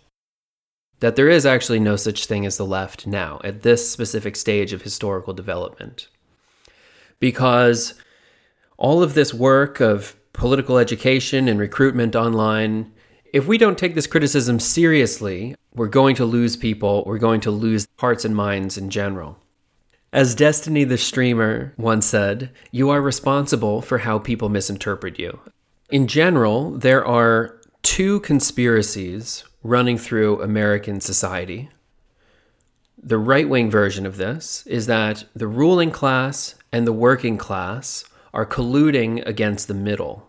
That 0.98 1.16
there 1.16 1.28
is 1.28 1.46
actually 1.46 1.80
no 1.80 1.96
such 1.96 2.26
thing 2.26 2.44
as 2.44 2.56
the 2.56 2.66
left 2.66 3.06
now, 3.06 3.40
at 3.44 3.62
this 3.62 3.90
specific 3.90 4.36
stage 4.36 4.72
of 4.72 4.82
historical 4.82 5.32
development. 5.32 6.08
Because 7.20 7.94
all 8.76 9.02
of 9.02 9.14
this 9.14 9.32
work 9.32 9.80
of 9.80 10.16
political 10.32 10.78
education 10.78 11.48
and 11.48 11.60
recruitment 11.60 12.16
online, 12.16 12.92
if 13.32 13.46
we 13.46 13.58
don't 13.58 13.78
take 13.78 13.94
this 13.94 14.06
criticism 14.06 14.58
seriously, 14.58 15.54
we're 15.74 15.86
going 15.86 16.16
to 16.16 16.24
lose 16.24 16.56
people, 16.56 17.04
we're 17.06 17.18
going 17.18 17.40
to 17.42 17.50
lose 17.50 17.86
hearts 17.98 18.24
and 18.24 18.34
minds 18.34 18.76
in 18.76 18.90
general. 18.90 19.38
As 20.12 20.34
Destiny 20.34 20.84
the 20.84 20.98
streamer 20.98 21.72
once 21.76 22.06
said, 22.06 22.50
you 22.72 22.90
are 22.90 23.00
responsible 23.00 23.80
for 23.80 23.98
how 23.98 24.18
people 24.18 24.48
misinterpret 24.48 25.18
you. 25.18 25.38
In 25.90 26.06
general, 26.06 26.70
there 26.70 27.04
are 27.04 27.60
two 27.82 28.20
conspiracies 28.20 29.42
running 29.64 29.98
through 29.98 30.40
American 30.40 31.00
society. 31.00 31.68
The 33.02 33.18
right 33.18 33.48
wing 33.48 33.72
version 33.72 34.06
of 34.06 34.16
this 34.16 34.64
is 34.68 34.86
that 34.86 35.24
the 35.34 35.48
ruling 35.48 35.90
class 35.90 36.54
and 36.70 36.86
the 36.86 36.92
working 36.92 37.36
class 37.36 38.04
are 38.32 38.46
colluding 38.46 39.26
against 39.26 39.66
the 39.66 39.74
middle. 39.74 40.28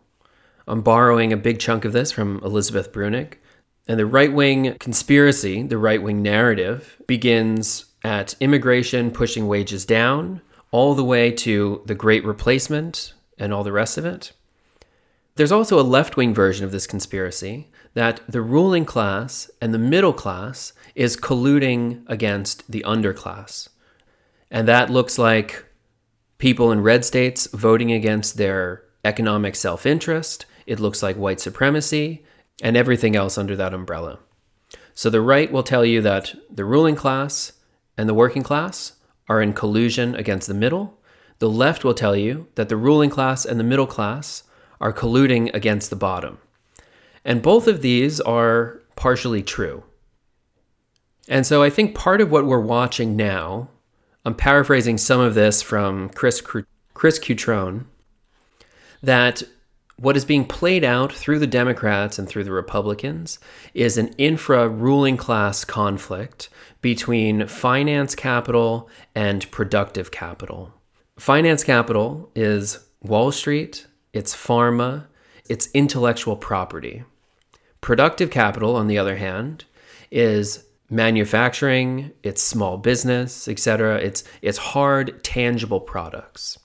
I'm 0.67 0.81
borrowing 0.81 1.31
a 1.31 1.37
big 1.37 1.59
chunk 1.59 1.85
of 1.85 1.93
this 1.93 2.11
from 2.11 2.41
Elizabeth 2.43 2.91
Bruenig. 2.91 3.35
And 3.87 3.99
the 3.99 4.05
right 4.07 4.33
wing 4.33 4.75
conspiracy, 4.79 5.61
the 5.61 5.77
right 5.77 6.01
wing 6.01 6.23
narrative, 6.23 6.97
begins 7.05 7.85
at 8.03 8.33
immigration 8.39 9.11
pushing 9.11 9.47
wages 9.47 9.85
down, 9.85 10.41
all 10.71 10.95
the 10.95 11.03
way 11.03 11.29
to 11.29 11.83
the 11.85 11.95
great 11.95 12.25
replacement 12.25 13.13
and 13.37 13.53
all 13.53 13.63
the 13.63 13.71
rest 13.71 13.99
of 13.99 14.05
it. 14.05 14.31
There's 15.35 15.51
also 15.51 15.79
a 15.79 15.83
left 15.83 16.17
wing 16.17 16.33
version 16.33 16.65
of 16.65 16.71
this 16.71 16.87
conspiracy 16.87 17.69
that 17.93 18.21
the 18.27 18.41
ruling 18.41 18.85
class 18.85 19.49
and 19.61 19.73
the 19.73 19.79
middle 19.79 20.13
class 20.13 20.73
is 20.93 21.15
colluding 21.17 22.03
against 22.07 22.69
the 22.69 22.83
underclass. 22.85 23.69
And 24.49 24.67
that 24.67 24.89
looks 24.89 25.17
like 25.17 25.65
people 26.37 26.71
in 26.71 26.81
red 26.81 27.05
states 27.05 27.47
voting 27.53 27.91
against 27.91 28.37
their 28.37 28.83
economic 29.05 29.55
self 29.55 29.85
interest. 29.85 30.45
It 30.65 30.79
looks 30.79 31.01
like 31.01 31.15
white 31.15 31.39
supremacy 31.39 32.25
and 32.61 32.75
everything 32.75 33.15
else 33.15 33.37
under 33.37 33.55
that 33.55 33.73
umbrella. 33.73 34.19
So 34.93 35.09
the 35.09 35.21
right 35.21 35.51
will 35.51 35.63
tell 35.63 35.85
you 35.85 36.01
that 36.01 36.35
the 36.49 36.65
ruling 36.65 36.95
class 36.95 37.53
and 37.97 38.07
the 38.09 38.13
working 38.13 38.43
class 38.43 38.93
are 39.29 39.41
in 39.41 39.53
collusion 39.53 40.15
against 40.15 40.47
the 40.47 40.53
middle. 40.53 40.99
The 41.39 41.49
left 41.49 41.83
will 41.83 41.93
tell 41.93 42.15
you 42.15 42.47
that 42.55 42.69
the 42.69 42.75
ruling 42.75 43.09
class 43.09 43.45
and 43.45 43.59
the 43.59 43.63
middle 43.63 43.87
class 43.87 44.43
are 44.81 44.91
colluding 44.91 45.53
against 45.53 45.89
the 45.89 45.95
bottom. 45.95 46.39
And 47.23 47.41
both 47.41 47.67
of 47.67 47.81
these 47.81 48.19
are 48.19 48.81
partially 48.97 49.43
true. 49.43 49.83
And 51.29 51.45
so 51.45 51.63
I 51.63 51.69
think 51.69 51.95
part 51.95 52.19
of 52.19 52.31
what 52.31 52.45
we're 52.45 52.59
watching 52.59 53.15
now, 53.15 53.69
I'm 54.25 54.35
paraphrasing 54.35 54.97
some 54.97 55.21
of 55.21 55.35
this 55.35 55.61
from 55.61 56.09
Chris, 56.09 56.41
Chris 56.93 57.19
Cutrone, 57.19 57.85
that 59.01 59.43
what 59.97 60.17
is 60.17 60.25
being 60.25 60.45
played 60.45 60.83
out 60.83 61.13
through 61.13 61.37
the 61.37 61.47
Democrats 61.47 62.17
and 62.17 62.27
through 62.27 62.43
the 62.43 62.51
Republicans 62.51 63.37
is 63.75 63.99
an 63.99 64.13
infra 64.17 64.67
ruling 64.67 65.15
class 65.15 65.63
conflict 65.63 66.49
between 66.81 67.45
finance 67.45 68.15
capital 68.15 68.89
and 69.13 69.49
productive 69.51 70.09
capital. 70.09 70.73
Finance 71.19 71.63
capital 71.63 72.31
is 72.35 72.79
Wall 73.03 73.31
Street, 73.31 73.85
it's 74.13 74.35
pharma, 74.35 75.05
it's 75.49 75.69
intellectual 75.73 76.35
property. 76.35 77.03
Productive 77.79 78.29
capital, 78.29 78.75
on 78.75 78.87
the 78.87 78.97
other 78.97 79.17
hand, 79.17 79.65
is 80.11 80.65
manufacturing, 80.89 82.11
it's 82.21 82.41
small 82.41 82.77
business, 82.77 83.47
etc. 83.47 83.97
It's 83.97 84.23
it's 84.41 84.57
hard, 84.57 85.23
tangible 85.23 85.79
products. 85.79 86.59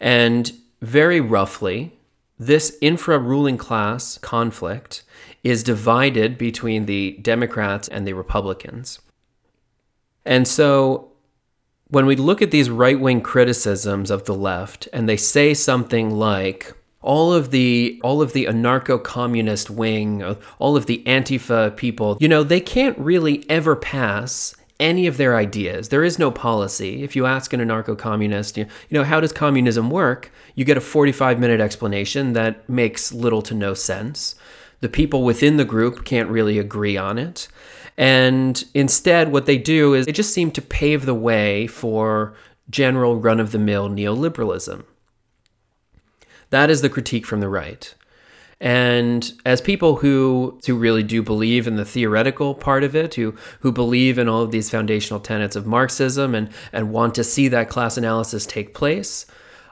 And 0.00 0.50
very 0.80 1.20
roughly, 1.20 1.98
this 2.38 2.76
infra 2.80 3.18
ruling 3.18 3.58
class 3.58 4.16
conflict 4.18 5.04
is 5.44 5.62
divided 5.62 6.38
between 6.38 6.86
the 6.86 7.18
Democrats 7.22 7.86
and 7.86 8.06
the 8.06 8.14
Republicans. 8.14 8.98
And 10.24 10.48
so 10.48 11.09
when 11.90 12.06
we 12.06 12.16
look 12.16 12.42
at 12.42 12.50
these 12.50 12.70
right 12.70 12.98
wing 12.98 13.20
criticisms 13.20 14.10
of 14.10 14.24
the 14.24 14.34
left 14.34 14.88
and 14.92 15.08
they 15.08 15.16
say 15.16 15.54
something 15.54 16.10
like, 16.10 16.74
all 17.02 17.32
of 17.32 17.50
the 17.50 17.98
all 18.04 18.20
of 18.20 18.34
the 18.34 18.44
anarcho-communist 18.44 19.70
wing 19.70 20.22
uh, 20.22 20.34
all 20.58 20.76
of 20.76 20.84
the 20.84 21.02
antifa 21.06 21.74
people 21.74 22.18
you 22.20 22.28
know 22.28 22.42
they 22.42 22.60
can't 22.60 22.98
really 22.98 23.42
ever 23.48 23.74
pass 23.74 24.54
any 24.80 25.06
of 25.06 25.18
their 25.18 25.36
ideas. 25.36 25.90
There 25.90 26.02
is 26.02 26.18
no 26.18 26.30
policy. 26.30 27.04
If 27.04 27.14
you 27.14 27.26
ask 27.26 27.52
an 27.52 27.60
anarcho 27.60 27.96
communist, 27.96 28.56
you, 28.56 28.64
you 28.88 28.98
know, 28.98 29.04
how 29.04 29.20
does 29.20 29.32
communism 29.32 29.90
work? 29.90 30.32
You 30.54 30.64
get 30.64 30.78
a 30.78 30.80
45 30.80 31.38
minute 31.38 31.60
explanation 31.60 32.32
that 32.32 32.66
makes 32.68 33.12
little 33.12 33.42
to 33.42 33.54
no 33.54 33.74
sense. 33.74 34.34
The 34.80 34.88
people 34.88 35.22
within 35.22 35.58
the 35.58 35.66
group 35.66 36.06
can't 36.06 36.30
really 36.30 36.58
agree 36.58 36.96
on 36.96 37.18
it. 37.18 37.48
And 38.00 38.64
instead, 38.72 39.30
what 39.30 39.44
they 39.44 39.58
do 39.58 39.92
is 39.92 40.06
they 40.06 40.12
just 40.12 40.32
seem 40.32 40.50
to 40.52 40.62
pave 40.62 41.04
the 41.04 41.12
way 41.12 41.66
for 41.66 42.34
general 42.70 43.16
run 43.16 43.38
of 43.38 43.52
the 43.52 43.58
mill 43.58 43.90
neoliberalism. 43.90 44.84
That 46.48 46.70
is 46.70 46.80
the 46.80 46.88
critique 46.88 47.26
from 47.26 47.40
the 47.40 47.48
right. 47.50 47.94
And 48.58 49.30
as 49.44 49.60
people 49.60 49.96
who 49.96 50.58
who 50.66 50.76
really 50.76 51.02
do 51.02 51.22
believe 51.22 51.66
in 51.66 51.76
the 51.76 51.84
theoretical 51.84 52.54
part 52.54 52.84
of 52.84 52.96
it, 52.96 53.16
who 53.16 53.34
who 53.60 53.70
believe 53.70 54.16
in 54.16 54.30
all 54.30 54.40
of 54.40 54.50
these 54.50 54.70
foundational 54.70 55.20
tenets 55.20 55.54
of 55.54 55.66
Marxism 55.66 56.34
and 56.34 56.48
and 56.72 56.92
want 56.92 57.14
to 57.16 57.24
see 57.24 57.48
that 57.48 57.68
class 57.68 57.98
analysis 57.98 58.46
take 58.46 58.72
place, 58.72 59.26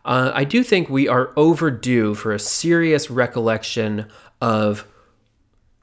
uh, 0.04 0.32
I 0.34 0.44
do 0.44 0.62
think 0.62 0.90
we 0.90 1.08
are 1.08 1.32
overdue 1.34 2.14
for 2.14 2.32
a 2.32 2.38
serious 2.38 3.10
recollection 3.10 4.06
of 4.42 4.86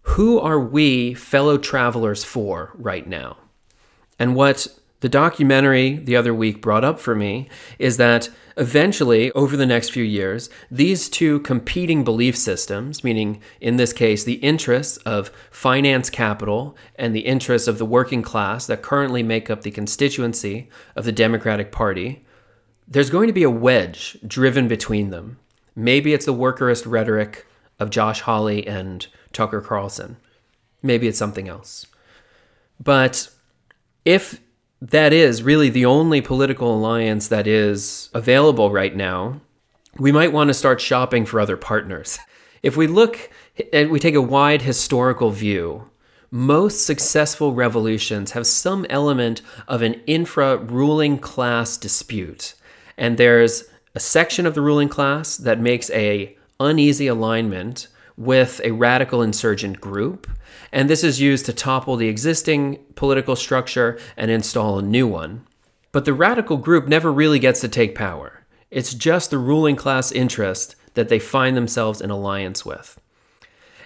who 0.09 0.39
are 0.39 0.59
we 0.59 1.13
fellow 1.13 1.57
travelers 1.57 2.23
for 2.23 2.71
right 2.75 3.07
now, 3.07 3.37
and 4.17 4.35
what 4.35 4.67
the 5.01 5.09
documentary 5.09 5.97
the 5.97 6.15
other 6.15 6.33
week 6.33 6.61
brought 6.61 6.83
up 6.83 6.99
for 6.99 7.13
me 7.13 7.47
is 7.77 7.97
that 7.97 8.29
eventually, 8.57 9.31
over 9.33 9.55
the 9.55 9.65
next 9.65 9.89
few 9.89 10.03
years, 10.03 10.49
these 10.71 11.09
two 11.09 11.41
competing 11.41 12.03
belief 12.03 12.35
systems, 12.35 13.03
meaning 13.03 13.41
in 13.61 13.77
this 13.77 13.93
case, 13.93 14.23
the 14.23 14.35
interests 14.35 14.97
of 15.05 15.29
finance 15.51 16.09
capital 16.09 16.75
and 16.95 17.13
the 17.13 17.27
interests 17.27 17.67
of 17.67 17.77
the 17.77 17.85
working 17.85 18.21
class 18.21 18.65
that 18.65 18.81
currently 18.81 19.21
make 19.21 19.49
up 19.49 19.61
the 19.61 19.69
constituency 19.69 20.69
of 20.95 21.05
the 21.05 21.11
Democratic 21.11 21.71
Party, 21.71 22.25
there's 22.87 23.09
going 23.09 23.27
to 23.27 23.33
be 23.33 23.43
a 23.43 23.49
wedge 23.49 24.17
driven 24.25 24.67
between 24.67 25.09
them. 25.09 25.37
Maybe 25.75 26.13
it's 26.13 26.25
the 26.25 26.33
workerist 26.33 26.89
rhetoric 26.89 27.45
of 27.79 27.89
Josh 27.89 28.21
Hawley 28.21 28.65
and 28.65 29.05
Tucker 29.35 29.61
Carlson. 29.61 30.17
Maybe 30.81 31.07
it's 31.07 31.19
something 31.19 31.47
else. 31.47 31.85
But 32.83 33.29
if 34.03 34.41
that 34.81 35.13
is 35.13 35.43
really 35.43 35.69
the 35.69 35.85
only 35.85 36.21
political 36.21 36.75
alliance 36.75 37.27
that 37.27 37.45
is 37.45 38.09
available 38.13 38.71
right 38.71 38.95
now, 38.95 39.41
we 39.97 40.11
might 40.11 40.33
want 40.33 40.49
to 40.49 40.53
start 40.53 40.81
shopping 40.81 41.25
for 41.25 41.39
other 41.39 41.57
partners. 41.57 42.17
If 42.63 42.75
we 42.75 42.87
look 42.87 43.29
and 43.71 43.89
we 43.89 43.99
take 43.99 44.15
a 44.15 44.21
wide 44.21 44.63
historical 44.63 45.31
view, 45.31 45.89
most 46.31 46.85
successful 46.85 47.53
revolutions 47.53 48.31
have 48.31 48.47
some 48.47 48.85
element 48.89 49.41
of 49.67 49.81
an 49.81 50.01
infra 50.05 50.57
ruling 50.57 51.17
class 51.17 51.77
dispute. 51.77 52.55
And 52.97 53.17
there's 53.17 53.65
a 53.93 53.99
section 53.99 54.45
of 54.45 54.55
the 54.55 54.61
ruling 54.61 54.89
class 54.89 55.37
that 55.37 55.59
makes 55.59 55.89
a 55.91 56.35
uneasy 56.59 57.07
alignment 57.07 57.87
with 58.17 58.61
a 58.63 58.71
radical 58.71 59.21
insurgent 59.21 59.81
group 59.81 60.27
and 60.75 60.89
this 60.89 61.05
is 61.05 61.21
used 61.21 61.45
to 61.45 61.53
topple 61.53 61.95
the 61.95 62.09
existing 62.09 62.79
political 62.95 63.37
structure 63.37 63.97
and 64.17 64.29
install 64.29 64.77
a 64.77 64.81
new 64.81 65.07
one. 65.07 65.47
But 65.93 66.03
the 66.03 66.13
radical 66.13 66.57
group 66.57 66.87
never 66.87 67.13
really 67.13 67.39
gets 67.39 67.61
to 67.61 67.69
take 67.69 67.95
power. 67.95 68.45
It's 68.71 68.93
just 68.93 69.29
the 69.29 69.37
ruling 69.37 69.77
class 69.77 70.11
interest 70.11 70.75
that 70.95 71.07
they 71.07 71.17
find 71.17 71.55
themselves 71.55 72.01
in 72.01 72.09
alliance 72.09 72.65
with. 72.65 72.99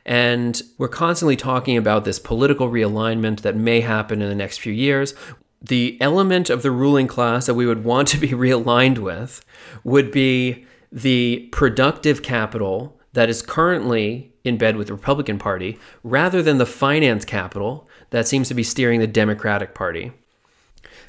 And 0.06 0.60
we're 0.80 0.88
constantly 0.88 1.36
talking 1.36 1.78
about 1.78 2.06
this 2.06 2.18
political 2.18 2.70
realignment 2.70 3.42
that 3.42 3.56
may 3.56 3.82
happen 3.82 4.22
in 4.22 4.30
the 4.30 4.36
next 4.36 4.60
few 4.60 4.74
years. 4.74 5.14
The 5.62 5.96
element 6.02 6.50
of 6.50 6.64
the 6.64 6.72
ruling 6.72 7.06
class 7.06 7.46
that 7.46 7.54
we 7.54 7.68
would 7.68 7.84
want 7.84 8.08
to 8.10 8.18
be 8.18 8.30
realigned 8.30 8.98
with 8.98 9.46
would 9.84 10.12
be 10.12 10.66
the 10.92 11.48
productive 11.52 12.24
capital 12.24 12.99
that 13.14 13.30
is 13.30 13.42
currently 13.42 14.32
in 14.44 14.58
bed 14.58 14.76
with 14.76 14.88
the 14.88 14.94
Republican 14.94 15.38
Party 15.40 15.78
rather 16.04 16.42
than 16.42 16.58
the 16.58 16.66
finance 16.66 17.26
capital 17.26 17.88
that 18.12 18.28
seems 18.28 18.48
to 18.48 18.54
be 18.54 18.64
steering 18.64 19.00
the 19.00 19.08
Democratic 19.08 19.74
Party. 19.74 20.12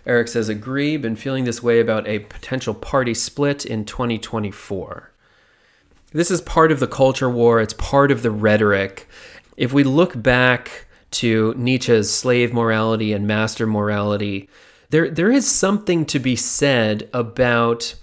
Eric 0.07 0.29
says, 0.29 0.49
agree, 0.49 0.97
been 0.97 1.17
feeling 1.17 1.45
this 1.45 1.63
way 1.63 1.79
about 1.79 2.09
a 2.09 2.21
potential 2.21 2.75
party 2.75 3.15
split 3.15 3.67
in 3.67 3.85
2024. 3.85 5.11
This 6.13 6.31
is 6.31 6.41
part 6.41 6.73
of 6.73 6.81
the 6.81 6.89
culture 6.89 7.31
war, 7.31 7.61
it's 7.61 7.75
part 7.75 8.11
of 8.11 8.23
the 8.23 8.31
rhetoric. 8.31 9.09
If 9.57 9.73
we 9.73 9.85
look 9.85 10.21
back 10.21 10.87
to 11.13 11.55
Nietzsche's 11.57 12.13
slave 12.13 12.53
morality 12.53 13.13
and 13.13 13.27
master 13.27 13.67
morality, 13.67 14.49
there, 14.89 15.09
there 15.09 15.31
is 15.31 15.49
something 15.49 16.05
to 16.07 16.19
be 16.19 16.35
said 16.35 17.09
about 17.13 17.95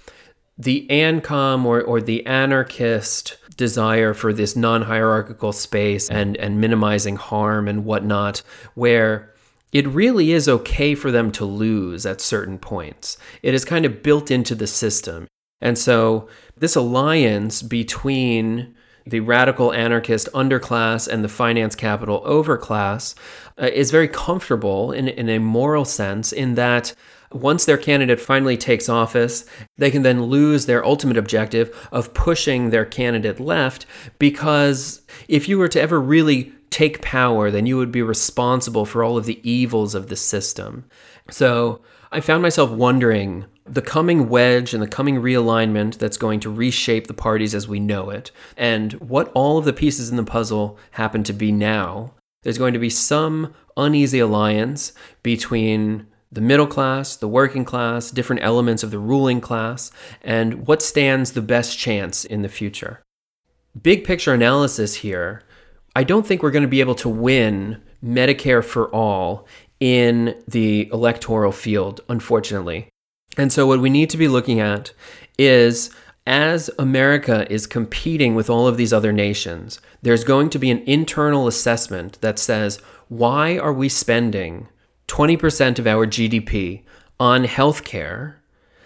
the 0.57 0.87
ANCOM 0.89 1.65
or, 1.65 1.81
or 1.81 2.01
the 2.01 2.25
anarchist 2.25 3.37
desire 3.57 4.13
for 4.13 4.33
this 4.33 4.55
non-hierarchical 4.55 5.51
space 5.51 6.09
and 6.09 6.37
and 6.37 6.61
minimizing 6.61 7.15
harm 7.15 7.67
and 7.67 7.85
whatnot 7.85 8.41
where 8.75 9.33
it 9.73 9.87
really 9.87 10.31
is 10.31 10.47
okay 10.47 10.95
for 10.95 11.11
them 11.11 11.31
to 11.31 11.43
lose 11.43 12.05
at 12.05 12.21
certain 12.21 12.57
points. 12.57 13.17
It 13.43 13.53
is 13.53 13.65
kind 13.65 13.85
of 13.85 14.01
built 14.01 14.31
into 14.31 14.55
the 14.55 14.67
system. 14.67 15.27
And 15.59 15.77
so 15.77 16.29
this 16.55 16.75
alliance 16.75 17.61
between 17.61 18.75
the 19.05 19.19
radical 19.21 19.73
anarchist 19.73 20.29
underclass 20.33 21.07
and 21.07 21.23
the 21.23 21.29
finance 21.29 21.75
capital 21.75 22.21
overclass 22.25 23.15
uh, 23.61 23.69
is 23.73 23.91
very 23.91 24.07
comfortable 24.07 24.91
in, 24.91 25.07
in 25.07 25.29
a 25.29 25.39
moral 25.39 25.85
sense 25.85 26.31
in 26.31 26.55
that 26.55 26.93
once 27.32 27.65
their 27.65 27.78
candidate 27.78 28.19
finally 28.19 28.57
takes 28.57 28.89
office, 28.89 29.45
they 29.78 29.91
can 29.91 30.03
then 30.03 30.23
lose 30.23 30.65
their 30.65 30.86
ultimate 30.86 31.17
objective 31.17 31.88
of 31.91 32.13
pushing 32.13 32.69
their 32.69 32.86
candidate 32.86 33.39
left 33.39 33.86
because 34.19 35.01
if 35.28 35.49
you 35.49 35.57
were 35.57 35.67
to 35.67 35.82
ever 35.82 35.99
really 35.99 36.53
take 36.69 37.01
power, 37.01 37.49
then 37.51 37.65
you 37.65 37.78
would 37.78 37.91
be 37.91 38.01
responsible 38.01 38.86
for 38.86 39.03
all 39.03 39.17
of 39.17 39.25
the 39.25 39.39
evils 39.49 39.95
of 39.95 40.07
the 40.07 40.15
system. 40.15 40.86
So 41.30 41.82
I 42.11 42.21
found 42.21 42.41
myself 42.41 42.69
wondering 42.69 43.45
the 43.65 43.82
coming 43.82 44.30
wedge 44.30 44.73
and 44.73 44.82
the 44.82 44.88
coming 44.88 45.15
realignment 45.21 45.97
that's 45.97 46.17
going 46.17 46.39
to 46.41 46.49
reshape 46.49 47.07
the 47.07 47.13
parties 47.13 47.53
as 47.53 47.67
we 47.67 47.80
know 47.80 48.09
it, 48.09 48.32
and 48.55 48.93
what 48.93 49.32
all 49.34 49.57
of 49.57 49.65
the 49.65 49.73
pieces 49.73 50.09
in 50.09 50.15
the 50.15 50.23
puzzle 50.23 50.78
happen 50.91 51.23
to 51.23 51.34
be 51.34 51.51
now. 51.51 52.13
There's 52.43 52.57
going 52.57 52.73
to 52.73 52.80
be 52.80 52.89
some 52.89 53.53
uneasy 53.75 54.19
alliance 54.19 54.93
between 55.21 56.07
the 56.32 56.41
middle 56.41 56.67
class, 56.67 57.15
the 57.15 57.28
working 57.28 57.65
class, 57.65 58.11
different 58.11 58.43
elements 58.43 58.84
of 58.84 58.91
the 58.91 58.99
ruling 58.99 59.41
class, 59.41 59.91
and 60.21 60.67
what 60.67 60.82
stands 60.82 61.32
the 61.32 61.41
best 61.41 61.78
chance 61.78 62.25
in 62.25 62.41
the 62.41 62.49
future. 62.49 63.01
Big 63.82 64.03
picture 64.03 64.34
analysis 64.34 64.95
here 64.95 65.43
I 65.97 66.03
don't 66.03 66.28
think 66.28 66.43
we're 66.43 66.51
going 66.51 66.61
to 66.61 66.67
be 66.67 66.80
able 66.80 66.93
to 66.93 67.09
win 67.09 67.82
Medicare 68.03 68.63
for 68.63 68.88
all 68.93 69.47
in 69.80 70.39
the 70.47 70.88
electoral 70.93 71.51
field, 71.51 72.01
unfortunately. 72.07 72.88
And 73.36 73.51
so, 73.51 73.65
what 73.65 73.80
we 73.80 73.89
need 73.89 74.11
to 74.11 74.17
be 74.17 74.28
looking 74.28 74.59
at 74.59 74.93
is 75.39 75.89
as 76.28 76.69
America 76.78 77.51
is 77.51 77.65
competing 77.65 78.36
with 78.36 78.47
all 78.47 78.67
of 78.67 78.78
these 78.78 78.93
other 78.93 79.11
nations, 79.11 79.82
there's 80.03 80.23
going 80.23 80.51
to 80.51 80.59
be 80.59 80.69
an 80.69 80.84
internal 80.86 81.47
assessment 81.47 82.21
that 82.21 82.38
says, 82.38 82.78
why 83.07 83.57
are 83.57 83.73
we 83.73 83.89
spending 83.89 84.67
20% 85.07 85.79
of 85.79 85.87
our 85.87 86.05
GDP 86.05 86.83
on 87.19 87.45
healthcare 87.45 88.35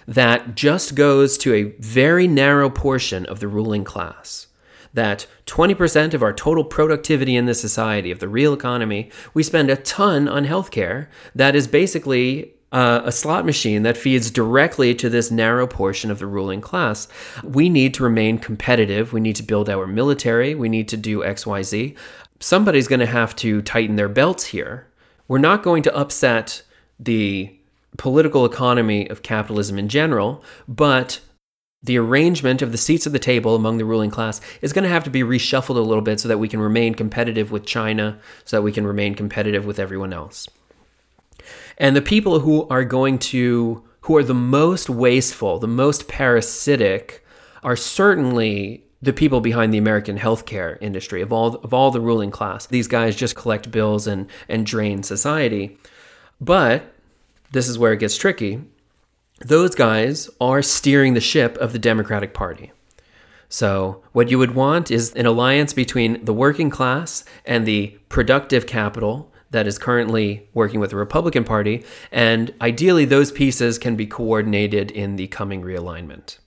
that 0.08 0.56
just 0.56 0.96
goes 0.96 1.38
to 1.40 1.54
a 1.54 1.64
very 1.80 2.28
narrow 2.28 2.70
portion 2.70 3.26
of 3.26 3.40
the 3.40 3.48
ruling 3.48 3.84
class? 3.84 4.48
That 4.94 5.26
20% 5.46 6.14
of 6.14 6.22
our 6.22 6.34
total 6.34 6.64
productivity 6.64 7.36
in 7.36 7.46
the 7.46 7.54
society, 7.54 8.12
of 8.12 8.20
the 8.20 8.28
real 8.28 8.54
economy, 8.54 9.10
we 9.34 9.42
spend 9.42 9.70
a 9.70 9.78
ton 9.78 10.28
on 10.28 10.46
healthcare 10.46 11.08
that 11.34 11.56
is 11.56 11.68
basically 11.68 12.54
uh, 12.72 13.02
a 13.04 13.12
slot 13.12 13.46
machine 13.46 13.84
that 13.84 13.98
feeds 13.98 14.32
directly 14.32 14.96
to 14.96 15.10
this 15.10 15.32
narrow 15.32 15.68
portion 15.68 16.10
of 16.10 16.20
the 16.20 16.28
ruling 16.28 16.62
class. 16.62 17.08
We 17.44 17.70
need 17.70 17.94
to 17.96 18.04
remain 18.04 18.38
competitive. 18.38 19.12
We 19.14 19.20
need 19.20 19.36
to 19.38 19.44
build 19.44 19.70
our 19.70 19.88
military. 19.88 20.56
We 20.56 20.70
need 20.70 20.88
to 20.90 20.98
do 20.98 21.20
XYZ. 21.20 21.96
Somebody's 22.40 22.88
going 22.88 23.02
to 23.02 23.06
have 23.06 23.36
to 23.38 23.62
tighten 23.62 23.98
their 23.98 24.10
belts 24.10 24.46
here. 24.46 24.88
We're 25.32 25.38
not 25.38 25.64
going 25.64 25.82
to 25.84 25.96
upset 25.96 26.62
the 27.00 27.58
political 27.98 28.44
economy 28.44 29.10
of 29.10 29.24
capitalism 29.24 29.80
in 29.80 29.88
general, 29.88 30.44
but 30.68 31.22
the 31.82 31.98
arrangement 31.98 32.62
of 32.62 32.74
the 32.74 32.78
seats 32.78 33.08
at 33.08 33.14
the 33.14 33.18
table 33.18 33.56
among 33.56 33.78
the 33.78 33.86
ruling 33.86 34.12
class 34.12 34.42
is 34.62 34.74
going 34.74 34.84
to 34.84 34.90
have 34.90 35.06
to 35.06 35.10
be 35.10 35.22
reshuffled 35.22 35.78
a 35.78 35.88
little 35.88 36.02
bit 36.02 36.20
so 36.20 36.28
that 36.28 36.40
we 36.40 36.50
can 36.50 36.60
remain 36.60 36.96
competitive 36.96 37.50
with 37.50 37.66
China, 37.66 38.20
so 38.44 38.58
that 38.58 38.62
we 38.62 38.74
can 38.74 38.86
remain 38.86 39.16
competitive 39.16 39.66
with 39.66 39.80
everyone 39.80 40.12
else. 40.12 40.50
And 41.78 41.96
the 41.96 42.02
people 42.02 42.42
who 42.42 42.68
are 42.68 42.84
going 42.84 43.18
to, 43.20 43.86
who 44.02 44.18
are 44.18 44.24
the 44.24 44.34
most 44.34 44.90
wasteful, 44.90 45.60
the 45.60 45.66
most 45.66 46.10
parasitic, 46.10 47.26
are 47.64 47.78
certainly 47.78 48.84
the 49.02 49.14
people 49.14 49.42
behind 49.42 49.74
the 49.74 49.78
American 49.78 50.18
healthcare 50.18 50.78
industry 50.82 51.22
of 51.22 51.34
all 51.34 51.56
of 51.56 51.74
all 51.74 51.92
the 51.92 52.02
ruling 52.02 52.32
class. 52.32 52.68
These 52.68 52.88
guys 52.88 53.16
just 53.16 53.36
collect 53.36 53.72
bills 53.72 54.08
and 54.08 54.28
and 54.48 54.66
drain 54.66 55.04
society. 55.04 55.78
But 56.40 56.94
this 57.52 57.68
is 57.68 57.78
where 57.78 57.94
it 57.94 58.00
gets 58.00 58.18
tricky. 58.18 58.62
Those 59.40 59.76
guys 59.76 60.30
are 60.40 60.62
steering 60.62 61.14
the 61.14 61.22
ship 61.22 61.58
of 61.58 61.74
the 61.74 61.80
Democratic 61.80 62.34
Party. 62.34 62.72
So, 63.50 64.02
what 64.14 64.30
you 64.30 64.38
would 64.38 64.56
want 64.56 64.92
is 64.92 65.12
an 65.14 65.26
alliance 65.26 65.74
between 65.74 66.24
the 66.24 66.34
working 66.34 66.70
class 66.70 67.26
and 67.46 67.66
the 67.66 67.98
productive 68.08 68.66
capital 68.66 69.32
that 69.50 69.68
is 69.68 69.78
currently 69.78 70.48
working 70.54 70.80
with 70.80 70.92
the 70.92 70.96
Republican 70.96 71.44
Party, 71.44 71.84
and 72.12 72.54
ideally 72.62 73.04
those 73.04 73.32
pieces 73.32 73.78
can 73.78 73.98
be 73.98 74.08
coordinated 74.08 74.90
in 74.90 75.18
the 75.18 75.28
coming 75.28 75.62
realignment. 75.62 76.38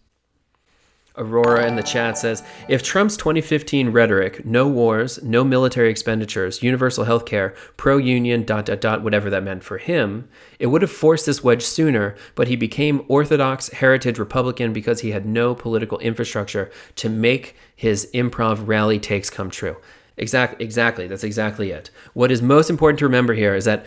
Aurora 1.16 1.68
in 1.68 1.76
the 1.76 1.82
chat 1.82 2.18
says 2.18 2.42
If 2.68 2.82
Trump's 2.82 3.16
2015 3.16 3.90
rhetoric, 3.90 4.44
no 4.44 4.66
wars, 4.66 5.22
no 5.22 5.44
military 5.44 5.88
expenditures, 5.88 6.62
universal 6.62 7.04
health 7.04 7.24
care, 7.24 7.54
pro 7.76 7.98
union, 7.98 8.44
dot, 8.44 8.66
dot, 8.66 8.80
dot, 8.80 9.02
whatever 9.02 9.30
that 9.30 9.44
meant 9.44 9.62
for 9.62 9.78
him, 9.78 10.28
it 10.58 10.66
would 10.66 10.82
have 10.82 10.90
forced 10.90 11.26
this 11.26 11.44
wedge 11.44 11.62
sooner, 11.62 12.16
but 12.34 12.48
he 12.48 12.56
became 12.56 13.04
orthodox 13.06 13.68
heritage 13.68 14.18
Republican 14.18 14.72
because 14.72 15.00
he 15.00 15.12
had 15.12 15.24
no 15.24 15.54
political 15.54 15.98
infrastructure 16.00 16.70
to 16.96 17.08
make 17.08 17.54
his 17.76 18.10
improv 18.12 18.66
rally 18.66 18.98
takes 18.98 19.30
come 19.30 19.50
true. 19.50 19.76
Exact, 20.16 20.60
exactly. 20.60 21.06
That's 21.06 21.24
exactly 21.24 21.70
it. 21.70 21.90
What 22.12 22.32
is 22.32 22.42
most 22.42 22.70
important 22.70 22.98
to 23.00 23.06
remember 23.06 23.34
here 23.34 23.54
is 23.54 23.64
that 23.66 23.86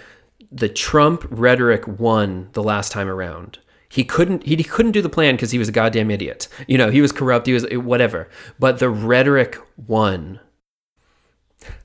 the 0.52 0.70
Trump 0.70 1.26
rhetoric 1.30 1.88
won 1.88 2.50
the 2.54 2.64
last 2.64 2.92
time 2.92 3.10
around. 3.10 3.60
He 3.90 4.04
couldn't 4.04 4.44
he, 4.44 4.56
he 4.56 4.64
couldn't 4.64 4.92
do 4.92 5.02
the 5.02 5.10
plan 5.10 5.36
because 5.36 5.52
he 5.52 5.60
was 5.60 5.70
a 5.70 5.74
goddamn 5.74 6.12
idiot. 6.12 6.48
You 6.68 6.78
know, 6.78 6.90
he 6.90 7.02
was 7.02 7.12
corrupt, 7.12 7.48
he 7.48 7.54
was 7.54 7.66
whatever. 7.72 8.30
But 8.60 8.80
the 8.80 8.90
rhetoric 8.90 9.58
won. 9.78 10.40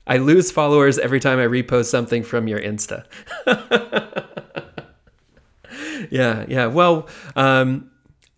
I 0.05 0.17
lose 0.17 0.51
followers 0.51 0.99
every 0.99 1.19
time 1.19 1.39
I 1.39 1.45
repost 1.45 1.85
something 1.85 2.23
from 2.23 2.47
your 2.47 2.59
Insta. 2.59 3.05
yeah, 6.11 6.45
yeah. 6.47 6.67
Well, 6.67 7.09
um, 7.35 7.89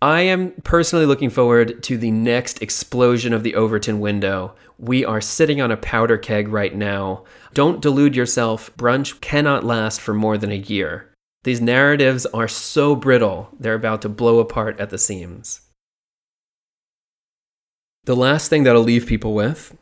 I 0.02 0.22
am 0.22 0.52
personally 0.64 1.06
looking 1.06 1.30
forward 1.30 1.84
to 1.84 1.98
the 1.98 2.12
next 2.12 2.62
explosion 2.62 3.34
of 3.34 3.44
the 3.44 3.56
Overton 3.56 4.00
window 4.00 4.56
we 4.78 5.06
are 5.06 5.22
sitting 5.22 5.62
on 5.62 5.72
a 5.72 5.78
powder 5.78 6.18
keg 6.18 6.48
right 6.48 6.76
now. 6.76 7.24
Don't 7.54 7.82
delude 7.82 8.16
yourself. 8.16 8.76
Brunch 8.78 9.22
cannot 9.22 9.64
last 9.64 10.02
for 10.02 10.14
more 10.14 10.38
than 10.38 10.52
a 10.52 10.56
year. 10.56 11.12
These 11.46 11.62
narratives 11.62 12.26
are 12.26 12.48
so 12.48 12.96
brittle, 12.96 13.50
they're 13.60 13.76
about 13.76 14.02
to 14.02 14.10
blow 14.10 14.40
apart 14.40 14.80
at 14.80 14.90
the 14.90 14.98
seams. 14.98 15.62
The 18.06 18.16
last 18.16 18.50
thing 18.50 18.64
that 18.64 18.76
I'll 18.76 18.82
leave 18.82 19.06
people 19.06 19.36
with 19.36 19.78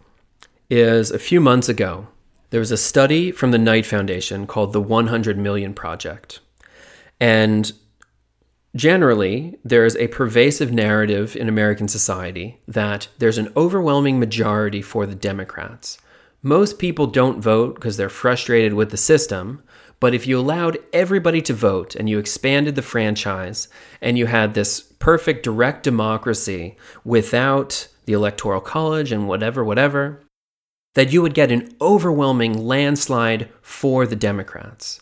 is 0.70 1.10
a 1.10 1.18
few 1.18 1.40
months 1.40 1.70
ago, 1.70 2.10
there 2.50 2.60
was 2.60 2.72
a 2.72 2.78
study 2.78 3.32
from 3.32 3.52
the 3.52 3.58
Knight 3.58 3.86
Foundation 3.86 4.46
called 4.46 4.74
the 4.74 4.82
100 4.82 5.38
Million 5.38 5.74
Project. 5.74 6.42
And 7.20 7.72
Generally, 8.76 9.60
there's 9.64 9.96
a 9.98 10.08
pervasive 10.08 10.72
narrative 10.74 11.36
in 11.36 11.48
American 11.48 11.88
society 11.88 12.60
that 12.68 13.08
there's 13.20 13.38
an 13.38 13.54
overwhelming 13.56 14.20
majority 14.20 14.82
for 14.82 15.06
the 15.06 15.14
Democrats. 15.14 16.00
Most 16.42 16.80
people 16.80 17.06
don't 17.06 17.40
vote 17.40 17.76
because 17.76 17.98
they're 17.98 18.10
frustrated 18.10 18.74
with 18.74 18.90
the 18.90 18.98
system, 18.98 19.62
but 20.04 20.14
if 20.14 20.28
you 20.28 20.38
allowed 20.38 20.80
everybody 20.92 21.42
to 21.42 21.54
vote 21.54 21.96
and 21.96 22.10
you 22.10 22.20
expanded 22.20 22.76
the 22.76 22.82
franchise 22.82 23.70
and 24.02 24.18
you 24.18 24.26
had 24.26 24.54
this 24.54 24.82
perfect 24.82 25.44
direct 25.44 25.82
democracy 25.82 26.76
without 27.06 27.88
the 28.04 28.12
Electoral 28.12 28.60
College 28.60 29.14
and 29.14 29.30
whatever, 29.30 29.64
whatever, 29.64 30.20
that 30.96 31.14
you 31.14 31.22
would 31.22 31.34
get 31.34 31.54
an 31.54 31.74
overwhelming 31.80 32.68
landslide 32.68 33.48
for 33.62 34.06
the 34.06 34.18
Democrats. 34.18 35.00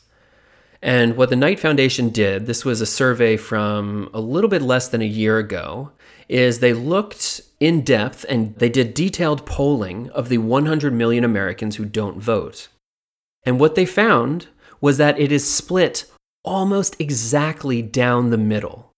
And 0.84 1.18
what 1.18 1.32
the 1.32 1.36
Knight 1.36 1.60
Foundation 1.60 2.10
did, 2.10 2.45
this 2.45 2.64
was 2.64 2.80
a 2.80 2.86
survey 2.86 3.38
from 3.38 4.08
a 4.14 4.22
little 4.22 4.52
bit 4.52 4.62
less 4.62 4.88
than 4.88 5.02
a 5.02 5.06
year 5.06 5.39
ago, 5.39 5.89
is 6.30 6.60
they 6.60 6.74
looked 6.74 7.41
in 7.60 7.82
depth 7.82 8.24
and 8.30 8.54
they 8.58 8.70
did 8.70 8.93
detailed 8.93 9.47
polling 9.47 10.12
of 10.12 10.30
the 10.30 10.38
100 10.38 10.93
million 10.93 11.24
Americans 11.24 11.78
who 11.78 11.86
don't 11.86 12.20
vote. 12.20 12.68
And 13.43 13.60
what 13.60 13.74
they 13.74 13.88
found 13.88 14.45
was 14.82 14.97
that 14.97 15.19
it 15.19 15.32
is 15.32 15.49
split 15.49 16.05
almost 16.43 16.99
exactly 16.99 17.82
down 17.82 18.29
the 18.29 18.38
middle. 18.38 18.91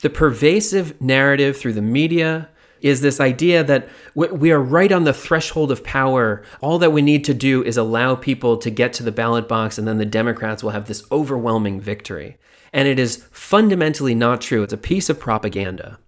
The 0.00 0.10
pervasive 0.10 1.00
narrative 1.00 1.56
through 1.56 1.72
the 1.72 1.82
media, 1.82 2.50
is 2.84 3.00
this 3.00 3.18
idea 3.18 3.64
that 3.64 3.88
we 4.14 4.52
are 4.52 4.60
right 4.60 4.92
on 4.92 5.04
the 5.04 5.12
threshold 5.14 5.72
of 5.72 5.82
power. 5.82 6.42
All 6.60 6.78
that 6.80 6.92
we 6.92 7.00
need 7.00 7.24
to 7.24 7.32
do 7.32 7.64
is 7.64 7.78
allow 7.78 8.14
people 8.14 8.58
to 8.58 8.68
get 8.68 8.92
to 8.94 9.02
the 9.02 9.10
ballot 9.10 9.48
box, 9.48 9.78
and 9.78 9.88
then 9.88 9.96
the 9.96 10.04
Democrats 10.04 10.62
will 10.62 10.72
have 10.72 10.86
this 10.86 11.02
overwhelming 11.10 11.80
victory. 11.80 12.36
And 12.74 12.86
it 12.86 12.98
is 12.98 13.24
fundamentally 13.32 14.14
not 14.14 14.42
true. 14.42 14.62
It's 14.62 14.74
a 14.74 14.76
piece 14.76 15.08
of 15.08 15.18
propaganda. 15.18 15.98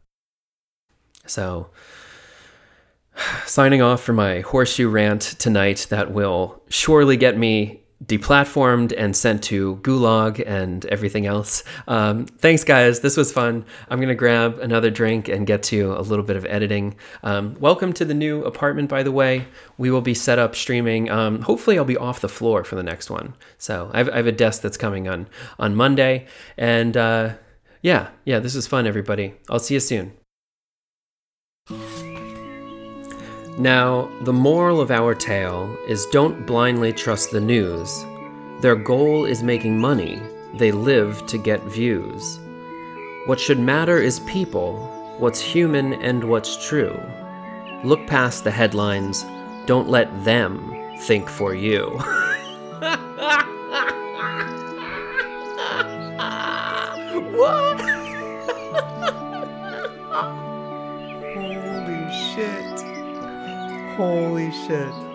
So, 1.25 1.71
signing 3.47 3.81
off 3.81 4.03
for 4.03 4.13
my 4.13 4.41
horseshoe 4.41 4.91
rant 4.91 5.23
tonight 5.23 5.87
that 5.89 6.13
will 6.13 6.63
surely 6.69 7.17
get 7.17 7.39
me 7.39 7.86
deplatformed 8.05 8.93
and 8.97 9.17
sent 9.17 9.43
to 9.45 9.77
Gulag 9.77 10.43
and 10.47 10.85
everything 10.87 11.27
else. 11.27 11.65
Um, 11.89 12.27
thanks, 12.27 12.63
guys. 12.63 13.01
This 13.01 13.17
was 13.17 13.33
fun. 13.33 13.65
I'm 13.89 13.99
going 13.99 14.09
to 14.09 14.15
grab 14.15 14.59
another 14.59 14.91
drink 14.91 15.29
and 15.29 15.47
get 15.47 15.63
to 15.65 15.93
a 15.97 16.03
little 16.03 16.25
bit 16.25 16.37
of 16.37 16.45
editing. 16.45 16.97
Um, 17.23 17.57
welcome 17.59 17.93
to 17.95 18.05
the 18.05 18.15
new 18.15 18.45
apartment, 18.45 18.91
by 18.91 19.03
the 19.03 19.13
way. 19.13 19.47
We 19.79 19.91
will 19.91 20.03
be 20.03 20.15
set 20.15 20.39
up 20.39 20.55
streaming. 20.55 21.11
Um, 21.11 21.41
hopefully, 21.43 21.79
I'll 21.79 21.85
be 21.85 21.97
off 21.97 22.21
the 22.21 22.29
floor 22.29 22.65
for 22.65 22.75
the 22.75 22.83
next 22.83 23.09
one. 23.09 23.35
So 23.59 23.91
I 23.95 23.99
have, 23.99 24.11
I 24.11 24.17
have 24.17 24.27
a 24.27 24.33
desk 24.33 24.61
that's 24.61 24.77
coming 24.77 25.09
on 25.09 25.27
on 25.59 25.75
Monday. 25.75 26.27
And 26.59 26.97
uh, 26.97 27.35
yeah, 27.81 28.11
yeah, 28.25 28.41
this 28.41 28.55
is 28.55 28.67
fun, 28.67 28.87
everybody. 28.87 29.35
I'll 29.49 29.59
see 29.59 29.75
you 29.75 29.81
soon. 29.81 30.13
Now, 33.59 34.11
the 34.21 34.35
moral 34.35 34.83
of 34.83 34.91
our 34.91 35.15
tale 35.15 35.75
is 35.89 36.05
don't 36.13 36.45
blindly 36.45 36.93
trust 36.93 37.31
the 37.31 37.41
news. 37.41 38.05
Their 38.61 38.77
goal 38.77 39.25
is 39.25 39.43
making 39.43 39.79
money, 39.79 40.21
they 40.53 40.73
live 40.73 41.25
to 41.29 41.39
get 41.39 41.63
views. 41.63 42.39
What 43.25 43.41
should 43.41 43.59
matter 43.59 43.97
is 43.97 44.21
people, 44.21 44.77
what's 45.19 45.41
human 45.41 45.95
and 45.95 46.25
what's 46.25 46.69
true. 46.69 47.01
Look 47.83 48.07
past 48.07 48.45
the 48.45 48.51
headlines, 48.51 49.25
don't 49.65 49.89
let 49.89 50.23
them 50.23 50.75
think 51.01 51.31
for 51.31 51.55
you. 51.55 51.87
what? 57.33 57.81
Holy 61.35 62.13
shit. 62.35 62.66
Holy 63.97 64.53
shit. 64.53 65.06